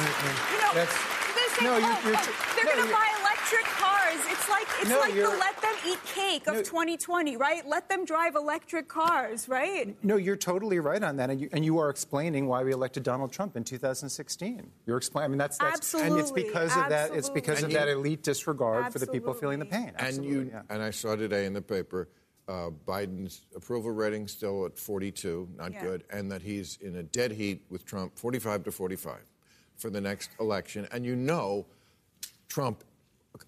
You 0.54 0.62
know, 0.62 0.74
That's- 0.74 1.23
saying, 1.60 1.72
no, 1.72 1.78
you're- 1.78 1.94
oh, 1.96 2.02
you're 2.08 2.16
oh, 2.16 2.22
tr- 2.22 2.56
they're 2.56 2.66
no, 2.66 2.74
going 2.76 2.88
to 2.88 2.94
buy 2.94 3.10
electric 3.22 3.66
cars. 3.66 4.20
It's 4.30 4.50
like 4.50 4.68
it's 4.82 4.89
No, 4.89 5.00
like 5.00 5.13
the 5.13 5.28
let 5.28 5.62
them 5.62 5.74
eat 5.88 6.00
cake 6.06 6.48
of 6.48 6.56
No. 6.56 6.62
2020, 6.63 7.38
right? 7.38 7.68
Let 7.68 7.89
them 7.89 8.06
drive 8.06 8.36
electric 8.36 8.88
cars, 8.88 9.48
right? 9.48 9.96
No, 10.04 10.16
you're 10.18 10.36
totally 10.36 10.80
right 10.80 11.02
on 11.04 11.18
that, 11.18 11.30
and 11.30 11.39
you, 11.39 11.50
and 11.52 11.63
you 11.66 11.78
are 11.80 11.89
explaining 11.89 12.48
why 12.48 12.63
we 12.63 12.72
elected 12.74 13.04
Donald 13.04 13.32
Trump 13.32 13.56
in 13.56 13.63
2016. 13.63 14.70
You're 14.86 14.98
explaining. 14.98 15.26
I 15.26 15.28
mean, 15.30 15.38
that's, 15.38 15.58
that's 15.58 15.94
and 15.94 16.04
it's 16.18 16.30
Absolutely, 16.32 16.44
because 16.44 16.78
of 16.78 16.89
that. 16.89 17.12
It's 17.13 17.30
because 17.30 17.50
absolutely. 17.63 17.76
of 17.80 17.86
that 17.88 17.92
elite 17.92 18.24
disregard 18.24 18.92
for 18.92 19.00
the 19.00 19.08
people 19.08 19.34
feeling 19.34 19.60
the 19.60 19.66
Absolutely. 19.66 19.94
pain. 19.94 20.08
And 20.08 20.26
you 20.26 20.52
yeah. 20.54 20.62
and 20.70 20.82
I 20.82 20.89
saw 20.92 21.16
today 21.16 21.46
in 21.46 21.54
the 21.54 21.62
paper 21.62 22.10
uh, 22.48 22.70
Biden's 22.86 23.46
approval 23.56 23.92
rating 23.92 24.28
still 24.28 24.66
at 24.66 24.78
42, 24.78 25.50
not 25.56 25.72
Yeah. 25.74 25.82
good, 25.84 26.04
and 26.10 26.32
that 26.32 26.42
he's 26.42 26.78
in 26.82 26.96
a 26.98 27.04
dead 27.04 27.32
heat 27.32 27.63
with 27.70 27.86
Trump, 27.86 28.18
45 28.18 28.66
to 28.66 28.72
45, 28.72 29.18
for 29.84 29.89
the 29.89 30.00
next 30.00 30.32
election. 30.39 30.88
And 30.93 31.06
you 31.06 31.13
know, 31.13 31.65
Trump, 32.48 32.86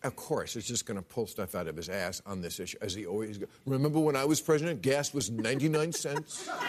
of 0.04 0.18
course, 0.18 0.58
is 0.58 0.68
just 0.68 0.86
going 0.86 0.98
to 0.98 1.02
pull 1.02 1.28
stuff 1.28 1.56
out 1.56 1.70
of 1.70 1.78
his 1.78 1.88
ass 1.88 2.22
on 2.26 2.42
this 2.42 2.60
issue, 2.60 2.78
as 2.82 2.94
he 2.94 3.06
always. 3.06 3.38
Go. 3.38 3.46
Remember 3.66 4.02
when 4.02 4.18
I 4.18 4.26
was 4.26 4.42
president, 4.42 4.82
gas 4.82 5.14
was 5.14 5.32
99 5.32 5.94
cents. 5.94 6.50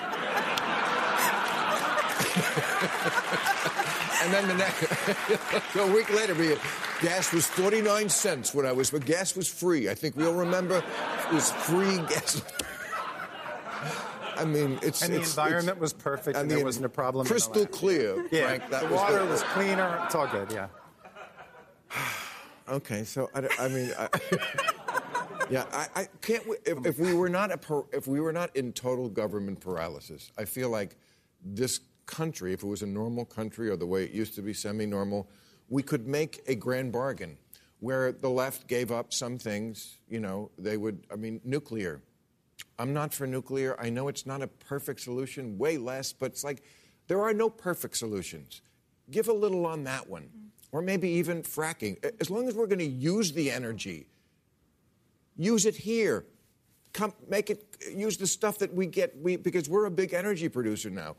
And 4.23 4.35
then 4.35 4.49
the 4.49 4.55
next, 4.55 5.77
a 5.77 5.87
week 5.93 6.13
later, 6.13 6.35
we, 6.35 6.57
gas 7.01 7.33
was 7.33 7.47
49 7.47 8.09
cents 8.09 8.53
when 8.53 8.67
I 8.67 8.73
was, 8.73 8.91
but 8.91 9.05
gas 9.05 9.37
was 9.37 9.47
free. 9.47 9.89
I 9.89 9.95
think 9.95 10.17
we 10.17 10.27
all 10.27 10.35
remember 10.35 10.79
it 10.79 11.33
was 11.33 11.53
free 11.53 11.99
gas. 12.09 12.43
I 14.39 14.45
mean, 14.45 14.79
it's. 14.83 15.03
And 15.03 15.13
the 15.13 15.17
it's- 15.19 15.31
environment 15.31 15.77
it's- 15.79 15.81
was 15.81 15.93
perfect, 15.93 16.37
I 16.37 16.41
and 16.43 16.51
there 16.51 16.65
wasn't 16.65 16.87
a 16.87 16.91
problem 16.91 17.27
Crystal 17.27 17.67
clear, 17.67 18.27
Yeah, 18.31 18.47
Frank. 18.57 18.71
That 18.71 18.83
the 18.83 18.89
was 18.89 18.97
water 18.97 19.25
the- 19.25 19.31
was 19.33 19.43
cleaner. 19.43 20.01
It's 20.05 20.15
all 20.15 20.29
good. 20.29 20.51
Yeah. 20.53 20.69
Okay, 22.69 23.05
so 23.05 23.31
I, 23.33 23.47
I 23.61 23.69
mean, 23.69 23.93
I, 23.97 24.09
yeah, 25.51 25.67
I, 25.73 25.87
I 25.95 26.09
can't. 26.21 26.43
If, 26.65 26.85
if 26.85 26.99
we 26.99 27.15
were 27.15 27.29
not 27.29 27.53
a, 27.53 27.85
if 27.93 28.09
we 28.09 28.19
were 28.19 28.33
not 28.33 28.57
in 28.57 28.73
total 28.73 29.09
government 29.09 29.61
paralysis, 29.61 30.33
I 30.37 30.47
feel 30.47 30.69
like 30.69 30.97
this 31.45 31.79
country, 32.07 32.53
if 32.53 32.65
it 32.65 32.67
was 32.67 32.83
a 32.83 32.87
normal 32.87 33.25
country 33.25 33.69
or 33.71 33.77
the 33.77 33.87
way 33.87 34.03
it 34.03 34.11
used 34.11 34.35
to 34.35 34.43
be 34.43 34.53
semi-normal, 34.53 35.29
we 35.69 35.85
could 35.85 36.09
make 36.09 36.43
a 36.49 36.57
grand 36.57 36.91
bargain 36.91 37.39
where 37.79 38.11
the 38.11 38.31
left 38.31 38.67
gave 38.67 38.91
up 38.91 39.13
some 39.13 39.39
things. 39.39 39.99
You 40.09 40.19
know, 40.19 40.51
they 40.59 40.77
would. 40.77 41.07
I 41.13 41.15
mean, 41.15 41.41
nuclear. 41.45 42.03
I'm 42.79 42.93
not 42.93 43.15
for 43.15 43.27
nuclear. 43.27 43.79
I 43.81 43.91
know 43.91 44.09
it's 44.09 44.27
not 44.27 44.43
a 44.43 44.47
perfect 44.47 45.01
solution, 45.01 45.57
way 45.59 45.79
less, 45.79 46.13
but 46.13 46.33
it's 46.33 46.45
like 46.45 46.63
there 47.09 47.23
are 47.23 47.33
no 47.33 47.49
perfect 47.49 47.97
solutions. 47.97 48.61
Give 49.11 49.29
a 49.29 49.33
little 49.33 49.67
on 49.67 49.85
that 49.85 50.09
one. 50.09 50.25
Mm. 50.25 50.49
Or 50.73 50.83
maybe 50.83 51.09
even 51.09 51.43
fracking. 51.43 51.97
As 52.21 52.29
long 52.29 52.49
as 52.49 52.55
we're 52.55 52.67
going 52.67 52.81
to 52.81 52.85
use 52.85 53.33
the 53.33 53.51
energy, 53.51 54.09
use 55.37 55.65
it 55.65 55.77
here. 55.77 56.27
Come, 56.93 57.15
make 57.29 57.51
it, 57.51 57.77
use 57.95 58.17
the 58.17 58.27
stuff 58.27 58.59
that 58.59 58.75
we 58.75 58.87
get, 58.87 59.17
we, 59.19 59.37
because 59.37 59.69
we're 59.69 59.87
a 59.87 59.91
big 59.91 60.13
energy 60.13 60.49
producer 60.49 60.91
now. 60.91 61.17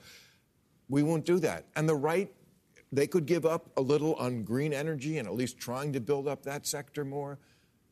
We 0.90 1.02
won't 1.02 1.26
do 1.26 1.40
that. 1.40 1.66
And 1.76 1.88
the 1.88 1.96
right, 1.96 2.32
they 2.92 3.08
could 3.08 3.26
give 3.26 3.46
up 3.46 3.72
a 3.78 3.82
little 3.82 4.16
on 4.16 4.44
green 4.44 4.74
energy 4.74 5.18
and 5.18 5.28
at 5.28 5.34
least 5.34 5.58
trying 5.58 5.94
to 5.94 6.00
build 6.00 6.28
up 6.28 6.44
that 6.44 6.68
sector 6.68 7.06
more, 7.06 7.40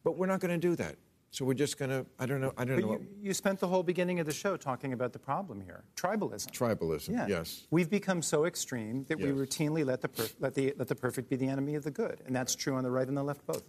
but 0.03 0.17
we're 0.17 0.27
not 0.27 0.39
going 0.39 0.59
to 0.59 0.67
do 0.67 0.75
that. 0.75 0.97
So 1.35 1.43
we're 1.43 1.53
just 1.53 1.77
going 1.77 1.89
to, 1.91 2.05
I 2.17 2.25
don't 2.27 2.39
know, 2.39 2.53
I 2.57 2.63
don't 2.63 2.79
But 2.79 2.85
know. 2.85 2.91
you, 2.93 3.07
you 3.21 3.33
spent 3.33 3.59
the 3.59 3.67
whole 3.67 3.83
beginning 3.83 4.21
of 4.21 4.25
the 4.25 4.31
show 4.31 4.55
talking 4.55 4.93
about 4.93 5.11
the 5.11 5.19
problem 5.19 5.59
here 5.59 5.83
tribalism. 5.97 6.49
Tribalism, 6.51 7.09
Yeah. 7.09 7.27
yes. 7.27 7.67
We've 7.71 7.89
become 7.89 8.21
so 8.21 8.45
extreme 8.45 9.03
that 9.09 9.19
we 9.19 9.25
routinely 9.25 9.85
let 9.85 9.99
the, 9.99 10.07
per- 10.07 10.29
let, 10.39 10.53
the, 10.53 10.73
let 10.77 10.87
the 10.87 10.95
perfect 10.95 11.29
be 11.29 11.35
the 11.35 11.49
enemy 11.49 11.75
of 11.75 11.83
the 11.83 11.91
good. 11.91 12.21
And 12.25 12.33
that's 12.33 12.55
true 12.55 12.75
on 12.75 12.85
the 12.85 12.89
right 12.89 13.05
and 13.05 13.17
the 13.17 13.23
left 13.23 13.45
both. 13.45 13.63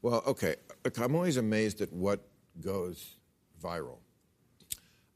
Well, 0.00 0.22
okay. 0.28 0.54
Look, 0.84 0.96
I'm 0.98 1.16
always 1.16 1.38
amazed 1.38 1.80
at 1.80 1.92
what 1.92 2.20
goes 2.60 3.16
viral. 3.60 3.98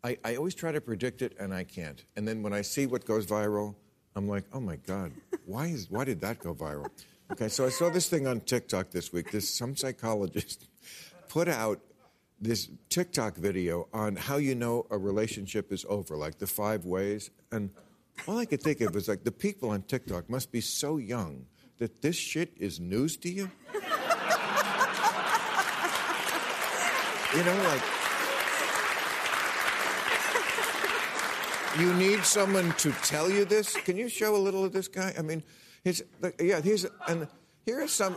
I, 0.03 0.19
I 0.25 0.35
always 0.35 0.57
try 0.57 0.73
to 0.73 0.81
predict 0.81 1.23
it, 1.23 1.37
and 1.39 1.55
I 1.55 1.63
can't. 1.63 2.05
And 2.17 2.27
then 2.27 2.43
when 2.43 2.53
I 2.53 2.63
see 2.63 2.87
what 2.87 3.05
goes 3.05 3.27
viral, 3.27 3.77
I'm 4.17 4.27
like, 4.27 4.43
oh 4.53 4.61
my 4.61 4.75
God, 4.75 5.13
why, 5.45 5.67
is, 5.67 5.89
why 5.89 6.03
did 6.03 6.21
that 6.23 6.41
go 6.41 6.53
viral? 6.53 6.89
Okay, 7.31 7.49
so 7.49 7.65
I 7.65 7.69
saw 7.69 7.91
this 7.91 8.09
thing 8.09 8.27
on 8.27 8.41
TikTok 8.41 8.91
this 8.91 9.13
week. 9.13 9.31
This 9.31 9.49
some 9.49 9.77
psychologist 9.77 10.67
put 11.37 11.49
out 11.49 11.79
this 12.41 12.71
TikTok 12.89 13.37
video 13.37 13.89
on 13.93 14.17
how 14.17 14.39
you 14.39 14.55
know 14.55 14.87
a 14.91 14.97
relationship 14.97 15.71
is 15.71 15.85
over, 15.87 16.17
like 16.17 16.39
the 16.39 16.47
five 16.47 16.87
ways. 16.87 17.31
And 17.53 17.69
all 18.27 18.39
I 18.39 18.47
could 18.47 18.63
think 18.63 18.81
of 18.81 18.95
was 18.95 19.07
like 19.07 19.23
the 19.23 19.31
people 19.31 19.69
on 19.69 19.83
TikTok 19.83 20.31
must 20.31 20.51
be 20.51 20.63
so 20.63 20.97
young 20.97 21.45
that 21.77 22.01
this 22.01 22.17
shit 22.17 22.55
is 22.57 22.81
news 22.81 23.19
to 23.19 23.29
you. 23.29 23.51
You 27.35 27.45
know, 27.45 27.59
like 27.69 27.83
you 31.79 31.93
need 31.97 32.25
someone 32.25 32.73
to 32.79 32.93
tell 33.03 33.29
you 33.31 33.45
this. 33.45 33.77
Can 33.77 33.99
you 33.99 34.09
show 34.09 34.35
a 34.35 34.43
little 34.47 34.65
of 34.65 34.73
this 34.73 34.89
guy? 34.89 35.13
I 35.19 35.21
mean, 35.21 35.43
he's 35.85 36.01
yeah, 36.41 36.63
he's 36.63 36.87
and 37.07 37.29
here 37.67 37.83
are 37.83 37.89
some 37.89 38.17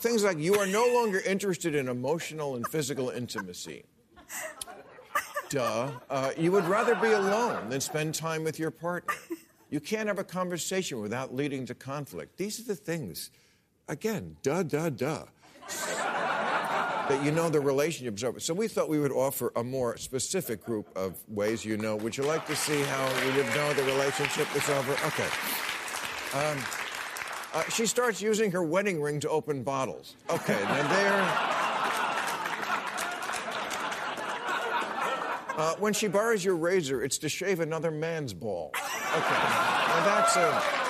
things 0.00 0.24
like 0.24 0.38
you 0.38 0.56
are 0.56 0.66
no 0.66 0.86
longer 0.92 1.20
interested 1.20 1.74
in 1.74 1.88
emotional 1.88 2.56
and 2.56 2.66
physical 2.68 3.10
intimacy. 3.10 3.84
Duh. 5.48 5.90
Uh, 6.08 6.30
you 6.36 6.52
would 6.52 6.64
rather 6.64 6.94
be 6.94 7.12
alone 7.12 7.68
than 7.68 7.80
spend 7.80 8.14
time 8.14 8.44
with 8.44 8.58
your 8.58 8.70
partner. 8.70 9.14
You 9.68 9.80
can't 9.80 10.08
have 10.08 10.18
a 10.18 10.24
conversation 10.24 11.00
without 11.00 11.34
leading 11.34 11.66
to 11.66 11.74
conflict. 11.74 12.36
These 12.36 12.60
are 12.60 12.64
the 12.64 12.74
things. 12.74 13.30
Again, 13.88 14.36
duh, 14.42 14.62
duh, 14.62 14.90
duh 14.90 15.24
that 17.10 17.24
you 17.24 17.32
know 17.32 17.50
the 17.50 17.60
relationship 17.60 18.16
is 18.16 18.22
over. 18.22 18.38
So 18.38 18.54
we 18.54 18.68
thought 18.68 18.88
we 18.88 19.00
would 19.00 19.10
offer 19.10 19.52
a 19.56 19.64
more 19.64 19.96
specific 19.96 20.64
group 20.64 20.88
of 20.96 21.18
ways 21.28 21.64
you 21.64 21.76
know. 21.76 21.96
Would 21.96 22.16
you 22.16 22.22
like 22.22 22.46
to 22.46 22.54
see 22.54 22.80
how 22.82 23.04
you 23.34 23.42
know 23.42 23.72
the 23.74 23.82
relationship 23.82 24.46
is 24.54 24.68
over? 24.68 24.92
Okay. 24.92 25.28
Um, 26.34 26.58
uh, 27.52 27.62
she 27.64 27.86
starts 27.86 28.22
using 28.22 28.50
her 28.52 28.62
wedding 28.62 29.00
ring 29.02 29.20
to 29.20 29.28
open 29.28 29.62
bottles. 29.62 30.16
Okay, 30.28 30.60
now 30.62 30.88
there. 30.88 31.60
Uh, 35.56 35.74
when 35.78 35.92
she 35.92 36.08
borrows 36.08 36.44
your 36.44 36.56
razor, 36.56 37.02
it's 37.02 37.18
to 37.18 37.28
shave 37.28 37.60
another 37.60 37.90
man's 37.90 38.32
ball. 38.32 38.70
Okay, 38.74 39.42
now 39.88 40.04
that's 40.04 40.36
a. 40.36 40.80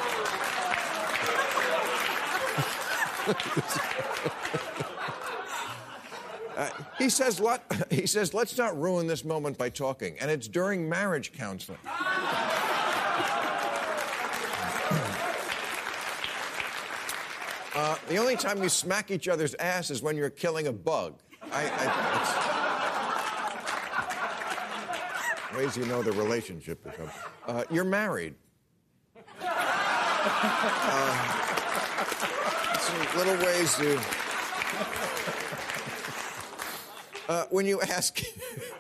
He 7.01 7.09
says, 7.09 7.41
let, 7.41 7.63
he 7.91 8.07
says, 8.07 8.35
let's 8.35 8.57
not 8.59 8.79
ruin 8.79 9.07
this 9.07 9.25
moment 9.25 9.57
by 9.57 9.71
talking. 9.71 10.17
And 10.21 10.31
it's 10.31 10.47
during 10.47 10.89
marriage 10.89 11.33
counseling. 11.33 11.79
Uh, 17.81 17.97
the 18.09 18.19
only 18.19 18.37
time 18.37 18.63
you 18.63 18.69
smack 18.69 19.11
each 19.11 19.27
other's 19.27 19.55
ass 19.55 19.89
is 19.89 20.03
when 20.03 20.15
you're 20.15 20.29
killing 20.29 20.67
a 20.67 20.73
bug. 20.73 21.19
I, 21.51 21.65
I, 25.51 25.57
ways 25.57 25.79
you 25.79 25.87
know 25.87 26.03
the 26.03 26.13
relationship 26.13 26.87
is. 26.87 26.93
Uh, 27.47 27.65
you're 27.71 27.85
married. 27.85 28.35
Uh, 29.41 29.57
some 32.81 32.99
little 33.17 33.39
ways 33.47 33.75
to. 33.77 33.99
Uh, 37.31 37.47
when 37.49 37.65
you 37.65 37.81
ask, 37.81 38.21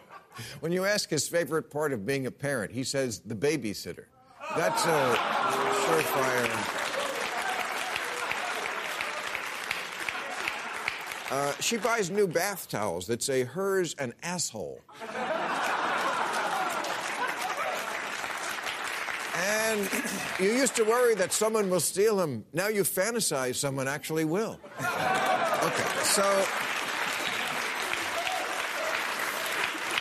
when 0.60 0.72
you 0.72 0.84
ask 0.84 1.08
his 1.08 1.26
favorite 1.26 1.70
part 1.70 1.94
of 1.94 2.04
being 2.04 2.26
a 2.26 2.30
parent, 2.30 2.70
he 2.70 2.84
says 2.84 3.20
the 3.20 3.34
babysitter. 3.34 4.04
That's 4.54 4.84
a 4.84 5.16
surefire. 5.86 6.79
Uh, 11.30 11.52
she 11.60 11.76
buys 11.76 12.10
new 12.10 12.26
bath 12.26 12.68
towels 12.68 13.06
that 13.06 13.22
say 13.22 13.44
hers 13.44 13.94
and 13.98 14.12
asshole. 14.22 14.80
And 19.36 19.88
you 20.40 20.50
used 20.50 20.74
to 20.76 20.84
worry 20.84 21.14
that 21.14 21.32
someone 21.32 21.70
will 21.70 21.80
steal 21.80 22.16
them. 22.16 22.44
Now 22.52 22.66
you 22.68 22.82
fantasize 22.82 23.54
someone 23.56 23.88
actually 23.88 24.24
will. 24.24 24.58
Okay, 25.60 25.84
so 26.04 26.22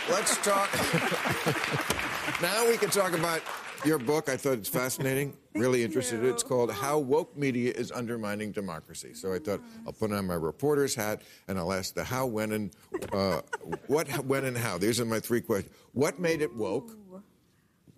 let's 0.09 0.37
talk. 0.37 0.69
now 2.41 2.65
we 2.65 2.77
can 2.77 2.89
talk 2.89 3.11
about 3.11 3.41
your 3.85 3.99
book. 3.99 4.29
I 4.29 4.37
thought 4.37 4.57
it's 4.57 4.69
fascinating. 4.69 5.35
really 5.55 5.83
interested 5.83 6.19
in 6.19 6.25
it. 6.27 6.29
It's 6.29 6.43
called 6.43 6.71
How 6.71 6.99
Woke 6.99 7.35
Media 7.35 7.71
is 7.73 7.91
Undermining 7.91 8.51
Democracy. 8.51 9.13
So 9.13 9.33
I 9.33 9.39
thought 9.39 9.61
I'll 9.85 9.93
put 9.93 10.11
on 10.11 10.27
my 10.27 10.35
reporter's 10.35 10.95
hat 10.95 11.21
and 11.47 11.57
I'll 11.57 11.73
ask 11.73 11.93
the 11.93 12.03
how, 12.03 12.25
when, 12.25 12.51
and 12.51 12.71
uh, 13.11 13.41
what, 13.87 14.07
when, 14.25 14.45
and 14.45 14.57
how. 14.57 14.77
These 14.77 14.99
are 14.99 15.05
my 15.05 15.19
three 15.19 15.41
questions. 15.41 15.73
What 15.93 16.19
made 16.19 16.41
it 16.41 16.55
woke? 16.55 16.91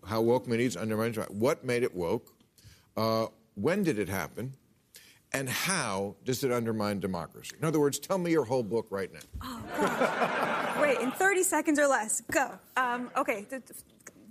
How 0.05 0.21
woke 0.21 0.47
media 0.47 0.65
is 0.65 0.77
undermining 0.77 1.13
democracy. 1.13 1.39
What 1.39 1.63
made 1.63 1.83
it 1.83 1.93
woke? 1.93 2.33
Uh, 2.97 3.27
when 3.55 3.83
did 3.83 3.99
it 3.99 4.09
happen? 4.09 4.53
And 5.33 5.47
how 5.47 6.15
does 6.25 6.43
it 6.43 6.51
undermine 6.51 6.99
democracy? 6.99 7.55
In 7.57 7.65
other 7.65 7.79
words, 7.79 7.99
tell 7.99 8.17
me 8.17 8.31
your 8.31 8.43
whole 8.43 8.63
book 8.63 8.87
right 8.89 9.09
now. 9.13 9.19
Oh. 9.41 10.81
Wait, 10.81 10.99
in 10.99 11.11
30 11.11 11.43
seconds 11.43 11.79
or 11.79 11.87
less. 11.87 12.21
Go. 12.31 12.51
Um, 12.75 13.09
okay, 13.15 13.45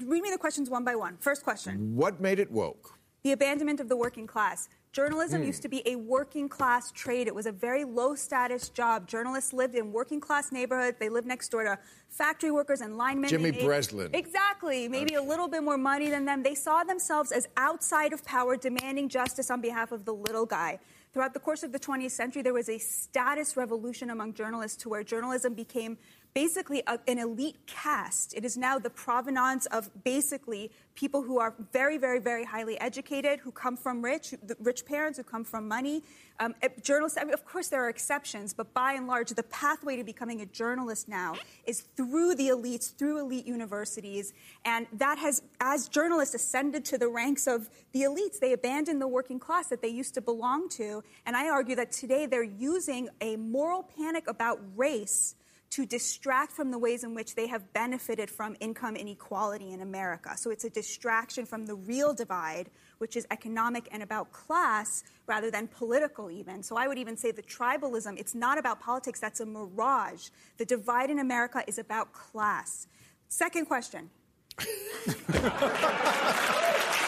read 0.04 0.22
me 0.22 0.30
the 0.30 0.38
questions 0.38 0.70
one 0.70 0.84
by 0.84 0.94
one. 0.94 1.16
First 1.18 1.42
question 1.44 1.94
What 1.96 2.20
made 2.20 2.38
it 2.38 2.50
woke? 2.50 2.94
The 3.22 3.32
abandonment 3.32 3.80
of 3.80 3.88
the 3.88 3.96
working 3.96 4.26
class. 4.26 4.68
Journalism 4.92 5.42
Hmm. 5.42 5.46
used 5.46 5.62
to 5.62 5.68
be 5.68 5.82
a 5.86 5.94
working 5.96 6.48
class 6.48 6.90
trade. 6.90 7.28
It 7.28 7.34
was 7.34 7.46
a 7.46 7.52
very 7.52 7.84
low 7.84 8.14
status 8.16 8.70
job. 8.70 9.06
Journalists 9.06 9.52
lived 9.52 9.74
in 9.76 9.92
working 9.92 10.20
class 10.20 10.50
neighborhoods. 10.50 10.96
They 10.98 11.08
lived 11.08 11.28
next 11.28 11.50
door 11.50 11.62
to 11.62 11.78
factory 12.08 12.50
workers 12.50 12.80
and 12.80 12.96
linemen. 12.96 13.28
Jimmy 13.30 13.52
made- 13.52 13.64
Breslin. 13.64 14.10
Exactly. 14.14 14.88
Maybe 14.88 15.14
a 15.14 15.22
little 15.22 15.46
bit 15.48 15.62
more 15.62 15.78
money 15.78 16.08
than 16.10 16.24
them. 16.24 16.42
They 16.42 16.56
saw 16.56 16.82
themselves 16.82 17.30
as 17.30 17.46
outside 17.56 18.12
of 18.12 18.24
power, 18.24 18.56
demanding 18.56 19.08
justice 19.08 19.48
on 19.50 19.60
behalf 19.60 19.92
of 19.92 20.06
the 20.06 20.14
little 20.14 20.46
guy. 20.46 20.80
Throughout 21.12 21.34
the 21.34 21.40
course 21.40 21.62
of 21.62 21.70
the 21.72 21.78
20th 21.78 22.12
century, 22.12 22.40
there 22.42 22.54
was 22.54 22.68
a 22.68 22.78
status 22.78 23.56
revolution 23.56 24.10
among 24.10 24.32
journalists 24.34 24.76
to 24.82 24.88
where 24.88 25.04
journalism 25.04 25.54
became 25.54 25.98
basically 26.34 26.82
a, 26.86 26.98
an 27.06 27.18
elite 27.18 27.56
caste. 27.66 28.34
It 28.34 28.44
is 28.44 28.56
now 28.56 28.78
the 28.78 28.90
provenance 28.90 29.66
of 29.66 29.90
basically 30.04 30.70
people 30.94 31.22
who 31.22 31.38
are 31.38 31.54
very, 31.72 31.96
very, 31.98 32.18
very 32.18 32.44
highly 32.44 32.78
educated, 32.80 33.40
who 33.40 33.50
come 33.50 33.76
from 33.76 34.02
rich, 34.02 34.34
rich 34.58 34.84
parents, 34.84 35.18
who 35.18 35.24
come 35.24 35.44
from 35.44 35.66
money. 35.66 36.02
Um, 36.38 36.54
eh, 36.62 36.68
journalists, 36.82 37.18
I 37.20 37.24
mean, 37.24 37.34
of 37.34 37.44
course, 37.44 37.68
there 37.68 37.82
are 37.84 37.88
exceptions, 37.88 38.52
but 38.52 38.72
by 38.74 38.92
and 38.92 39.06
large, 39.06 39.30
the 39.30 39.42
pathway 39.44 39.96
to 39.96 40.04
becoming 40.04 40.40
a 40.40 40.46
journalist 40.46 41.08
now 41.08 41.36
is 41.64 41.80
through 41.96 42.34
the 42.34 42.48
elites, 42.48 42.94
through 42.94 43.18
elite 43.18 43.46
universities. 43.46 44.32
And 44.64 44.86
that 44.92 45.18
has, 45.18 45.42
as 45.60 45.88
journalists 45.88 46.34
ascended 46.34 46.84
to 46.86 46.98
the 46.98 47.08
ranks 47.08 47.46
of 47.46 47.70
the 47.92 48.02
elites, 48.02 48.38
they 48.38 48.52
abandoned 48.52 49.00
the 49.00 49.08
working 49.08 49.38
class 49.38 49.68
that 49.68 49.82
they 49.82 49.88
used 49.88 50.14
to 50.14 50.20
belong 50.20 50.68
to. 50.70 51.02
And 51.26 51.36
I 51.36 51.48
argue 51.48 51.76
that 51.76 51.92
today 51.92 52.26
they're 52.26 52.42
using 52.42 53.08
a 53.20 53.36
moral 53.36 53.82
panic 53.96 54.24
about 54.28 54.60
race 54.76 55.34
to 55.70 55.86
distract 55.86 56.52
from 56.52 56.70
the 56.70 56.78
ways 56.78 57.04
in 57.04 57.14
which 57.14 57.34
they 57.34 57.46
have 57.46 57.72
benefited 57.72 58.28
from 58.28 58.56
income 58.60 58.96
inequality 58.96 59.72
in 59.72 59.80
America. 59.80 60.36
So 60.36 60.50
it's 60.50 60.64
a 60.64 60.70
distraction 60.70 61.46
from 61.46 61.66
the 61.66 61.76
real 61.76 62.12
divide, 62.12 62.70
which 62.98 63.16
is 63.16 63.26
economic 63.30 63.88
and 63.92 64.02
about 64.02 64.32
class 64.32 65.04
rather 65.26 65.50
than 65.50 65.68
political, 65.68 66.30
even. 66.30 66.62
So 66.62 66.76
I 66.76 66.88
would 66.88 66.98
even 66.98 67.16
say 67.16 67.30
the 67.30 67.42
tribalism, 67.42 68.18
it's 68.18 68.34
not 68.34 68.58
about 68.58 68.80
politics, 68.80 69.20
that's 69.20 69.40
a 69.40 69.46
mirage. 69.46 70.28
The 70.58 70.64
divide 70.64 71.10
in 71.10 71.20
America 71.20 71.62
is 71.66 71.78
about 71.78 72.12
class. 72.12 72.88
Second 73.28 73.66
question. 73.66 74.10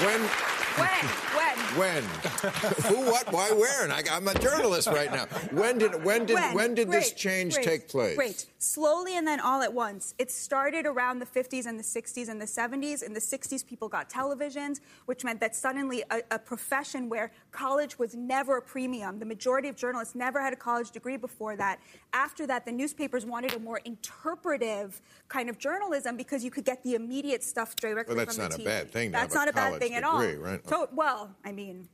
When? 0.00 0.57
When? 0.78 1.04
When? 1.36 2.02
When? 2.02 2.02
Who, 2.86 3.10
what, 3.10 3.32
why, 3.32 3.50
where? 3.52 3.84
And 3.84 3.92
I, 3.92 4.02
I'm 4.10 4.26
a 4.28 4.34
journalist 4.34 4.88
right 4.88 5.10
now. 5.12 5.26
When 5.52 5.78
did 5.78 6.02
when 6.04 6.24
did 6.26 6.38
when, 6.54 6.74
did 6.74 6.90
this 6.90 7.12
change 7.12 7.54
great, 7.54 7.66
take 7.66 7.88
place? 7.88 8.16
Great. 8.16 8.46
Slowly 8.58 9.16
and 9.16 9.26
then 9.26 9.40
all 9.40 9.62
at 9.62 9.72
once. 9.72 10.14
It 10.18 10.30
started 10.30 10.86
around 10.86 11.18
the 11.18 11.26
50s 11.26 11.66
and 11.66 11.78
the 11.78 11.84
60s 11.84 12.28
and 12.28 12.40
the 12.40 12.46
70s. 12.46 13.02
In 13.02 13.12
the 13.12 13.20
60s, 13.20 13.66
people 13.66 13.88
got 13.88 14.08
televisions, 14.10 14.80
which 15.06 15.24
meant 15.24 15.40
that 15.40 15.54
suddenly 15.54 16.02
a, 16.10 16.20
a 16.30 16.38
profession 16.38 17.08
where 17.08 17.30
college 17.52 17.98
was 17.98 18.14
never 18.14 18.56
a 18.58 18.62
premium. 18.62 19.18
The 19.18 19.26
majority 19.26 19.68
of 19.68 19.76
journalists 19.76 20.14
never 20.14 20.40
had 20.40 20.52
a 20.52 20.56
college 20.56 20.90
degree 20.90 21.16
before 21.16 21.56
that. 21.56 21.80
After 22.12 22.46
that, 22.46 22.64
the 22.64 22.72
newspapers 22.72 23.26
wanted 23.26 23.54
a 23.54 23.58
more 23.58 23.80
interpretive 23.84 25.00
kind 25.28 25.48
of 25.50 25.58
journalism 25.58 26.16
because 26.16 26.42
you 26.44 26.50
could 26.50 26.64
get 26.64 26.82
the 26.82 26.94
immediate 26.94 27.42
stuff 27.42 27.76
directly 27.76 28.14
Well, 28.16 28.24
that's 28.24 28.36
from 28.36 28.48
not 28.48 28.56
the 28.56 28.62
a 28.62 28.64
bad 28.64 28.90
thing 28.90 29.10
That's 29.10 29.34
have 29.34 29.42
a 29.42 29.46
not 29.46 29.48
a 29.48 29.52
bad 29.52 29.80
thing 29.80 29.94
at 29.94 30.04
all. 30.04 30.20
degree, 30.20 30.36
right? 30.36 30.64
So, 30.68 30.88
well, 30.94 31.34
I 31.44 31.52
mean, 31.52 31.88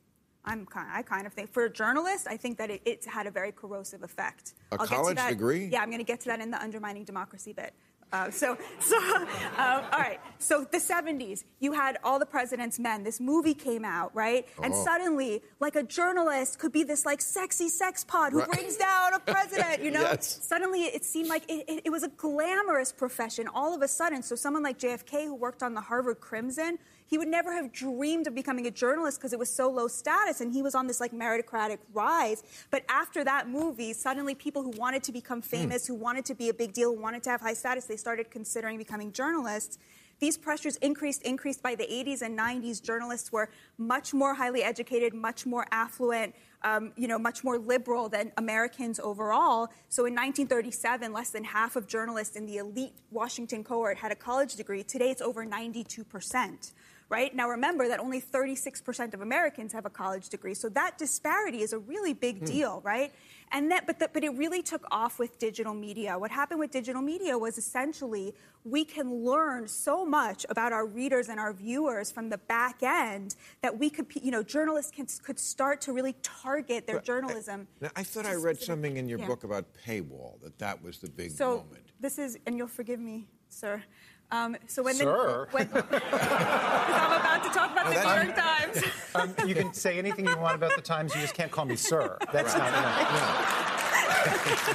I'm 0.44 0.66
kind, 0.66 0.88
I 0.92 1.02
kind 1.02 1.26
of 1.26 1.32
think 1.32 1.52
for 1.52 1.64
a 1.64 1.70
journalist, 1.70 2.26
I 2.28 2.36
think 2.36 2.58
that 2.58 2.70
it, 2.70 2.82
it's 2.84 3.06
had 3.06 3.26
a 3.26 3.30
very 3.30 3.52
corrosive 3.52 4.02
effect. 4.02 4.54
A 4.72 4.74
I'll 4.74 4.78
get 4.80 4.88
to 4.88 4.94
college 4.94 5.16
that- 5.16 5.30
degree? 5.30 5.66
Yeah, 5.66 5.80
I'm 5.80 5.88
going 5.88 5.98
to 5.98 6.04
get 6.04 6.20
to 6.20 6.26
that 6.26 6.40
in 6.40 6.50
the 6.50 6.60
undermining 6.62 7.04
democracy 7.04 7.52
bit. 7.52 7.72
Uh, 8.12 8.30
so, 8.30 8.56
so 8.80 8.96
um, 8.98 9.26
all 9.58 9.98
right. 9.98 10.20
So 10.38 10.64
the 10.70 10.76
70s, 10.78 11.42
you 11.58 11.72
had 11.72 11.96
all 12.04 12.18
the 12.18 12.26
president's 12.26 12.78
men. 12.78 13.02
This 13.02 13.18
movie 13.18 13.54
came 13.54 13.84
out, 13.84 14.14
right? 14.14 14.46
And 14.62 14.72
Oh. 14.74 14.84
suddenly, 14.84 15.42
like 15.58 15.74
a 15.74 15.82
journalist 15.82 16.58
could 16.58 16.70
be 16.70 16.84
this 16.84 17.04
like 17.06 17.20
sexy 17.20 17.68
sex 17.68 18.04
pod 18.04 18.32
who 18.32 18.40
Right. 18.40 18.50
brings 18.50 18.76
down 18.76 19.14
a 19.14 19.18
president. 19.18 19.82
You 19.82 19.90
know, 19.96 20.02
Yes. 20.02 20.44
suddenly 20.46 20.82
it 20.82 21.04
seemed 21.04 21.28
like 21.28 21.50
it, 21.50 21.64
it, 21.68 21.82
it 21.86 21.90
was 21.90 22.02
a 22.02 22.08
glamorous 22.08 22.92
profession 22.92 23.48
all 23.52 23.74
of 23.74 23.82
a 23.82 23.88
sudden. 23.88 24.22
So 24.22 24.36
someone 24.36 24.62
like 24.62 24.78
JFK, 24.78 25.24
who 25.24 25.34
worked 25.34 25.62
on 25.62 25.74
the 25.74 25.80
Harvard 25.80 26.20
Crimson, 26.20 26.78
he 27.06 27.18
would 27.18 27.28
never 27.28 27.52
have 27.52 27.72
dreamed 27.72 28.26
of 28.26 28.34
becoming 28.34 28.66
a 28.66 28.70
journalist 28.70 29.18
because 29.18 29.32
it 29.32 29.38
was 29.38 29.50
so 29.50 29.70
low 29.70 29.88
status, 29.88 30.40
and 30.40 30.52
he 30.52 30.62
was 30.62 30.74
on 30.74 30.86
this 30.86 31.00
like 31.00 31.12
meritocratic 31.12 31.78
rise. 31.92 32.42
But 32.70 32.84
after 32.88 33.24
that 33.24 33.48
movie, 33.48 33.92
suddenly 33.92 34.34
people 34.34 34.62
who 34.62 34.70
wanted 34.70 35.02
to 35.04 35.12
become 35.12 35.42
famous, 35.42 35.86
who 35.86 35.94
wanted 35.94 36.24
to 36.26 36.34
be 36.34 36.48
a 36.48 36.54
big 36.54 36.72
deal, 36.72 36.94
who 36.94 37.00
wanted 37.00 37.22
to 37.24 37.30
have 37.30 37.40
high 37.40 37.54
status, 37.54 37.84
they 37.84 37.96
started 37.96 38.30
considering 38.30 38.78
becoming 38.78 39.12
journalists. 39.12 39.78
These 40.20 40.38
pressures 40.38 40.76
increased, 40.76 41.22
increased 41.22 41.62
by 41.62 41.74
the 41.74 41.84
80s 41.84 42.22
and 42.22 42.38
90s. 42.38 42.82
Journalists 42.82 43.32
were 43.32 43.50
much 43.78 44.14
more 44.14 44.34
highly 44.34 44.62
educated, 44.62 45.12
much 45.12 45.44
more 45.44 45.66
affluent, 45.70 46.34
um, 46.62 46.92
you 46.96 47.08
know, 47.08 47.18
much 47.18 47.44
more 47.44 47.58
liberal 47.58 48.08
than 48.08 48.32
Americans 48.36 49.00
overall. 49.00 49.68
So 49.88 50.06
in 50.06 50.14
1937, 50.14 51.12
less 51.12 51.30
than 51.30 51.44
half 51.44 51.76
of 51.76 51.86
journalists 51.86 52.36
in 52.36 52.46
the 52.46 52.58
elite 52.58 52.94
Washington 53.10 53.64
cohort 53.64 53.98
had 53.98 54.12
a 54.12 54.16
college 54.16 54.54
degree. 54.54 54.82
Today, 54.82 55.10
it's 55.10 55.20
over 55.20 55.44
92 55.44 56.04
percent. 56.04 56.72
Right 57.10 57.34
now, 57.34 57.48
remember 57.48 57.86
that 57.88 58.00
only 58.00 58.20
36% 58.20 59.14
of 59.14 59.20
Americans 59.20 59.72
have 59.72 59.84
a 59.84 59.90
college 59.90 60.28
degree, 60.30 60.54
so 60.54 60.68
that 60.70 60.96
disparity 60.98 61.62
is 61.62 61.72
a 61.72 61.78
really 61.78 62.14
big 62.14 62.38
hmm. 62.38 62.44
deal, 62.46 62.80
right? 62.84 63.12
And 63.52 63.70
that, 63.70 63.86
but, 63.86 63.98
the, 63.98 64.08
but 64.12 64.24
it 64.24 64.30
really 64.30 64.62
took 64.62 64.84
off 64.90 65.18
with 65.18 65.38
digital 65.38 65.74
media. 65.74 66.18
What 66.18 66.30
happened 66.30 66.60
with 66.60 66.70
digital 66.70 67.02
media 67.02 67.36
was 67.38 67.58
essentially 67.58 68.34
we 68.64 68.84
can 68.84 69.24
learn 69.24 69.68
so 69.68 70.04
much 70.04 70.46
about 70.48 70.72
our 70.72 70.86
readers 70.86 71.28
and 71.28 71.38
our 71.38 71.52
viewers 71.52 72.10
from 72.10 72.30
the 72.30 72.38
back 72.38 72.82
end 72.82 73.36
that 73.62 73.78
we 73.78 73.90
could, 73.90 74.06
you 74.20 74.30
know, 74.30 74.42
journalists 74.42 74.90
can, 74.90 75.06
could 75.22 75.38
start 75.38 75.82
to 75.82 75.92
really 75.92 76.14
target 76.22 76.86
their 76.86 77.00
journalism. 77.00 77.68
Now, 77.80 77.90
I 77.94 78.02
thought 78.02 78.24
I 78.26 78.34
read 78.34 78.60
something 78.60 78.96
in 78.96 79.08
your 79.08 79.18
yeah. 79.18 79.26
book 79.26 79.44
about 79.44 79.66
paywall 79.86 80.40
that 80.42 80.58
that 80.58 80.82
was 80.82 80.98
the 80.98 81.10
big 81.10 81.30
So 81.30 81.58
moment. 81.58 81.92
this 82.00 82.18
is, 82.18 82.38
and 82.46 82.56
you'll 82.56 82.66
forgive 82.66 82.98
me, 82.98 83.26
sir. 83.50 83.82
Um, 84.30 84.56
so 84.66 84.82
when 84.82 84.94
Sir? 84.94 85.46
the 85.50 85.56
when, 85.56 85.68
'cause 85.68 85.82
I'm 85.92 87.20
about 87.20 87.42
to 87.44 87.50
talk 87.50 87.70
about 87.72 87.84
the 87.86 87.94
New 87.94 88.24
York 88.24 88.36
Times. 88.36 88.84
Um, 89.16 89.32
you 89.46 89.54
can 89.54 89.72
say 89.72 89.96
anything 89.96 90.26
you 90.26 90.36
want 90.36 90.56
about 90.56 90.74
the 90.74 90.82
Times. 90.82 91.14
You 91.14 91.20
just 91.20 91.34
can't 91.34 91.52
call 91.52 91.64
me 91.66 91.76
sir. 91.76 92.18
That's 92.32 92.52
not. 92.56 92.66
enough. 92.68 92.98
No. 93.12 94.74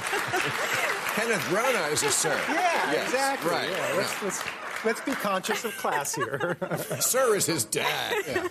Kenneth 1.14 1.42
Branagh 1.50 1.92
is 1.92 2.02
a 2.02 2.10
sir. 2.10 2.40
Yeah, 2.48 2.92
Yes, 2.92 3.04
exactly. 3.08 3.50
Right. 3.50 3.68
Yeah, 3.70 3.94
let's, 3.96 4.22
let's, 4.22 4.42
let's 4.84 5.00
be 5.02 5.12
conscious 5.12 5.64
of 5.66 5.76
class 5.76 6.14
here. 6.14 6.56
Sir 7.00 7.34
is 7.36 7.44
his 7.46 7.64
dad. 7.64 8.14
Yeah. 8.26 8.46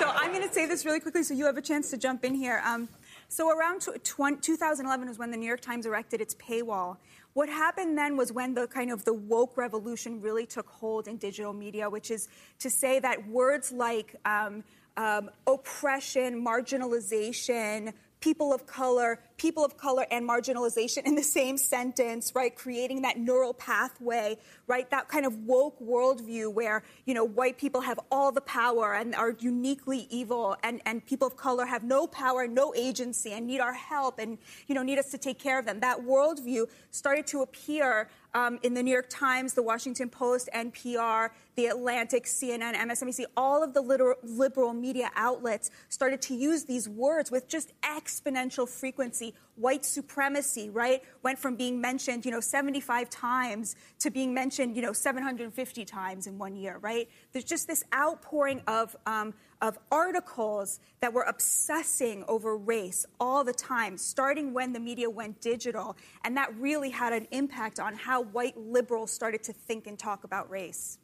So 0.00 0.08
I'm 0.08 0.32
going 0.32 0.46
to 0.46 0.52
say 0.52 0.66
this 0.66 0.84
really 0.84 0.98
quickly 1.00 1.22
so 1.22 1.32
you 1.34 1.46
have 1.46 1.56
a 1.56 1.62
chance 1.62 1.90
to 1.90 1.96
jump 1.96 2.24
in 2.24 2.34
here. 2.34 2.60
Um, 2.64 2.88
so 3.28 3.50
around 3.56 3.82
tw- 3.82 4.02
tw- 4.02 4.42
2011 4.42 5.06
was 5.08 5.18
when 5.18 5.30
the 5.30 5.36
New 5.36 5.46
York 5.46 5.60
Times 5.60 5.86
erected 5.86 6.20
its 6.20 6.34
paywall. 6.34 6.96
What 7.34 7.48
happened 7.48 7.96
then 7.96 8.16
was 8.16 8.32
when 8.32 8.54
the 8.54 8.66
kind 8.66 8.90
of 8.90 9.04
the 9.04 9.14
woke 9.14 9.56
revolution 9.56 10.20
really 10.20 10.46
took 10.46 10.68
hold 10.68 11.06
in 11.06 11.16
digital 11.16 11.52
media, 11.52 11.88
which 11.88 12.10
is 12.10 12.28
to 12.58 12.68
say 12.68 12.98
that 12.98 13.26
words 13.28 13.70
like 13.70 14.16
um, 14.24 14.64
um, 14.96 15.30
oppression, 15.46 16.44
marginalization, 16.44 17.92
people 18.20 18.52
of 18.52 18.66
color, 18.66 19.18
people 19.38 19.64
of 19.64 19.76
color 19.76 20.06
and 20.10 20.28
marginalization 20.28 21.04
in 21.04 21.14
the 21.14 21.22
same 21.22 21.56
sentence, 21.56 22.32
right? 22.34 22.54
Creating 22.54 23.02
that 23.02 23.18
neural 23.18 23.54
pathway, 23.54 24.36
right? 24.66 24.90
That 24.90 25.08
kind 25.08 25.24
of 25.24 25.34
woke 25.46 25.80
worldview 25.80 26.52
where, 26.52 26.82
you 27.06 27.14
know, 27.14 27.24
white 27.24 27.58
people 27.58 27.80
have 27.80 27.98
all 28.10 28.30
the 28.30 28.42
power 28.42 28.94
and 28.94 29.14
are 29.14 29.30
uniquely 29.38 30.06
evil 30.10 30.56
and, 30.62 30.80
and 30.84 31.04
people 31.04 31.26
of 31.26 31.36
color 31.36 31.64
have 31.64 31.82
no 31.82 32.06
power, 32.06 32.46
no 32.46 32.74
agency 32.74 33.32
and 33.32 33.46
need 33.46 33.60
our 33.60 33.74
help 33.74 34.18
and, 34.18 34.38
you 34.66 34.74
know, 34.74 34.82
need 34.82 34.98
us 34.98 35.10
to 35.10 35.18
take 35.18 35.38
care 35.38 35.58
of 35.58 35.64
them. 35.64 35.80
That 35.80 36.00
worldview 36.00 36.66
started 36.90 37.26
to 37.28 37.42
appear 37.42 38.08
um, 38.34 38.58
in 38.62 38.74
the 38.74 38.82
New 38.82 38.92
York 38.92 39.08
Times, 39.08 39.54
the 39.54 39.62
Washington 39.62 40.08
Post, 40.08 40.48
NPR, 40.54 41.30
the 41.56 41.66
Atlantic, 41.66 42.24
CNN, 42.24 42.74
MSNBC, 42.74 43.24
all 43.36 43.62
of 43.62 43.74
the 43.74 43.80
liberal, 43.80 44.16
liberal 44.22 44.72
media 44.72 45.10
outlets 45.16 45.70
started 45.88 46.22
to 46.22 46.34
use 46.34 46.64
these 46.64 46.88
words 46.88 47.30
with 47.30 47.48
just 47.48 47.72
exponential 47.82 48.68
frequency. 48.68 49.34
White 49.60 49.84
supremacy, 49.84 50.70
right, 50.70 51.02
went 51.22 51.38
from 51.38 51.56
being 51.56 51.80
mentioned, 51.80 52.24
you 52.24 52.30
know, 52.30 52.40
75 52.40 53.10
times 53.10 53.76
to 53.98 54.10
being 54.10 54.32
mentioned, 54.32 54.76
you 54.76 54.82
know, 54.82 54.92
750 54.92 55.84
times 55.84 56.26
in 56.26 56.38
one 56.38 56.56
year, 56.56 56.78
right? 56.80 57.08
There's 57.32 57.44
just 57.44 57.66
this 57.66 57.84
outpouring 57.94 58.62
of 58.66 58.96
um, 59.06 59.34
of 59.60 59.78
articles 59.92 60.80
that 61.00 61.12
were 61.12 61.22
obsessing 61.22 62.24
over 62.28 62.56
race 62.56 63.04
all 63.18 63.44
the 63.44 63.52
time, 63.52 63.98
starting 63.98 64.52
when 64.52 64.72
the 64.72 64.80
media 64.80 65.08
went 65.10 65.40
digital. 65.40 65.96
And 66.24 66.36
that 66.36 66.54
really 66.56 66.90
had 66.90 67.12
an 67.12 67.26
impact 67.30 67.78
on 67.78 67.94
how 67.94 68.22
white 68.22 68.56
liberals 68.56 69.12
started 69.12 69.42
to 69.44 69.52
think 69.52 69.86
and 69.86 69.98
talk 69.98 70.24
about 70.24 70.50
race. 70.50 70.98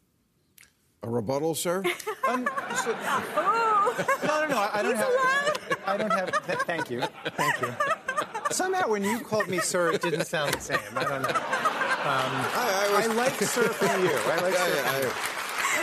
A 1.02 1.09
rebuttal, 1.09 1.54
sir? 1.54 1.84
um, 2.28 2.48
so, 2.82 2.92
no, 4.24 4.40
no, 4.40 4.46
no. 4.48 4.57
I, 4.57 4.70
I 4.72 4.82
don't 4.82 4.96
have. 4.96 5.78
I 5.86 5.96
don't 5.96 6.11
have. 6.11 6.46
Th- 6.46 6.59
thank 6.61 6.90
you. 6.90 7.02
Thank 7.36 7.61
you. 7.61 7.74
Somehow, 8.51 8.88
when 8.88 9.05
you 9.05 9.20
called 9.20 9.49
me 9.49 9.59
sir, 9.59 9.92
it 9.92 10.03
didn't 10.03 10.26
sound 10.26 10.55
the 10.55 10.61
same. 10.61 10.78
I 10.94 11.05
don't 11.05 11.22
know. 11.22 11.28
Um, 11.28 11.34
I, 12.07 12.88
I, 12.88 12.97
was... 12.97 13.09
I 13.09 13.14
like 13.14 13.34
sir 13.34 13.62
from 13.62 14.05
you. 14.05 14.11
I 14.11 14.40
like 14.40 14.55
sir. 14.55 14.72
Yeah, 14.74 15.01
yeah, 15.01 15.12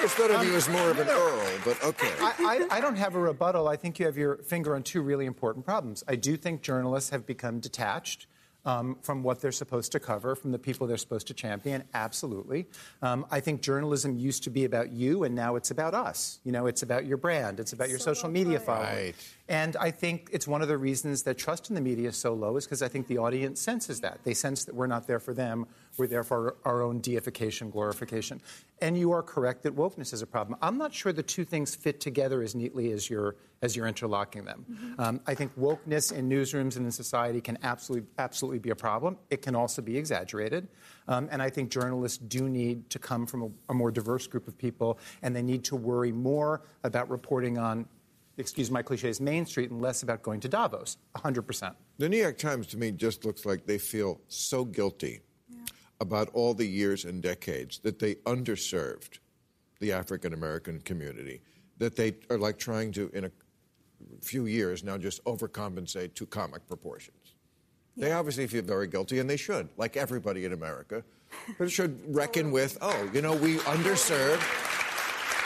always 0.04 0.16
thought 0.16 0.32
of 0.32 0.46
you 0.46 0.54
as 0.56 0.68
more 0.68 0.90
of 0.90 1.00
an 1.00 1.08
Earl, 1.08 1.48
but 1.64 1.82
okay. 1.84 2.12
I, 2.20 2.68
I, 2.72 2.78
I, 2.78 2.82
don't 2.82 2.98
have 2.98 3.16
a 3.16 3.20
rebuttal. 3.20 3.70
I 3.70 3.78
think 3.78 4.00
you 4.00 4.06
have 4.06 4.18
your 4.18 4.38
finger 4.38 4.76
on 4.76 4.84
two 4.84 5.02
really 5.02 5.26
important 5.26 5.66
problems. 5.66 6.04
I 6.08 6.16
do 6.16 6.36
think 6.36 6.62
journalists 6.62 7.12
have 7.12 7.26
become 7.26 7.60
detached 7.60 8.28
um, 8.66 8.98
from 9.02 9.24
what 9.24 9.42
they're 9.42 9.52
supposed 9.52 9.92
to 9.92 10.00
cover, 10.00 10.36
from 10.36 10.52
the 10.52 10.60
people 10.60 10.88
they're 10.88 10.98
supposed 10.98 11.28
to 11.28 11.34
champion. 11.34 11.84
Absolutely. 11.94 12.66
Um, 13.02 13.26
I 13.32 13.40
think 13.40 13.62
journalism 13.62 14.18
used 14.18 14.44
to 14.44 14.50
be 14.50 14.66
about 14.66 14.92
you, 14.92 15.24
and 15.24 15.36
now 15.36 15.56
it's 15.56 15.72
about 15.72 15.94
us. 15.94 16.40
You 16.44 16.52
know, 16.52 16.68
it's 16.68 16.84
about 16.84 17.06
your 17.06 17.18
brand, 17.18 17.60
it's 17.60 17.74
about 17.74 17.90
your 17.90 18.00
so 18.00 18.14
social 18.14 18.30
media 18.30 18.60
following. 18.60 18.96
Right. 18.96 19.16
And 19.50 19.76
I 19.76 19.92
think 19.92 20.30
it's 20.32 20.48
one 20.48 20.62
of 20.62 20.68
the 20.68 20.78
reasons 20.78 21.24
that 21.24 21.38
trust 21.38 21.70
in 21.70 21.76
the 21.76 21.82
media 21.82 22.10
is 22.10 22.18
so 22.18 22.34
low 22.34 22.56
is 22.58 22.66
because 22.66 22.82
I 22.82 22.88
think 22.88 23.08
the 23.08 23.18
audience 23.18 23.60
senses 23.60 24.00
that. 24.02 24.20
They 24.24 24.34
sense 24.34 24.66
that 24.66 24.76
we're 24.76 24.88
not 24.88 25.08
there 25.08 25.20
for 25.20 25.34
them, 25.34 25.68
we're 25.98 26.08
there 26.08 26.24
for 26.24 26.58
our 26.66 26.82
own 26.82 27.00
deification, 27.00 27.70
glorification. 27.70 28.42
And 28.82 28.98
you 28.98 29.12
are 29.12 29.24
correct 29.24 29.64
that 29.64 29.76
wokeness 29.76 30.14
is 30.14 30.22
a 30.22 30.28
problem. 30.28 30.58
I'm 30.62 30.78
not 30.78 30.94
sure 30.94 31.14
the 31.14 31.24
two 31.24 31.46
things 31.46 31.76
fit 31.76 32.00
together 32.00 32.42
as 32.42 32.56
neatly 32.56 32.92
as 32.92 33.10
you're, 33.10 33.36
as 33.62 33.76
you're 33.76 33.88
interlocking 33.88 34.44
them. 34.44 34.66
Mm-hmm. 34.70 35.02
Um, 35.02 35.22
I 35.28 35.36
think 35.36 35.58
wokeness 35.58 36.12
in 36.12 36.28
newsrooms 36.28 36.76
and 36.76 36.86
in 36.86 36.92
society 36.92 37.40
can 37.42 37.58
absolutely, 37.64 38.08
absolutely 38.18 38.60
be 38.60 38.72
a 38.72 38.76
problem. 38.76 39.18
It 39.30 39.42
can 39.42 39.56
also 39.56 39.82
be 39.82 39.98
exaggerated. 39.98 40.68
Um, 41.08 41.30
and 41.32 41.42
I 41.42 41.50
think 41.50 41.70
journalists 41.70 42.18
do 42.18 42.50
need 42.50 42.90
to 42.90 43.00
come 43.00 43.26
from 43.26 43.44
a, 43.44 43.50
a 43.70 43.74
more 43.74 43.92
diverse 43.92 44.28
group 44.28 44.48
of 44.48 44.58
people, 44.58 45.00
and 45.22 45.36
they 45.36 45.44
need 45.44 45.64
to 45.66 45.76
worry 45.76 46.12
more 46.12 46.64
about 46.84 47.10
reporting 47.10 47.58
on 47.58 47.86
excuse 48.38 48.72
my 48.72 48.82
cliches, 48.82 49.22
Main 49.22 49.46
Street 49.46 49.70
and 49.70 49.82
less 49.82 50.02
about 50.02 50.24
going 50.24 50.40
to 50.40 50.50
Davos, 50.50 50.98
100%. 51.16 51.76
The 52.00 52.10
New 52.10 52.18
York 52.18 52.38
Times 52.38 52.68
to 52.68 52.78
me 52.78 52.92
just 52.92 53.26
looks 53.26 53.46
like 53.46 53.68
they 53.68 53.78
feel 53.78 54.22
so 54.28 54.66
guilty 54.66 55.22
about 56.00 56.30
all 56.34 56.54
the 56.54 56.66
years 56.66 57.06
and 57.06 57.22
decades 57.22 57.80
that 57.80 58.00
they 58.00 58.16
underserved 58.26 59.20
the 59.80 59.92
African 59.92 60.34
American 60.34 60.80
community, 60.82 61.42
that 61.78 61.96
they 61.96 62.16
are 62.30 62.38
like 62.38 62.58
trying 62.58 62.92
to, 62.94 63.10
in 63.14 63.26
a 63.26 63.32
few 64.22 64.46
years 64.46 64.84
now, 64.84 64.98
just 64.98 65.24
overcompensate 65.26 66.14
to 66.16 66.26
comic 66.26 66.66
proportions. 66.68 67.36
Yeah. 67.96 68.08
They 68.08 68.12
obviously 68.14 68.48
feel 68.48 68.64
very 68.64 68.88
guilty, 68.88 69.20
and 69.20 69.30
they 69.30 69.38
should, 69.38 69.70
like 69.78 69.98
everybody 69.98 70.46
in 70.46 70.54
America, 70.54 71.04
but 71.58 71.72
should 71.72 72.00
reckon 72.16 72.52
with, 72.52 72.78
oh, 72.82 73.10
you 73.14 73.22
know, 73.22 73.36
we 73.36 73.58
underserved. 73.60 74.44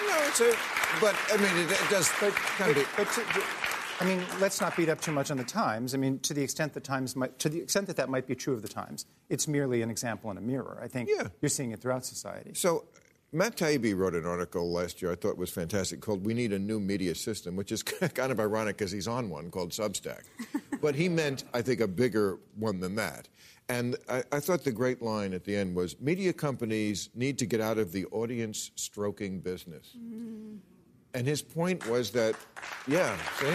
No, 0.07 0.27
it's 0.27 0.39
a, 0.41 0.53
but 1.01 1.15
I 1.31 1.37
mean, 1.37 1.65
it, 1.65 1.71
it 1.71 1.89
does 1.89 2.09
but, 2.19 2.33
kind 2.33 2.75
but, 2.75 2.83
of. 2.83 2.93
But 2.95 3.11
to, 3.13 3.66
I 3.99 4.05
mean, 4.05 4.21
let's 4.39 4.61
not 4.61 4.77
beat 4.77 4.89
up 4.89 5.01
too 5.01 5.11
much 5.11 5.31
on 5.31 5.37
the 5.37 5.43
Times. 5.43 5.95
I 5.95 5.97
mean, 5.97 6.19
to 6.19 6.33
the 6.33 6.43
extent 6.43 6.73
that 6.73 6.83
Times 6.83 7.15
might, 7.15 7.39
to 7.39 7.49
the 7.49 7.59
extent 7.59 7.87
that 7.87 7.95
that 7.97 8.09
might 8.09 8.27
be 8.27 8.35
true 8.35 8.53
of 8.53 8.61
the 8.61 8.67
Times, 8.67 9.05
it's 9.29 9.47
merely 9.47 9.81
an 9.81 9.89
example 9.89 10.29
in 10.29 10.37
a 10.37 10.41
mirror. 10.41 10.79
I 10.81 10.87
think 10.87 11.09
yeah. 11.09 11.27
you're 11.41 11.49
seeing 11.49 11.71
it 11.71 11.81
throughout 11.81 12.05
society. 12.05 12.51
So, 12.53 12.85
Matt 13.33 13.57
Taibbi 13.57 13.97
wrote 13.97 14.15
an 14.15 14.25
article 14.25 14.71
last 14.71 15.01
year 15.01 15.11
I 15.11 15.15
thought 15.15 15.37
was 15.37 15.49
fantastic 15.49 15.99
called 15.99 16.25
"We 16.25 16.33
Need 16.33 16.53
a 16.53 16.59
New 16.59 16.79
Media 16.79 17.15
System," 17.15 17.55
which 17.55 17.71
is 17.71 17.83
kind 17.83 18.31
of 18.31 18.39
ironic 18.39 18.77
because 18.77 18.91
he's 18.91 19.07
on 19.07 19.29
one 19.29 19.49
called 19.49 19.71
Substack, 19.71 20.23
but 20.81 20.95
he 20.95 21.09
meant, 21.09 21.43
I 21.53 21.61
think, 21.61 21.81
a 21.81 21.87
bigger 21.87 22.39
one 22.55 22.79
than 22.79 22.95
that. 22.95 23.27
And 23.69 23.97
I, 24.07 24.23
I, 24.31 24.39
thought 24.39 24.63
the 24.63 24.71
great 24.71 25.01
line 25.01 25.33
at 25.33 25.43
the 25.43 25.53
end 25.53 25.75
was 25.75 25.99
media 25.99 26.31
companies 26.31 27.09
need 27.13 27.37
to 27.39 27.45
get 27.45 27.59
out 27.59 27.77
of 27.77 27.91
the 27.91 28.05
audience 28.05 28.71
stroking 28.75 29.41
business. 29.41 29.93
Mm. 29.99 30.59
And 31.17 31.25
his 31.25 31.41
point 31.41 31.89
was 31.89 32.11
that, 32.11 32.35
yeah, 32.87 33.17
see? 33.39 33.47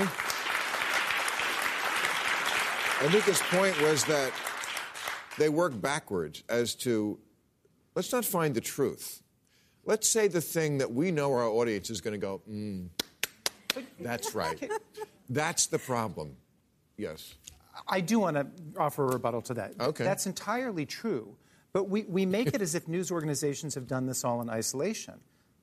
I 3.05 3.09
think 3.09 3.23
his 3.23 3.41
point 3.41 3.81
was 3.81 4.05
that 4.07 4.33
they 5.39 5.49
work 5.49 5.81
backwards 5.81 6.43
as 6.49 6.75
to 6.77 7.21
let's 7.95 8.11
not 8.11 8.25
find 8.25 8.53
the 8.53 8.61
truth. 8.61 9.23
Let's 9.85 10.09
say 10.09 10.27
the 10.27 10.41
thing 10.41 10.79
that 10.79 10.93
we 10.93 11.13
know 11.13 11.31
our 11.31 11.47
audience 11.47 11.89
is 11.89 12.01
going 12.01 12.15
to 12.15 12.19
go, 12.19 12.43
mm, 12.51 12.89
that's 14.01 14.35
right. 14.35 14.69
That's 15.31 15.69
the 15.69 15.79
problem. 15.79 16.37
Yes. 16.97 17.33
I 17.87 18.01
do 18.01 18.19
want 18.19 18.35
to 18.39 18.49
offer 18.77 19.05
a 19.05 19.13
rebuttal 19.13 19.43
to 19.43 19.55
that. 19.55 19.75
Okay. 19.81 20.03
That's 20.03 20.27
entirely 20.27 20.85
true. 20.85 21.37
But 21.73 21.89
we, 21.89 22.03
we 22.09 22.27
make 22.27 22.49
it 22.49 22.61
as 22.61 22.75
if 22.75 22.89
news 22.89 23.13
organizations 23.13 23.77
have 23.77 23.87
done 23.87 24.07
this 24.07 24.25
all 24.25 24.43
in 24.43 24.51
isolation 24.51 25.21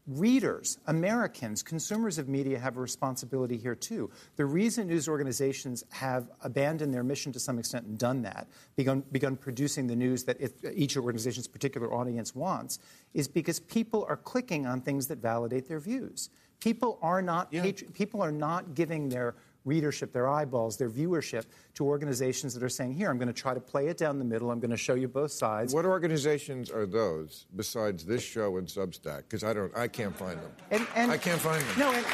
readers, 0.10 0.80
Americans, 0.88 1.62
consumers 1.62 2.18
of 2.18 2.28
media 2.28 2.58
have 2.58 2.78
a 2.78 2.82
responsibility 2.82 3.58
here 3.58 3.76
too. 3.76 4.10
The 4.38 4.46
reason 4.46 4.88
news 4.88 5.08
organizations 5.08 5.84
have 5.90 6.30
abandoned 6.42 6.94
their 6.94 7.04
mission 7.04 7.32
to 7.34 7.40
some 7.40 7.60
extent 7.60 7.86
and 7.86 7.98
done 7.98 8.24
that, 8.24 8.48
begun, 8.76 9.04
begun 9.12 9.36
producing 9.36 9.86
the 9.88 9.96
news 9.96 10.24
that 10.24 10.38
each 10.74 10.98
organization's 10.98 11.48
particular 11.48 11.94
audience 11.94 12.34
wants, 12.34 12.80
is 13.14 13.28
because 13.28 13.60
people 13.60 14.06
are 14.10 14.18
clicking 14.18 14.66
on 14.66 14.82
things 14.82 15.08
that 15.08 15.20
validate 15.20 15.68
their 15.68 15.80
views. 15.80 16.30
People 16.60 16.98
are 17.02 17.22
not 17.22 17.48
yeah. 17.52 17.62
patri- 17.62 17.88
people 17.94 18.22
are 18.22 18.32
not 18.32 18.74
giving 18.74 19.10
their 19.10 19.36
readership, 19.66 20.12
their 20.12 20.28
eyeballs, 20.28 20.78
their 20.78 20.90
viewership 20.90 21.46
to 21.76 21.86
organizations 21.86 22.54
that 22.54 22.64
are 22.64 22.70
saying, 22.70 22.94
here, 22.94 23.10
I'm 23.10 23.18
going 23.18 23.28
to 23.28 23.34
try 23.34 23.54
to 23.54 23.60
play 23.60 23.88
it 23.88 23.98
down 23.98 24.20
the 24.20 24.26
middle. 24.26 24.52
I'm 24.52 24.60
going 24.60 24.72
to 24.72 24.78
show 24.78 24.96
you 24.96 25.08
both 25.08 25.32
sides. 25.32 25.74
What 25.74 25.86
organizations 25.86 26.70
are 26.70 26.86
those 26.86 27.46
besides 27.56 28.06
this 28.06 28.24
show 28.24 28.58
and 28.58 28.68
Substack? 28.68 29.24
Because 29.24 29.44
I 29.44 29.54
don't, 29.54 29.76
I 29.78 29.88
can't 29.88 30.16
find 30.16 30.40
them. 30.40 30.52
And, 30.72 30.88
and, 30.96 31.12
I 31.12 31.18
can't 31.18 31.42
find 31.42 31.62
them. 31.62 31.80
No, 31.80 31.88
and, 31.92 32.06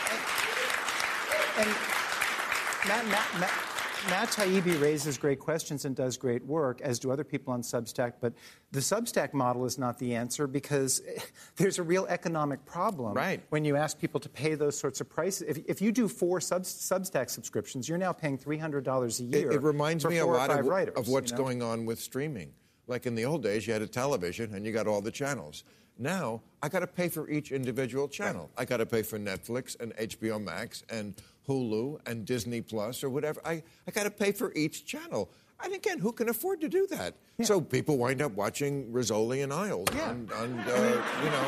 and, 1.60 1.68
and 1.68 1.70
Matt, 2.88 3.06
Matt, 3.08 3.40
Matt 3.40 3.76
Matt 4.10 4.30
Taibbi 4.30 4.80
raises 4.80 5.18
great 5.18 5.40
questions 5.40 5.86
and 5.86 5.96
does 5.96 6.16
great 6.16 6.46
work, 6.46 6.80
as 6.82 7.00
do 7.00 7.12
other 7.12 7.24
people 7.24 7.54
on 7.54 7.62
Substack. 7.62 8.14
But 8.22 8.34
the 8.72 8.80
Substack 8.80 9.34
model 9.34 9.66
is 9.66 9.80
not 9.80 9.98
the 9.98 10.14
answer 10.14 10.46
because 10.46 11.02
there's 11.56 11.80
a 11.80 11.84
real 11.84 12.06
economic 12.08 12.64
problem 12.66 13.14
right. 13.14 13.42
when 13.50 13.66
you 13.66 13.76
ask 13.76 13.98
people 13.98 14.20
to 14.20 14.30
pay 14.30 14.54
those 14.54 14.78
sorts 14.78 15.02
of 15.02 15.10
prices. 15.10 15.48
If, 15.48 15.58
if 15.68 15.82
you 15.82 15.92
do 15.92 16.08
four 16.08 16.40
sub, 16.40 16.64
Substack 16.64 17.32
subscriptions, 17.32 17.90
you're 17.90 17.98
now 17.98 18.14
paying 18.14 18.38
$300 18.38 19.20
a 19.20 19.24
year. 19.24 19.52
It, 19.52 19.56
it 19.56 19.62
reminds 19.64 20.06
me 20.06 20.20
a 20.20 20.26
lot 20.26 20.52
of, 20.52 20.66
writers, 20.66 20.96
of 20.96 21.08
what's 21.08 21.32
you 21.32 21.38
know? 21.38 21.44
going 21.44 21.64
on 21.64 21.86
with 21.86 22.00
streaming. 22.00 22.54
Like 22.88 23.08
in 23.08 23.16
the 23.16 23.26
old 23.26 23.42
days, 23.42 23.66
you 23.66 23.74
had 23.74 23.82
a 23.82 23.88
television 23.88 24.54
and 24.54 24.66
you 24.66 24.72
got 24.72 24.86
all 24.86 25.02
the 25.02 25.12
channels. 25.12 25.64
Now, 25.98 26.42
I 26.62 26.70
got 26.70 26.80
to 26.80 26.88
pay 26.88 27.08
for 27.08 27.30
each 27.30 27.52
individual 27.52 28.08
channel. 28.08 28.52
I 28.58 28.66
got 28.66 28.78
to 28.78 28.86
pay 28.86 29.02
for 29.02 29.18
Netflix 29.18 29.80
and 29.80 29.96
HBO 29.96 30.44
Max 30.44 30.84
and 30.90 31.16
Hulu 31.48 32.00
and 32.06 32.26
Disney 32.26 32.62
Plus 32.62 33.04
or 33.04 33.10
whatever. 33.10 33.42
I, 33.46 33.64
I 33.88 33.92
got 33.92 34.04
to 34.04 34.12
pay 34.12 34.32
for 34.32 34.52
each 34.56 34.86
channel. 34.86 35.32
And 35.64 35.74
again, 35.74 36.00
who 36.00 36.12
can 36.12 36.30
afford 36.30 36.62
to 36.62 36.70
do 36.70 36.86
that? 36.88 37.16
Yeah. 37.38 37.46
So 37.46 37.62
people 37.62 37.98
wind 37.98 38.22
up 38.22 38.34
watching 38.34 38.92
Rizzoli 38.92 39.44
and 39.44 39.54
Isles. 39.54 39.88
Yeah. 39.96 40.12
And, 40.12 40.30
and 40.32 40.60
uh, 40.60 41.02
you 41.24 41.30
know, 41.30 41.44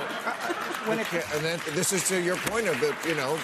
when 0.86 1.00
it, 1.00 1.14
and 1.14 1.44
then 1.44 1.60
this 1.74 1.92
is 1.92 2.08
to 2.08 2.22
your 2.22 2.38
point 2.38 2.68
of 2.68 2.82
it, 2.82 2.96
you 3.06 3.16
know, 3.16 3.38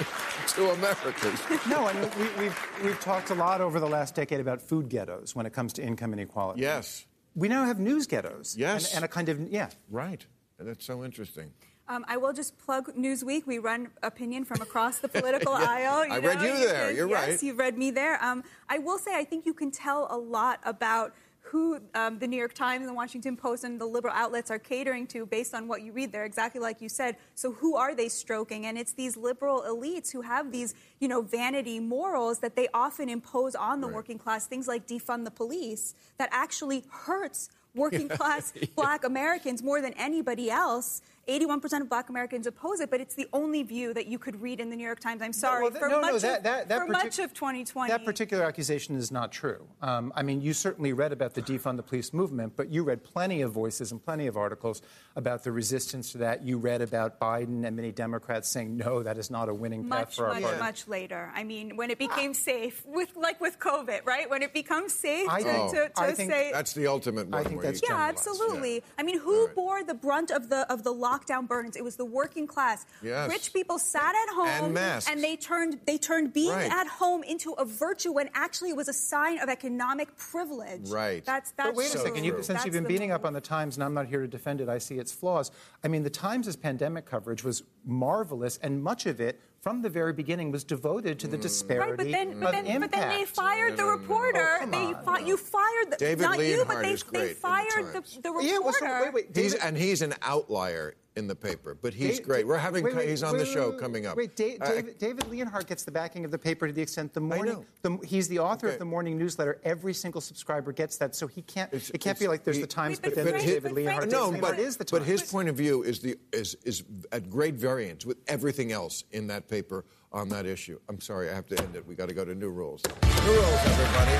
to 0.48 0.70
Americans. 0.70 1.40
No, 1.68 1.86
and 1.86 1.98
we, 2.16 2.24
have 2.24 2.38
we've, 2.38 2.84
we've 2.84 3.00
talked 3.00 3.30
a 3.30 3.34
lot 3.34 3.60
over 3.60 3.80
the 3.80 3.88
last 3.88 4.14
decade 4.14 4.40
about 4.40 4.60
food 4.60 4.88
ghettos 4.88 5.34
when 5.34 5.46
it 5.46 5.52
comes 5.52 5.72
to 5.74 5.82
income 5.82 6.12
inequality. 6.12 6.60
Yes. 6.60 7.06
We 7.34 7.48
now 7.48 7.64
have 7.64 7.78
news 7.78 8.06
ghettos. 8.06 8.56
Yes. 8.56 8.88
And, 8.88 8.96
and 8.96 9.04
a 9.04 9.08
kind 9.08 9.28
of, 9.28 9.40
yeah. 9.48 9.70
Right. 9.88 10.26
That's 10.58 10.84
so 10.84 11.04
interesting. 11.04 11.52
Um, 11.90 12.04
I 12.06 12.18
will 12.18 12.32
just 12.32 12.56
plug 12.56 12.94
Newsweek. 12.94 13.46
We 13.46 13.58
run 13.58 13.88
opinion 14.04 14.44
from 14.44 14.60
across 14.60 15.00
the 15.00 15.08
political 15.18 15.58
yeah. 15.58 15.66
aisle. 15.68 16.04
I 16.08 16.20
know? 16.20 16.28
read 16.28 16.40
you 16.40 16.68
there. 16.68 16.92
You're 16.92 17.08
yes, 17.08 17.20
right. 17.20 17.28
Yes, 17.30 17.42
you've 17.42 17.58
read 17.58 17.76
me 17.76 17.90
there. 17.90 18.22
Um, 18.24 18.44
I 18.68 18.78
will 18.78 18.96
say, 18.96 19.12
I 19.16 19.24
think 19.24 19.44
you 19.44 19.52
can 19.52 19.72
tell 19.72 20.06
a 20.08 20.16
lot 20.16 20.60
about 20.62 21.12
who 21.40 21.80
um, 21.94 22.20
the 22.20 22.28
New 22.28 22.36
York 22.36 22.54
Times 22.54 22.82
and 22.82 22.88
the 22.88 22.94
Washington 22.94 23.36
Post 23.36 23.64
and 23.64 23.80
the 23.80 23.86
liberal 23.86 24.14
outlets 24.14 24.52
are 24.52 24.58
catering 24.58 25.04
to 25.08 25.26
based 25.26 25.52
on 25.52 25.66
what 25.66 25.82
you 25.82 25.90
read 25.90 26.12
there, 26.12 26.24
exactly 26.24 26.60
like 26.60 26.80
you 26.80 26.88
said. 26.88 27.16
So 27.34 27.50
who 27.50 27.74
are 27.74 27.92
they 27.92 28.08
stroking? 28.08 28.66
And 28.66 28.78
it's 28.78 28.92
these 28.92 29.16
liberal 29.16 29.64
elites 29.68 30.12
who 30.12 30.20
have 30.20 30.52
these, 30.52 30.76
you 31.00 31.08
know, 31.08 31.22
vanity 31.22 31.80
morals 31.80 32.38
that 32.38 32.54
they 32.54 32.68
often 32.72 33.08
impose 33.08 33.56
on 33.56 33.80
the 33.80 33.88
right. 33.88 33.96
working 33.96 34.18
class, 34.18 34.46
things 34.46 34.68
like 34.68 34.86
defund 34.86 35.24
the 35.24 35.32
police, 35.32 35.96
that 36.18 36.28
actually 36.30 36.84
hurts 36.88 37.48
working 37.74 38.08
class 38.08 38.52
black 38.76 39.04
Americans 39.04 39.60
more 39.60 39.80
than 39.80 39.92
anybody 39.94 40.50
else. 40.50 41.02
81% 41.30 41.80
of 41.82 41.88
black 41.88 42.08
Americans 42.10 42.46
oppose 42.46 42.80
it, 42.80 42.90
but 42.90 43.00
it's 43.00 43.14
the 43.14 43.28
only 43.32 43.62
view 43.62 43.94
that 43.94 44.06
you 44.06 44.18
could 44.18 44.40
read 44.42 44.58
in 44.58 44.68
the 44.68 44.76
New 44.76 44.84
York 44.84 44.98
Times. 44.98 45.22
I'm 45.22 45.32
sorry. 45.32 45.62
Well, 45.62 45.70
th- 45.70 45.80
for 45.80 45.88
no, 45.88 46.00
much, 46.00 46.12
no, 46.12 46.18
that, 46.18 46.38
of, 46.38 46.44
that, 46.44 46.68
that 46.68 46.78
for 46.80 46.86
partic- 46.86 47.04
much 47.04 47.18
of 47.20 47.32
2020. 47.32 47.90
That 47.90 48.04
particular 48.04 48.44
accusation 48.44 48.96
is 48.96 49.12
not 49.12 49.30
true. 49.30 49.66
Um, 49.80 50.12
I 50.16 50.22
mean, 50.24 50.40
you 50.42 50.52
certainly 50.52 50.92
read 50.92 51.12
about 51.12 51.34
the 51.34 51.42
defund 51.42 51.76
the 51.76 51.82
police 51.84 52.12
movement, 52.12 52.54
but 52.56 52.68
you 52.70 52.82
read 52.82 53.04
plenty 53.04 53.42
of 53.42 53.52
voices 53.52 53.92
and 53.92 54.04
plenty 54.04 54.26
of 54.26 54.36
articles 54.36 54.82
about 55.14 55.44
the 55.44 55.52
resistance 55.52 56.10
to 56.12 56.18
that. 56.18 56.44
You 56.44 56.58
read 56.58 56.82
about 56.82 57.20
Biden 57.20 57.64
and 57.64 57.76
many 57.76 57.92
Democrats 57.92 58.48
saying, 58.48 58.76
no, 58.76 59.02
that 59.04 59.16
is 59.16 59.30
not 59.30 59.48
a 59.48 59.54
winning 59.54 59.88
path 59.88 60.08
much, 60.08 60.16
for 60.16 60.26
our 60.26 60.34
much, 60.34 60.42
party. 60.42 60.58
much 60.58 60.88
later. 60.88 61.30
I 61.34 61.44
mean, 61.44 61.76
when 61.76 61.90
it 61.90 61.98
became 61.98 62.34
safe, 62.34 62.84
with 62.86 63.14
like 63.16 63.40
with 63.40 63.58
COVID, 63.60 64.04
right? 64.04 64.28
When 64.28 64.42
it 64.42 64.52
becomes 64.52 64.92
safe 64.94 65.28
I 65.28 65.42
to, 65.42 65.44
think- 65.44 65.70
to, 65.72 65.88
to 65.90 66.00
I 66.02 66.12
think 66.12 66.30
say 66.32 66.50
That's 66.52 66.72
the 66.72 66.86
ultimate 66.88 67.28
one. 67.28 67.40
I 67.40 67.44
think 67.44 67.62
that's 67.62 67.80
Yeah, 67.82 67.88
generalize. 67.90 68.10
absolutely. 68.26 68.82
I 68.98 69.02
mean, 69.04 69.20
who 69.20 69.48
bore 69.54 69.84
the 69.84 69.94
brunt 69.94 70.30
of 70.30 70.48
the 70.48 70.70
of 70.72 70.82
the 70.82 70.92
lockdown 70.92 71.19
burdens? 71.26 71.76
It 71.76 71.84
was 71.84 71.96
the 71.96 72.04
working 72.04 72.46
class. 72.46 72.86
Yes. 73.02 73.28
Rich 73.30 73.52
people 73.52 73.78
sat 73.78 74.14
at 74.14 74.34
home 74.34 74.46
And 74.66 74.74
masks. 74.74 75.10
they 75.14 75.36
turned 75.36 75.80
they 75.86 75.98
turned 75.98 76.32
being 76.32 76.50
Right. 76.52 76.70
at 76.70 76.86
home 76.86 77.22
into 77.22 77.52
a 77.52 77.64
virtue 77.64 78.12
when 78.12 78.30
actually 78.34 78.70
it 78.70 78.76
was 78.76 78.88
a 78.88 78.92
sign 78.92 79.38
of 79.38 79.48
economic 79.48 80.16
privilege. 80.16 80.88
Right. 80.90 81.24
That's 81.24 81.52
that's 81.52 81.68
But 81.70 81.76
wait 81.76 81.90
a 81.94 81.98
the- 81.98 82.04
second. 82.04 82.24
You, 82.24 82.32
since 82.34 82.46
that's 82.48 82.64
you've 82.64 82.74
been 82.74 82.84
the 82.84 82.88
beating 82.88 83.10
up 83.12 83.24
on 83.24 83.32
the 83.32 83.40
Times, 83.40 83.76
and 83.76 83.84
I'm 83.84 83.94
not 83.94 84.06
here 84.06 84.20
to 84.20 84.28
defend 84.28 84.60
it, 84.60 84.68
I 84.68 84.78
see 84.78 84.98
its 84.98 85.12
flaws. 85.12 85.50
I 85.84 85.88
mean, 85.88 86.02
the 86.02 86.10
Times' 86.10 86.54
pandemic 86.56 87.06
coverage 87.06 87.42
was 87.44 87.62
marvelous, 87.84 88.58
and 88.62 88.82
much 88.82 89.06
of 89.06 89.20
it, 89.20 89.40
from 89.60 89.82
the 89.82 89.88
very 89.90 90.12
beginning, 90.12 90.50
was 90.50 90.64
devoted 90.64 91.18
to 91.20 91.26
the 91.26 91.36
Mm. 91.36 91.42
disparity 91.42 91.90
Right, 91.90 91.96
but 91.96 92.10
then, 92.10 92.28
of 92.34 92.40
but 92.40 92.52
then, 92.52 92.66
impact. 92.66 92.92
but 92.92 92.98
then 93.00 93.08
they 93.10 93.24
fired 93.24 93.76
the 93.76 93.84
reporter. 93.84 94.58
Oh, 94.62 94.66
they 94.66 94.76
on. 94.94 95.04
fi- 95.04 95.18
you 95.20 95.36
fired 95.36 95.90
the, 95.90 95.96
David 95.96 96.22
not 96.22 96.38
you, 96.38 96.64
but 96.66 96.82
they, 96.82 96.92
is 96.92 97.02
they 97.04 97.10
great 97.18 97.30
in 97.30 97.36
fired 97.36 97.86
the, 97.88 97.92
Times. 97.92 98.18
the 98.22 98.28
reporter. 98.30 98.46
Yeah, 98.48 98.58
well, 98.58 98.72
so, 98.72 99.02
wait, 99.02 99.12
wait. 99.14 99.36
He's, 99.36 99.54
and 99.54 99.76
he's 99.76 100.02
an 100.02 100.14
outlier 100.22 100.94
in 101.20 101.28
the 101.28 101.36
paper, 101.36 101.76
but 101.80 101.94
he's 101.94 102.18
Da- 102.18 102.24
great. 102.24 102.46
We're 102.46 102.56
having 102.56 102.82
wait, 102.82 102.96
wait, 102.96 103.08
he's 103.10 103.22
on 103.22 103.34
wait, 103.34 103.40
the 103.40 103.46
show 103.46 103.70
wait, 103.70 103.78
coming 103.78 104.06
up. 104.06 104.16
Wait, 104.16 104.34
Da- 104.34 104.58
Uh, 104.58 104.66
David, 104.72 104.98
David 104.98 105.28
Leonhardt 105.28 105.66
gets 105.68 105.84
the 105.84 105.90
backing 105.92 106.24
of 106.24 106.30
the 106.32 106.38
paper 106.38 106.66
to 106.66 106.72
the 106.72 106.80
extent 106.82 107.12
the 107.12 107.20
morning. 107.20 107.52
know. 107.54 107.64
The, 107.82 108.06
he's 108.06 108.26
the 108.26 108.38
author 108.40 108.66
Okay. 108.66 108.74
of 108.74 108.78
the 108.80 108.84
morning 108.86 109.16
newsletter. 109.18 109.60
Every 109.62 109.94
single 109.94 110.20
subscriber 110.22 110.72
gets 110.72 110.96
that, 110.96 111.14
so 111.14 111.26
he 111.28 111.42
can't. 111.42 111.72
It's- 111.72 111.90
it 111.94 111.98
can't 112.00 112.18
be 112.18 112.26
like 112.26 112.42
there's 112.42 112.56
he- 112.56 112.62
the 112.62 112.66
Times, 112.66 112.98
but 112.98 113.10
but 113.14 113.14
then 113.16 113.24
there's 113.26 113.42
but 113.42 113.46
David 113.46 113.62
Frank- 113.62 113.76
Leonhardt. 113.76 114.10
no, 114.10 114.32
but, 114.40 114.54
it 114.54 114.60
is 114.60 114.76
the 114.78 114.86
but 114.90 115.02
his 115.02 115.22
point 115.22 115.48
of 115.48 115.54
view 115.56 115.82
is 115.84 116.00
the 116.00 116.16
is 116.32 116.56
is 116.64 116.82
at 117.12 117.28
great 117.30 117.54
variance 117.54 118.04
with 118.06 118.16
everything 118.26 118.72
else 118.72 119.04
in 119.12 119.26
that 119.28 119.46
paper 119.46 119.84
on 120.12 120.28
that 120.30 120.46
issue. 120.46 120.80
I'm 120.88 121.00
sorry, 121.00 121.28
I 121.30 121.34
have 121.34 121.46
to 121.48 121.58
end 121.62 121.76
it. 121.76 121.86
We 121.86 121.94
got 121.94 122.08
to 122.08 122.14
go 122.14 122.24
to 122.24 122.34
new 122.34 122.50
rules. 122.50 122.82
New 123.24 123.32
rules, 123.32 123.60
everybody. 123.66 124.16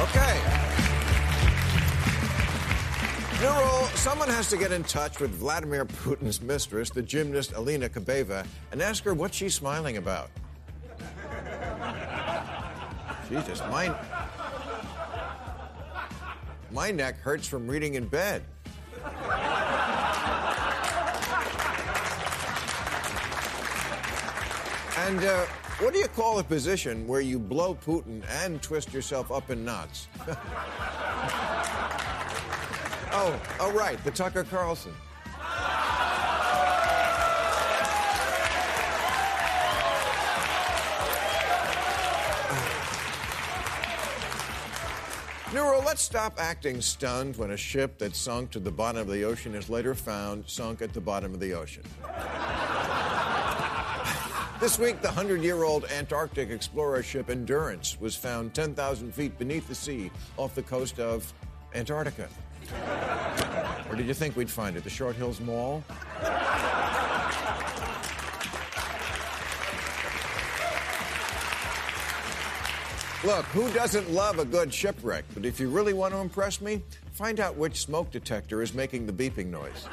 Okay. 0.00 0.63
Someone 4.04 4.28
has 4.28 4.50
to 4.50 4.58
get 4.58 4.70
in 4.70 4.84
touch 4.84 5.18
with 5.18 5.30
Vladimir 5.30 5.86
Putin's 5.86 6.42
mistress, 6.42 6.90
the 6.90 7.00
gymnast 7.00 7.54
Alina 7.54 7.88
Kabaeva, 7.88 8.46
and 8.70 8.82
ask 8.82 9.02
her 9.04 9.14
what 9.14 9.32
she's 9.32 9.54
smiling 9.54 9.96
about. 9.96 10.30
Jesus, 13.30 13.60
my 13.70 13.94
my 16.70 16.90
neck 16.90 17.18
hurts 17.18 17.48
from 17.48 17.66
reading 17.66 17.94
in 17.94 18.06
bed. 18.06 18.44
And 24.98 25.24
uh, 25.24 25.46
what 25.80 25.94
do 25.94 25.98
you 25.98 26.08
call 26.08 26.40
a 26.40 26.44
position 26.44 27.08
where 27.08 27.22
you 27.22 27.38
blow 27.38 27.74
Putin 27.74 28.22
and 28.44 28.60
twist 28.60 28.92
yourself 28.92 29.32
up 29.32 29.50
in 29.50 29.64
knots? 29.64 30.08
oh, 33.14 33.40
oh, 33.60 33.72
right, 33.72 34.02
the 34.04 34.10
Tucker 34.10 34.44
Carlson. 34.44 34.92
New 45.52 45.62
rule, 45.62 45.82
let's 45.86 46.02
stop 46.02 46.34
acting 46.38 46.80
stunned 46.80 47.36
when 47.36 47.52
a 47.52 47.56
ship 47.56 47.98
that 47.98 48.16
sunk 48.16 48.50
to 48.50 48.58
the 48.58 48.72
bottom 48.72 49.02
of 49.02 49.08
the 49.08 49.22
ocean 49.22 49.54
is 49.54 49.70
later 49.70 49.94
found 49.94 50.42
sunk 50.48 50.82
at 50.82 50.92
the 50.92 51.00
bottom 51.00 51.32
of 51.32 51.38
the 51.38 51.54
ocean. 51.54 51.84
this 54.60 54.80
week, 54.80 55.00
the 55.00 55.06
100 55.06 55.42
year 55.42 55.62
old 55.62 55.84
Antarctic 55.96 56.50
explorer 56.50 57.04
ship 57.04 57.30
Endurance 57.30 58.00
was 58.00 58.16
found 58.16 58.52
10,000 58.52 59.14
feet 59.14 59.38
beneath 59.38 59.68
the 59.68 59.76
sea 59.76 60.10
off 60.36 60.56
the 60.56 60.62
coast 60.62 60.98
of 60.98 61.32
Antarctica. 61.72 62.28
Where 62.68 63.96
did 63.96 64.06
you 64.06 64.14
think 64.14 64.36
we'd 64.36 64.50
find 64.50 64.76
it? 64.76 64.84
The 64.84 64.90
Short 64.90 65.16
Hills 65.16 65.40
Mall? 65.40 65.84
Look, 73.24 73.46
who 73.46 73.72
doesn't 73.72 74.10
love 74.10 74.38
a 74.38 74.44
good 74.44 74.72
shipwreck? 74.72 75.24
But 75.32 75.46
if 75.46 75.58
you 75.58 75.70
really 75.70 75.94
want 75.94 76.12
to 76.12 76.20
impress 76.20 76.60
me, 76.60 76.82
find 77.12 77.40
out 77.40 77.56
which 77.56 77.80
smoke 77.80 78.10
detector 78.10 78.60
is 78.60 78.74
making 78.74 79.06
the 79.06 79.12
beeping 79.12 79.46
noise. 79.46 79.88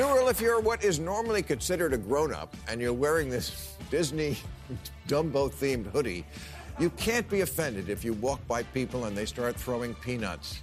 New 0.00 0.14
rule, 0.14 0.28
if 0.28 0.40
you're 0.40 0.60
what 0.60 0.82
is 0.82 0.98
normally 0.98 1.42
considered 1.42 1.92
a 1.92 1.98
grown 1.98 2.32
up 2.32 2.56
and 2.68 2.80
you're 2.80 2.90
wearing 2.90 3.28
this 3.28 3.76
Disney 3.90 4.38
Dumbo 5.08 5.52
themed 5.52 5.92
hoodie, 5.92 6.24
you 6.78 6.88
can't 6.88 7.28
be 7.28 7.42
offended 7.42 7.90
if 7.90 8.02
you 8.02 8.14
walk 8.14 8.40
by 8.48 8.62
people 8.62 9.04
and 9.04 9.14
they 9.14 9.26
start 9.26 9.56
throwing 9.56 9.94
peanuts. 9.96 10.62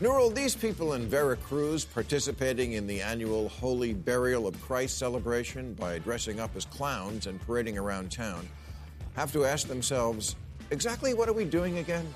New 0.00 0.12
rule, 0.12 0.30
these 0.30 0.54
people 0.54 0.92
in 0.92 1.08
Veracruz 1.08 1.84
participating 1.84 2.74
in 2.74 2.86
the 2.86 3.02
annual 3.02 3.48
Holy 3.48 3.94
Burial 3.94 4.46
of 4.46 4.62
Christ 4.62 4.96
celebration 4.96 5.74
by 5.74 5.98
dressing 5.98 6.38
up 6.38 6.54
as 6.54 6.66
clowns 6.66 7.26
and 7.26 7.40
parading 7.40 7.76
around 7.76 8.12
town 8.12 8.48
have 9.16 9.32
to 9.32 9.44
ask 9.44 9.66
themselves 9.66 10.36
exactly 10.70 11.14
what 11.14 11.28
are 11.28 11.32
we 11.32 11.44
doing 11.44 11.78
again? 11.78 12.06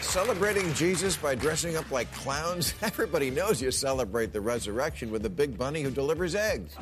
Celebrating 0.00 0.72
Jesus 0.72 1.16
by 1.16 1.34
dressing 1.34 1.76
up 1.76 1.90
like 1.90 2.10
clowns? 2.14 2.74
Everybody 2.82 3.30
knows 3.30 3.60
you 3.60 3.70
celebrate 3.70 4.32
the 4.32 4.40
resurrection 4.40 5.10
with 5.10 5.26
a 5.26 5.30
big 5.30 5.58
bunny 5.58 5.82
who 5.82 5.90
delivers 5.90 6.34
eggs. 6.34 6.74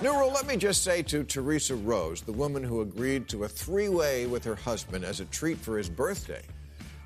New 0.00 0.16
rule, 0.16 0.30
let 0.30 0.46
me 0.46 0.56
just 0.56 0.84
say 0.84 1.02
to 1.02 1.24
Teresa 1.24 1.74
Rose, 1.74 2.20
the 2.20 2.30
woman 2.32 2.62
who 2.62 2.82
agreed 2.82 3.26
to 3.30 3.42
a 3.42 3.48
three 3.48 3.88
way 3.88 4.26
with 4.26 4.44
her 4.44 4.54
husband 4.54 5.04
as 5.04 5.18
a 5.18 5.24
treat 5.24 5.58
for 5.58 5.76
his 5.76 5.88
birthday, 5.88 6.42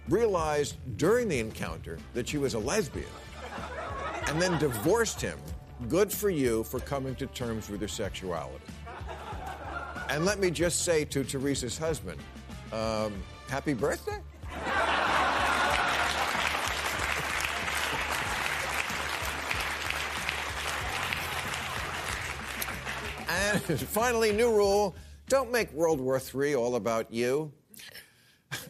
realized 0.09 0.77
during 0.97 1.29
the 1.29 1.39
encounter 1.39 1.99
that 2.15 2.29
she 2.29 2.39
was 2.39 2.55
a 2.55 2.59
lesbian 2.59 3.07
and 4.27 4.41
then 4.41 4.59
divorced 4.59 5.21
him. 5.21 5.39
Good 5.89 6.13
for 6.13 6.31
you 6.31 6.65
for 6.65 6.81
coming 6.81 7.15
to 7.17 7.27
terms 7.27 7.69
with 7.69 7.81
your 7.81 7.89
sexuality. 7.89 8.65
And 10.09 10.25
let 10.25 10.39
me 10.39 10.51
just 10.51 10.85
say 10.85 11.05
to 11.07 11.25
Teresa's 11.25 11.79
husband, 11.79 12.21
um, 12.73 13.15
happy 13.49 13.75
birthday? 13.75 14.19
And 23.29 23.81
finally, 23.89 24.33
new 24.33 24.51
rule 24.51 24.95
don't 25.29 25.51
make 25.51 25.73
World 25.73 26.01
War 26.01 26.21
III 26.35 26.55
all 26.57 26.77
about 26.77 27.13
you. 27.13 27.53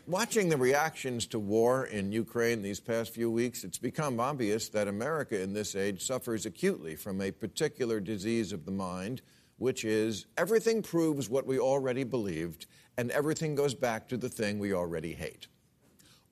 Watching 0.08 0.48
the 0.48 0.56
reactions 0.56 1.26
to 1.26 1.38
war 1.38 1.86
in 1.86 2.10
Ukraine 2.10 2.60
these 2.60 2.80
past 2.80 3.14
few 3.14 3.30
weeks, 3.30 3.62
it's 3.62 3.78
become 3.78 4.18
obvious 4.18 4.68
that 4.70 4.88
America 4.88 5.40
in 5.40 5.52
this 5.52 5.76
age 5.76 6.04
suffers 6.04 6.44
acutely 6.44 6.96
from 6.96 7.20
a 7.20 7.30
particular 7.30 8.00
disease 8.00 8.52
of 8.52 8.64
the 8.64 8.72
mind, 8.72 9.22
which 9.58 9.84
is 9.84 10.26
everything 10.36 10.82
proves 10.82 11.30
what 11.30 11.46
we 11.46 11.60
already 11.60 12.02
believed, 12.02 12.66
and 12.98 13.12
everything 13.12 13.54
goes 13.54 13.74
back 13.74 14.08
to 14.08 14.16
the 14.16 14.28
thing 14.28 14.58
we 14.58 14.74
already 14.74 15.12
hate. 15.12 15.46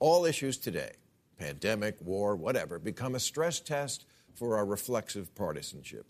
All 0.01 0.25
issues 0.25 0.59
today, 0.59 0.95
pandemic, 1.39 1.97
war, 2.01 2.35
whatever, 2.35 2.81
become 2.81 3.15
a 3.15 3.21
stress 3.21 3.61
test 3.61 4.05
for 4.35 4.57
our 4.57 4.67
reflexive 4.67 5.33
partisanship. 5.37 6.07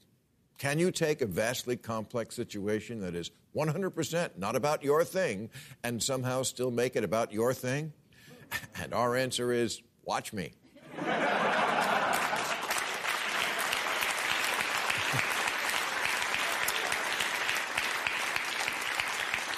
Can 0.61 0.79
you 0.79 0.91
take 0.91 1.23
a 1.23 1.27
vastly 1.27 1.75
complex 1.75 2.37
situation 2.37 3.01
that 3.01 3.15
is 3.15 3.31
100% 3.57 4.37
not 4.37 4.55
about 4.57 4.85
your 4.85 5.05
thing 5.05 5.49
and 5.83 6.03
somehow 6.03 6.43
still 6.43 6.71
make 6.71 6.97
it 6.97 7.05
about 7.05 7.33
your 7.33 7.55
thing? 7.55 7.95
And 8.83 8.93
our 8.93 9.17
answer 9.17 9.53
is 9.53 9.81
watch 10.05 10.35
me. 10.35 10.53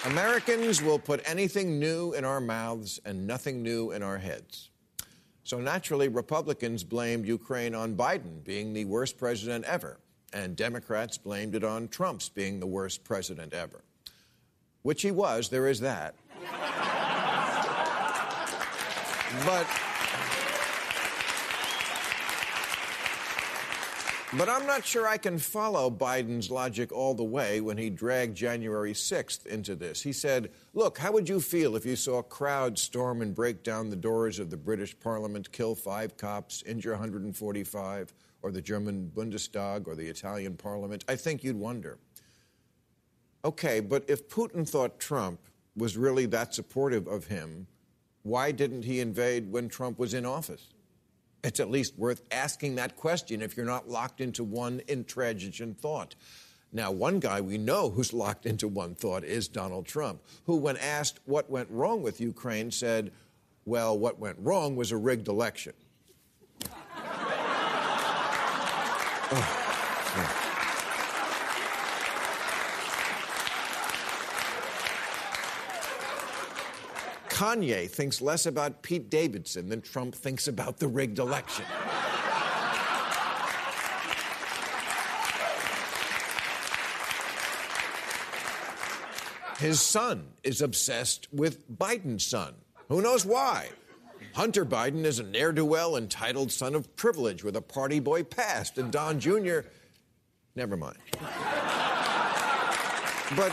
Americans 0.04 0.80
will 0.82 1.00
put 1.00 1.20
anything 1.24 1.80
new 1.80 2.12
in 2.12 2.24
our 2.24 2.40
mouths 2.40 3.00
and 3.04 3.26
nothing 3.26 3.60
new 3.60 3.90
in 3.90 4.04
our 4.04 4.18
heads. 4.18 4.70
So 5.42 5.58
naturally, 5.58 6.06
Republicans 6.06 6.84
blamed 6.84 7.26
Ukraine 7.26 7.74
on 7.74 7.96
Biden 7.96 8.44
being 8.44 8.72
the 8.72 8.84
worst 8.84 9.18
president 9.18 9.64
ever 9.64 9.98
and 10.32 10.56
Democrats 10.56 11.18
blamed 11.18 11.54
it 11.54 11.64
on 11.64 11.88
Trump's 11.88 12.28
being 12.28 12.60
the 12.60 12.66
worst 12.66 13.04
president 13.04 13.52
ever. 13.52 13.82
Which 14.82 15.02
he 15.02 15.10
was, 15.10 15.48
there 15.48 15.68
is 15.68 15.80
that. 15.80 16.14
but 19.44 19.66
But 24.34 24.48
I'm 24.48 24.66
not 24.66 24.86
sure 24.86 25.06
I 25.06 25.18
can 25.18 25.38
follow 25.38 25.90
Biden's 25.90 26.50
logic 26.50 26.90
all 26.90 27.12
the 27.12 27.22
way 27.22 27.60
when 27.60 27.76
he 27.76 27.90
dragged 27.90 28.34
January 28.34 28.94
6th 28.94 29.44
into 29.44 29.74
this. 29.74 30.00
He 30.00 30.14
said, 30.14 30.48
Look, 30.72 30.96
how 30.96 31.12
would 31.12 31.28
you 31.28 31.38
feel 31.38 31.76
if 31.76 31.84
you 31.84 31.96
saw 31.96 32.22
crowds 32.22 32.80
storm 32.80 33.20
and 33.20 33.34
break 33.34 33.62
down 33.62 33.90
the 33.90 33.96
doors 33.96 34.38
of 34.38 34.48
the 34.48 34.56
British 34.56 34.98
Parliament, 34.98 35.52
kill 35.52 35.74
five 35.74 36.16
cops, 36.16 36.62
injure 36.62 36.92
145, 36.92 38.14
or 38.42 38.50
the 38.52 38.62
German 38.62 39.10
Bundestag 39.14 39.86
or 39.86 39.94
the 39.94 40.06
Italian 40.06 40.56
Parliament? 40.56 41.04
I 41.08 41.16
think 41.16 41.42
you'd 41.44 41.56
wonder. 41.56 41.98
Okay, 43.44 43.80
but 43.80 44.04
if 44.08 44.28
Putin 44.28 44.68
thought 44.68 45.00
Trump 45.00 45.40
was 45.76 45.96
really 45.96 46.26
that 46.26 46.54
supportive 46.54 47.06
of 47.06 47.26
him, 47.26 47.66
why 48.22 48.52
didn't 48.52 48.84
he 48.84 49.00
invade 49.00 49.50
when 49.50 49.68
Trump 49.68 49.98
was 49.98 50.14
in 50.14 50.24
office? 50.24 50.68
It's 51.42 51.58
at 51.58 51.70
least 51.70 51.98
worth 51.98 52.22
asking 52.30 52.76
that 52.76 52.96
question 52.96 53.42
if 53.42 53.56
you're 53.56 53.66
not 53.66 53.88
locked 53.88 54.20
into 54.20 54.44
one 54.44 54.80
intransigent 54.86 55.80
thought. 55.80 56.14
Now, 56.72 56.90
one 56.92 57.18
guy 57.18 57.40
we 57.40 57.58
know 57.58 57.90
who's 57.90 58.12
locked 58.12 58.46
into 58.46 58.68
one 58.68 58.94
thought 58.94 59.24
is 59.24 59.48
Donald 59.48 59.86
Trump, 59.86 60.22
who, 60.46 60.56
when 60.56 60.76
asked 60.76 61.18
what 61.24 61.50
went 61.50 61.68
wrong 61.70 62.02
with 62.02 62.20
Ukraine, 62.20 62.70
said, 62.70 63.12
Well, 63.64 63.98
what 63.98 64.18
went 64.18 64.38
wrong 64.38 64.76
was 64.76 64.92
a 64.92 64.96
rigged 64.96 65.28
election. 65.28 65.74
Oh. 69.32 69.62
Kanye 77.28 77.90
thinks 77.90 78.20
less 78.20 78.46
about 78.46 78.82
Pete 78.82 79.10
Davidson 79.10 79.68
than 79.68 79.80
Trump 79.80 80.14
thinks 80.14 80.46
about 80.46 80.78
the 80.78 80.86
rigged 80.86 81.18
election. 81.18 81.64
His 89.58 89.80
son 89.80 90.28
is 90.44 90.62
obsessed 90.62 91.26
with 91.32 91.68
Biden's 91.70 92.24
son. 92.24 92.54
Who 92.88 93.02
knows 93.02 93.24
why? 93.24 93.70
Hunter 94.34 94.64
Biden 94.64 95.04
is 95.04 95.18
a 95.18 95.22
ne'er 95.22 95.52
do 95.52 95.64
well, 95.64 95.96
entitled 95.96 96.50
son 96.50 96.74
of 96.74 96.96
privilege 96.96 97.44
with 97.44 97.56
a 97.56 97.60
party 97.60 98.00
boy 98.00 98.22
past, 98.22 98.78
and 98.78 98.90
Don 98.90 99.20
Jr. 99.20 99.60
Never 100.54 100.76
mind. 100.76 100.98
But 103.36 103.52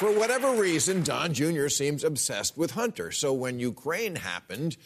For 0.00 0.10
whatever 0.18 0.54
reason, 0.54 1.02
Don 1.02 1.34
Jr. 1.34 1.68
seems 1.68 2.04
obsessed 2.04 2.56
with 2.56 2.70
Hunter. 2.70 3.12
So 3.12 3.34
when 3.34 3.60
Ukraine 3.60 4.16
happened, 4.16 4.78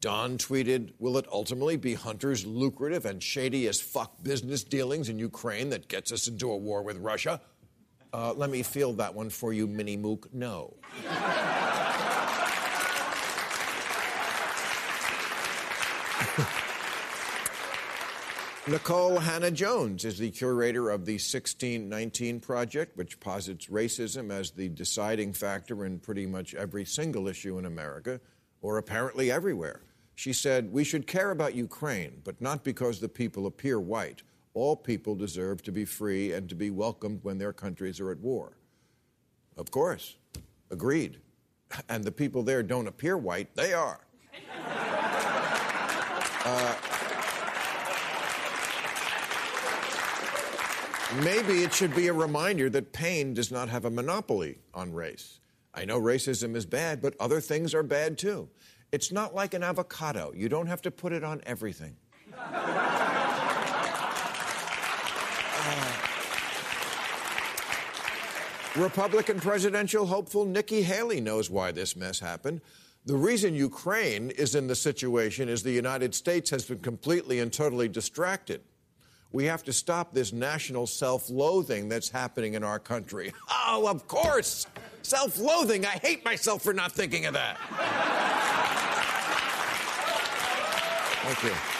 Don 0.00 0.38
tweeted, 0.38 0.94
Will 0.98 1.18
it 1.18 1.26
ultimately 1.30 1.76
be 1.76 1.92
Hunter's 1.92 2.46
lucrative 2.46 3.04
and 3.04 3.22
shady 3.22 3.68
as 3.68 3.82
fuck 3.82 4.22
business 4.22 4.64
dealings 4.64 5.10
in 5.10 5.18
Ukraine 5.18 5.68
that 5.70 5.88
gets 5.88 6.10
us 6.10 6.26
into 6.26 6.50
a 6.50 6.56
war 6.56 6.82
with 6.82 6.96
Russia? 6.96 7.42
Uh, 8.12 8.32
let 8.34 8.50
me 8.50 8.62
field 8.62 8.98
that 8.98 9.14
one 9.14 9.30
for 9.30 9.52
you, 9.52 9.66
Mini 9.66 9.96
Mook. 9.96 10.32
No. 10.32 10.74
Nikole 18.66 19.22
Hannah-Jones 19.22 20.04
is 20.04 20.18
the 20.18 20.32
curator 20.32 20.90
of 20.90 21.04
the 21.04 21.12
1619 21.12 22.40
Project, 22.40 22.96
which 22.96 23.20
posits 23.20 23.66
racism 23.66 24.32
as 24.32 24.50
the 24.50 24.68
deciding 24.70 25.32
factor 25.32 25.84
in 25.84 26.00
pretty 26.00 26.26
much 26.26 26.52
every 26.52 26.84
single 26.84 27.28
issue 27.28 27.58
in 27.58 27.66
America, 27.66 28.20
or 28.62 28.78
apparently 28.78 29.30
everywhere. 29.30 29.82
She 30.16 30.32
said, 30.32 30.72
We 30.72 30.82
should 30.82 31.06
care 31.06 31.30
about 31.30 31.54
Ukraine, 31.54 32.22
but 32.24 32.40
not 32.40 32.64
because 32.64 32.98
the 32.98 33.08
people 33.08 33.46
appear 33.46 33.78
white. 33.78 34.24
All 34.56 34.74
people 34.74 35.14
deserve 35.14 35.62
to 35.64 35.70
be 35.70 35.84
free 35.84 36.32
and 36.32 36.48
to 36.48 36.54
be 36.54 36.70
welcomed 36.70 37.20
when 37.22 37.36
their 37.36 37.52
countries 37.52 38.00
are 38.00 38.10
at 38.10 38.18
war. 38.20 38.56
Of 39.58 39.70
course. 39.70 40.16
Agreed. 40.70 41.18
And 41.90 42.04
the 42.04 42.12
people 42.12 42.42
there 42.42 42.62
don't 42.62 42.86
appear 42.86 43.18
white, 43.18 43.54
they 43.54 43.74
are. 43.74 44.00
Uh, 46.48 46.76
Maybe 51.24 51.64
it 51.64 51.74
should 51.74 51.92
be 51.92 52.06
a 52.06 52.12
reminder 52.12 52.70
that 52.70 52.92
pain 52.92 53.34
does 53.34 53.50
not 53.50 53.68
have 53.68 53.84
a 53.84 53.90
monopoly 53.90 54.58
on 54.72 54.92
race. 54.92 55.40
I 55.74 55.84
know 55.84 56.00
racism 56.00 56.54
is 56.54 56.64
bad, 56.64 57.02
but 57.02 57.16
other 57.18 57.40
things 57.40 57.74
are 57.74 57.82
bad 57.82 58.16
too. 58.16 58.48
It's 58.92 59.10
not 59.10 59.34
like 59.34 59.54
an 59.54 59.64
avocado. 59.64 60.32
You 60.36 60.48
don't 60.48 60.68
have 60.68 60.82
to 60.82 60.92
put 60.92 61.12
it 61.12 61.24
on 61.24 61.40
everything. 61.44 61.96
Republican 68.76 69.40
presidential 69.40 70.06
hopeful 70.06 70.44
Nikki 70.44 70.82
Haley 70.82 71.20
knows 71.20 71.48
why 71.48 71.72
this 71.72 71.96
mess 71.96 72.20
happened. 72.20 72.60
The 73.06 73.16
reason 73.16 73.54
Ukraine 73.54 74.30
is 74.30 74.54
in 74.54 74.66
the 74.66 74.74
situation 74.74 75.48
is 75.48 75.62
the 75.62 75.70
United 75.70 76.14
States 76.14 76.50
has 76.50 76.64
been 76.66 76.80
completely 76.80 77.40
and 77.40 77.50
totally 77.52 77.88
distracted. 77.88 78.60
We 79.32 79.44
have 79.44 79.62
to 79.64 79.72
stop 79.72 80.12
this 80.12 80.32
national 80.32 80.86
self 80.86 81.30
loathing 81.30 81.88
that's 81.88 82.10
happening 82.10 82.54
in 82.54 82.64
our 82.64 82.78
country. 82.78 83.32
Oh, 83.68 83.88
of 83.88 84.06
course! 84.06 84.66
Self 85.02 85.40
loathing. 85.40 85.84
I 85.84 85.98
hate 85.98 86.24
myself 86.24 86.62
for 86.62 86.72
not 86.72 86.92
thinking 86.92 87.26
of 87.26 87.34
that. 87.34 87.58
Thank 91.22 91.42
you. 91.42 91.75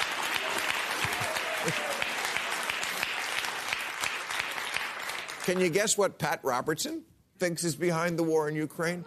Can 5.47 5.61
you 5.61 5.69
guess 5.69 5.97
what 5.97 6.19
Pat 6.19 6.41
Robertson 6.43 7.05
thinks 7.39 7.63
is 7.63 7.77
behind 7.77 8.19
the 8.19 8.25
war 8.25 8.49
in 8.49 8.57
Ukraine? 8.57 9.05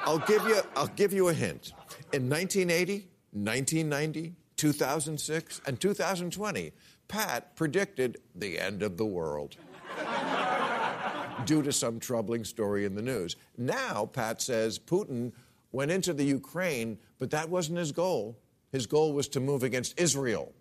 I'll 0.00 0.18
give 0.18 0.42
you, 0.48 0.60
I'll 0.74 0.88
give 0.88 1.12
you 1.12 1.28
a 1.28 1.32
hint. 1.32 1.74
In 2.12 2.28
1980, 2.28 3.06
1990, 3.30 4.34
2006, 4.56 5.60
and 5.64 5.80
2020, 5.80 6.72
Pat 7.06 7.54
predicted 7.54 8.16
the 8.34 8.58
end 8.58 8.82
of 8.82 8.96
the 8.96 9.06
world 9.06 9.54
due 11.44 11.62
to 11.62 11.72
some 11.72 12.00
troubling 12.00 12.42
story 12.42 12.84
in 12.84 12.96
the 12.96 13.02
news. 13.02 13.36
Now, 13.56 14.06
Pat 14.06 14.42
says 14.42 14.80
Putin 14.80 15.30
went 15.70 15.92
into 15.92 16.12
the 16.12 16.24
Ukraine, 16.24 16.98
but 17.20 17.30
that 17.30 17.48
wasn't 17.48 17.78
his 17.78 17.92
goal. 17.92 18.40
His 18.72 18.88
goal 18.88 19.12
was 19.12 19.28
to 19.28 19.38
move 19.38 19.62
against 19.62 20.00
Israel. 20.00 20.52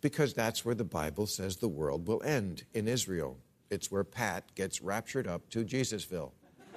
Because 0.00 0.34
that's 0.34 0.64
where 0.64 0.74
the 0.74 0.84
Bible 0.84 1.26
says 1.26 1.56
the 1.56 1.68
world 1.68 2.06
will 2.06 2.22
end 2.22 2.64
in 2.74 2.88
Israel. 2.88 3.38
It's 3.70 3.90
where 3.90 4.04
Pat 4.04 4.54
gets 4.54 4.82
raptured 4.82 5.26
up 5.26 5.48
to 5.50 5.64
Jesusville. 5.64 6.32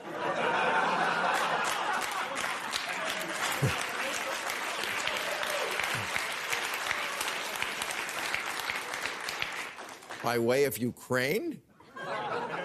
By 10.23 10.39
way 10.39 10.65
of 10.65 10.77
Ukraine? 10.77 11.61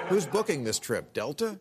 Who's 0.08 0.26
booking 0.26 0.64
this 0.64 0.78
trip? 0.78 1.12
Delta? 1.12 1.58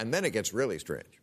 And 0.00 0.14
then 0.14 0.24
it 0.24 0.30
gets 0.30 0.54
really 0.54 0.78
strange. 0.78 1.20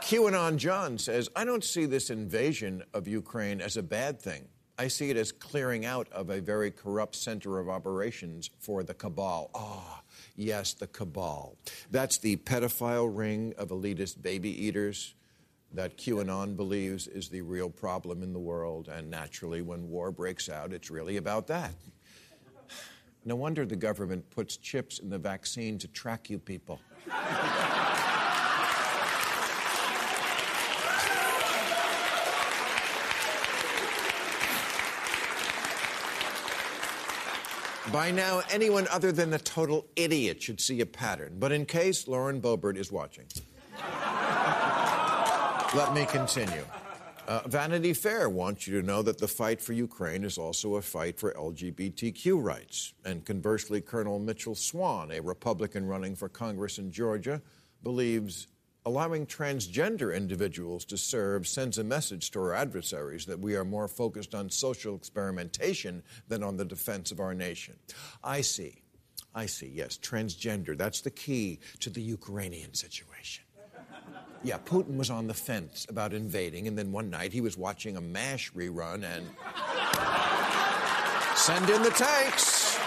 QAnon 0.00 0.56
John 0.58 0.96
says, 0.96 1.28
I 1.34 1.44
don't 1.44 1.64
see 1.64 1.84
this 1.84 2.08
invasion 2.08 2.84
of 2.94 3.08
Ukraine 3.08 3.60
as 3.60 3.76
a 3.76 3.82
bad 3.82 4.22
thing. 4.22 4.44
I 4.78 4.86
see 4.86 5.10
it 5.10 5.16
as 5.16 5.32
clearing 5.32 5.84
out 5.84 6.06
of 6.12 6.30
a 6.30 6.40
very 6.40 6.70
corrupt 6.70 7.16
center 7.16 7.58
of 7.58 7.68
operations 7.68 8.48
for 8.60 8.84
the 8.84 8.94
cabal. 8.94 9.50
Ah, 9.56 9.58
oh, 9.58 10.00
Yes, 10.36 10.72
the 10.72 10.86
cabal. 10.86 11.56
That's 11.90 12.18
the 12.18 12.36
pedophile 12.36 13.10
ring 13.12 13.54
of 13.58 13.70
elitist 13.70 14.22
baby 14.22 14.50
eaters 14.64 15.14
that 15.74 15.98
QAnon 15.98 16.56
believes 16.56 17.08
is 17.08 17.28
the 17.28 17.42
real 17.42 17.70
problem 17.70 18.22
in 18.22 18.32
the 18.32 18.38
world. 18.38 18.88
And 18.88 19.10
naturally, 19.10 19.62
when 19.62 19.90
war 19.90 20.12
breaks 20.12 20.48
out, 20.48 20.72
it's 20.72 20.90
really 20.90 21.16
about 21.16 21.48
that. 21.48 21.72
No 23.24 23.36
wonder 23.36 23.66
the 23.66 23.76
government 23.76 24.30
puts 24.30 24.56
chips 24.56 24.98
in 24.98 25.10
the 25.10 25.18
vaccine 25.18 25.76
to 25.78 25.88
track 25.88 26.30
you 26.30 26.38
people. 26.38 26.80
By 37.92 38.12
now, 38.12 38.42
anyone 38.50 38.86
other 38.88 39.10
than 39.10 39.32
a 39.32 39.38
total 39.38 39.84
idiot 39.96 40.40
should 40.40 40.60
see 40.60 40.80
a 40.80 40.86
pattern. 40.86 41.36
But 41.40 41.50
in 41.50 41.66
case 41.66 42.06
Lauren 42.06 42.40
Boebert 42.40 42.76
is 42.76 42.92
watching, 42.92 43.26
let 45.74 45.92
me 45.92 46.06
continue. 46.06 46.64
Uh, 47.30 47.46
Vanity 47.46 47.92
Fair 47.92 48.28
wants 48.28 48.66
you 48.66 48.80
to 48.80 48.84
know 48.84 49.02
that 49.02 49.18
the 49.18 49.28
fight 49.28 49.60
for 49.60 49.72
Ukraine 49.72 50.24
is 50.24 50.36
also 50.36 50.74
a 50.74 50.82
fight 50.82 51.16
for 51.16 51.32
LGBTQ 51.34 52.42
rights. 52.42 52.92
And 53.04 53.24
conversely, 53.24 53.80
Colonel 53.80 54.18
Mitchell 54.18 54.56
Swan, 54.56 55.12
a 55.12 55.20
Republican 55.20 55.86
running 55.86 56.16
for 56.16 56.28
Congress 56.28 56.78
in 56.78 56.90
Georgia, 56.90 57.40
believes 57.84 58.48
allowing 58.84 59.26
transgender 59.26 60.12
individuals 60.12 60.84
to 60.86 60.98
serve 60.98 61.46
sends 61.46 61.78
a 61.78 61.84
message 61.84 62.32
to 62.32 62.40
our 62.40 62.52
adversaries 62.52 63.26
that 63.26 63.38
we 63.38 63.54
are 63.54 63.64
more 63.64 63.86
focused 63.86 64.34
on 64.34 64.50
social 64.50 64.96
experimentation 64.96 66.02
than 66.26 66.42
on 66.42 66.56
the 66.56 66.64
defense 66.64 67.12
of 67.12 67.20
our 67.20 67.32
nation. 67.32 67.76
I 68.24 68.40
see. 68.40 68.82
I 69.36 69.46
see, 69.46 69.68
yes, 69.72 69.96
transgender. 69.98 70.76
That's 70.76 71.00
the 71.00 71.12
key 71.12 71.60
to 71.78 71.90
the 71.90 72.02
Ukrainian 72.02 72.74
situation. 72.74 73.44
Yeah, 74.42 74.58
Putin 74.58 74.96
was 74.96 75.10
on 75.10 75.26
the 75.26 75.34
fence 75.34 75.86
about 75.90 76.14
invading, 76.14 76.66
and 76.66 76.78
then 76.78 76.92
one 76.92 77.10
night 77.10 77.32
he 77.32 77.42
was 77.42 77.58
watching 77.58 77.96
a 77.96 78.00
MASH 78.00 78.52
rerun 78.52 79.04
and. 79.04 79.26
Send 81.36 81.70
in 81.70 81.82
the 81.82 81.90
tanks! 81.90 82.78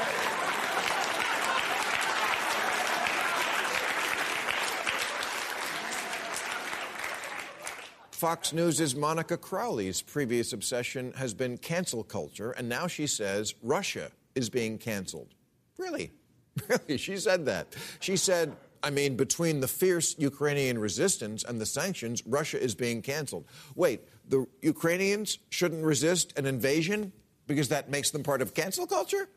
Fox 8.12 8.54
News' 8.54 8.96
Monica 8.96 9.38
Crowley's 9.38 10.02
previous 10.02 10.54
obsession 10.54 11.12
has 11.18 11.34
been 11.34 11.58
cancel 11.58 12.04
culture, 12.04 12.52
and 12.52 12.70
now 12.70 12.88
she 12.88 13.06
says 13.06 13.54
Russia 13.62 14.12
is 14.34 14.50
being 14.50 14.78
canceled. 14.78 15.36
Really? 15.78 16.12
Really? 16.68 16.98
She 16.98 17.18
said 17.18 17.48
that. 17.48 17.76
She 18.00 18.16
said, 18.16 18.56
I 18.84 18.90
mean, 18.90 19.16
between 19.16 19.62
the 19.62 19.68
fierce 19.68 20.16
Ukrainian 20.20 20.78
resistance 20.78 21.46
and 21.46 21.60
the 21.60 21.66
sanctions, 21.66 22.22
Russia 22.26 22.62
is 22.62 22.76
being 22.76 23.02
canceled. 23.02 23.46
Wait, 23.76 24.02
the 24.28 24.46
Ukrainians 24.62 25.40
shouldn't 25.50 25.84
resist 25.86 26.38
an 26.38 26.46
invasion 26.46 27.14
because 27.48 27.70
that 27.70 27.90
makes 27.90 28.12
them 28.12 28.24
part 28.24 28.42
of 28.42 28.54
cancel 28.54 28.86
culture? 28.86 29.30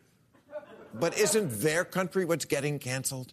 But 0.95 1.17
isn't 1.19 1.61
their 1.61 1.85
country 1.85 2.25
what's 2.25 2.45
getting 2.45 2.79
canceled? 2.79 3.33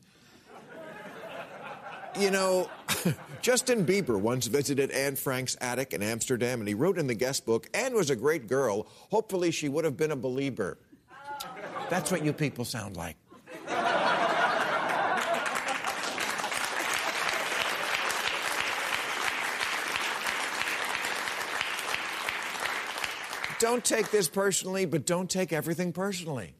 You 2.19 2.29
know, 2.29 2.69
Justin 3.41 3.85
Bieber 3.85 4.19
once 4.19 4.45
visited 4.45 4.91
Anne 4.91 5.15
Frank's 5.15 5.57
attic 5.61 5.93
in 5.93 6.03
Amsterdam, 6.03 6.59
and 6.59 6.67
he 6.67 6.75
wrote 6.75 6.99
in 6.99 7.07
the 7.07 7.15
guest 7.15 7.43
book 7.43 7.67
Anne 7.73 7.95
was 7.95 8.11
a 8.11 8.15
great 8.15 8.47
girl. 8.47 8.85
Hopefully, 9.09 9.49
she 9.49 9.67
would 9.67 9.83
have 9.83 9.97
been 9.97 10.11
a 10.11 10.15
believer. 10.15 10.77
That's 11.89 12.11
what 12.11 12.23
you 12.23 12.31
people 12.31 12.65
sound 12.65 12.97
like. 12.97 13.17
Don't 23.63 23.85
take 23.85 24.11
this 24.11 24.27
personally, 24.27 24.83
but 24.83 25.05
don't 25.05 25.29
take 25.29 25.53
everything 25.53 25.93
personally. 25.93 26.53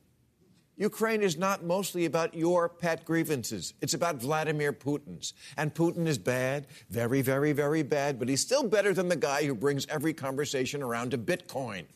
Ukraine 0.77 1.21
is 1.21 1.37
not 1.37 1.61
mostly 1.61 2.05
about 2.05 2.33
your 2.33 2.69
pet 2.69 3.03
grievances. 3.03 3.73
It's 3.81 3.93
about 3.93 4.21
Vladimir 4.21 4.71
Putin's. 4.71 5.33
And 5.57 5.75
Putin 5.75 6.07
is 6.07 6.17
bad, 6.17 6.67
very, 6.89 7.21
very, 7.21 7.51
very 7.51 7.83
bad, 7.83 8.19
but 8.19 8.29
he's 8.29 8.39
still 8.39 8.63
better 8.63 8.93
than 8.93 9.09
the 9.09 9.17
guy 9.17 9.43
who 9.43 9.53
brings 9.53 9.85
every 9.87 10.13
conversation 10.13 10.81
around 10.81 11.11
to 11.11 11.17
Bitcoin. 11.17 11.87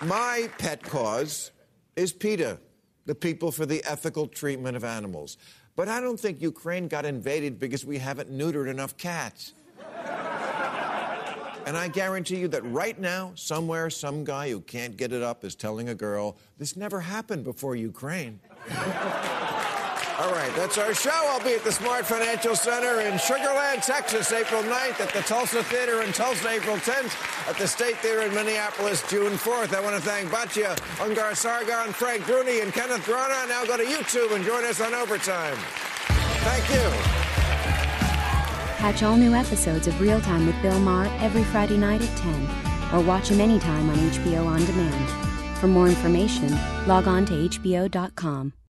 My 0.00 0.48
pet 0.58 0.84
cause 0.84 1.50
is 1.96 2.12
PETA, 2.12 2.60
the 3.04 3.16
People 3.16 3.50
for 3.50 3.66
the 3.66 3.82
Ethical 3.84 4.28
Treatment 4.28 4.76
of 4.76 4.84
Animals. 4.84 5.38
But 5.76 5.88
I 5.88 6.00
don't 6.00 6.18
think 6.18 6.40
Ukraine 6.40 6.88
got 6.88 7.04
invaded 7.04 7.58
because 7.58 7.84
we 7.84 7.98
haven't 7.98 8.30
neutered 8.30 8.68
enough 8.68 8.96
cats. 8.96 9.54
And 11.66 11.78
I 11.78 11.88
guarantee 11.88 12.36
you 12.36 12.48
that 12.48 12.62
right 12.66 12.98
now, 12.98 13.32
somewhere, 13.36 13.88
some 13.88 14.22
guy 14.22 14.50
who 14.50 14.60
can't 14.60 14.96
get 14.98 15.12
it 15.12 15.22
up 15.22 15.44
is 15.44 15.54
telling 15.54 15.88
a 15.88 15.94
girl, 15.94 16.36
this 16.58 16.76
never 16.76 17.00
happened 17.00 17.42
before 17.42 17.74
Ukraine. 17.74 18.38
All 20.16 20.30
right, 20.30 20.54
that's 20.54 20.78
our 20.78 20.94
show. 20.94 21.10
I'll 21.10 21.42
be 21.42 21.54
at 21.54 21.64
the 21.64 21.72
Smart 21.72 22.06
Financial 22.06 22.54
Center 22.54 23.00
in 23.00 23.18
Sugar 23.18 23.52
Land, 23.52 23.82
Texas, 23.82 24.30
April 24.32 24.62
9th, 24.62 25.00
at 25.00 25.12
the 25.12 25.22
Tulsa 25.22 25.64
Theater 25.64 26.02
in 26.02 26.12
Tulsa, 26.12 26.50
April 26.50 26.76
10th, 26.76 27.48
at 27.50 27.58
the 27.58 27.66
State 27.66 27.96
Theater 27.96 28.22
in 28.22 28.32
Minneapolis, 28.32 29.02
June 29.10 29.32
4th. 29.32 29.74
I 29.74 29.80
want 29.80 29.96
to 29.96 30.02
thank 30.02 30.30
Batya, 30.30 30.76
Ungar 30.98 31.34
Sargon, 31.34 31.92
Frank 31.92 32.24
Bruni, 32.26 32.60
and 32.60 32.72
Kenneth 32.72 33.04
Branagh. 33.04 33.48
Now 33.48 33.64
go 33.64 33.76
to 33.76 33.84
YouTube 33.84 34.32
and 34.36 34.44
join 34.44 34.64
us 34.64 34.80
on 34.80 34.94
Overtime. 34.94 35.56
Thank 36.06 36.68
you. 36.70 37.24
Catch 38.78 39.02
all 39.02 39.16
new 39.16 39.34
episodes 39.34 39.88
of 39.88 40.00
Real 40.00 40.20
Time 40.20 40.46
with 40.46 40.60
Bill 40.62 40.78
Maher 40.78 41.08
every 41.20 41.42
Friday 41.44 41.76
night 41.76 42.02
at 42.02 42.16
10, 42.18 42.94
or 42.94 43.04
watch 43.04 43.28
him 43.28 43.40
anytime 43.40 43.90
on 43.90 43.96
HBO 43.96 44.46
On 44.46 44.64
Demand. 44.64 45.58
For 45.58 45.66
more 45.66 45.88
information, 45.88 46.56
log 46.86 47.08
on 47.08 47.26
to 47.26 47.32
HBO.com. 47.32 48.54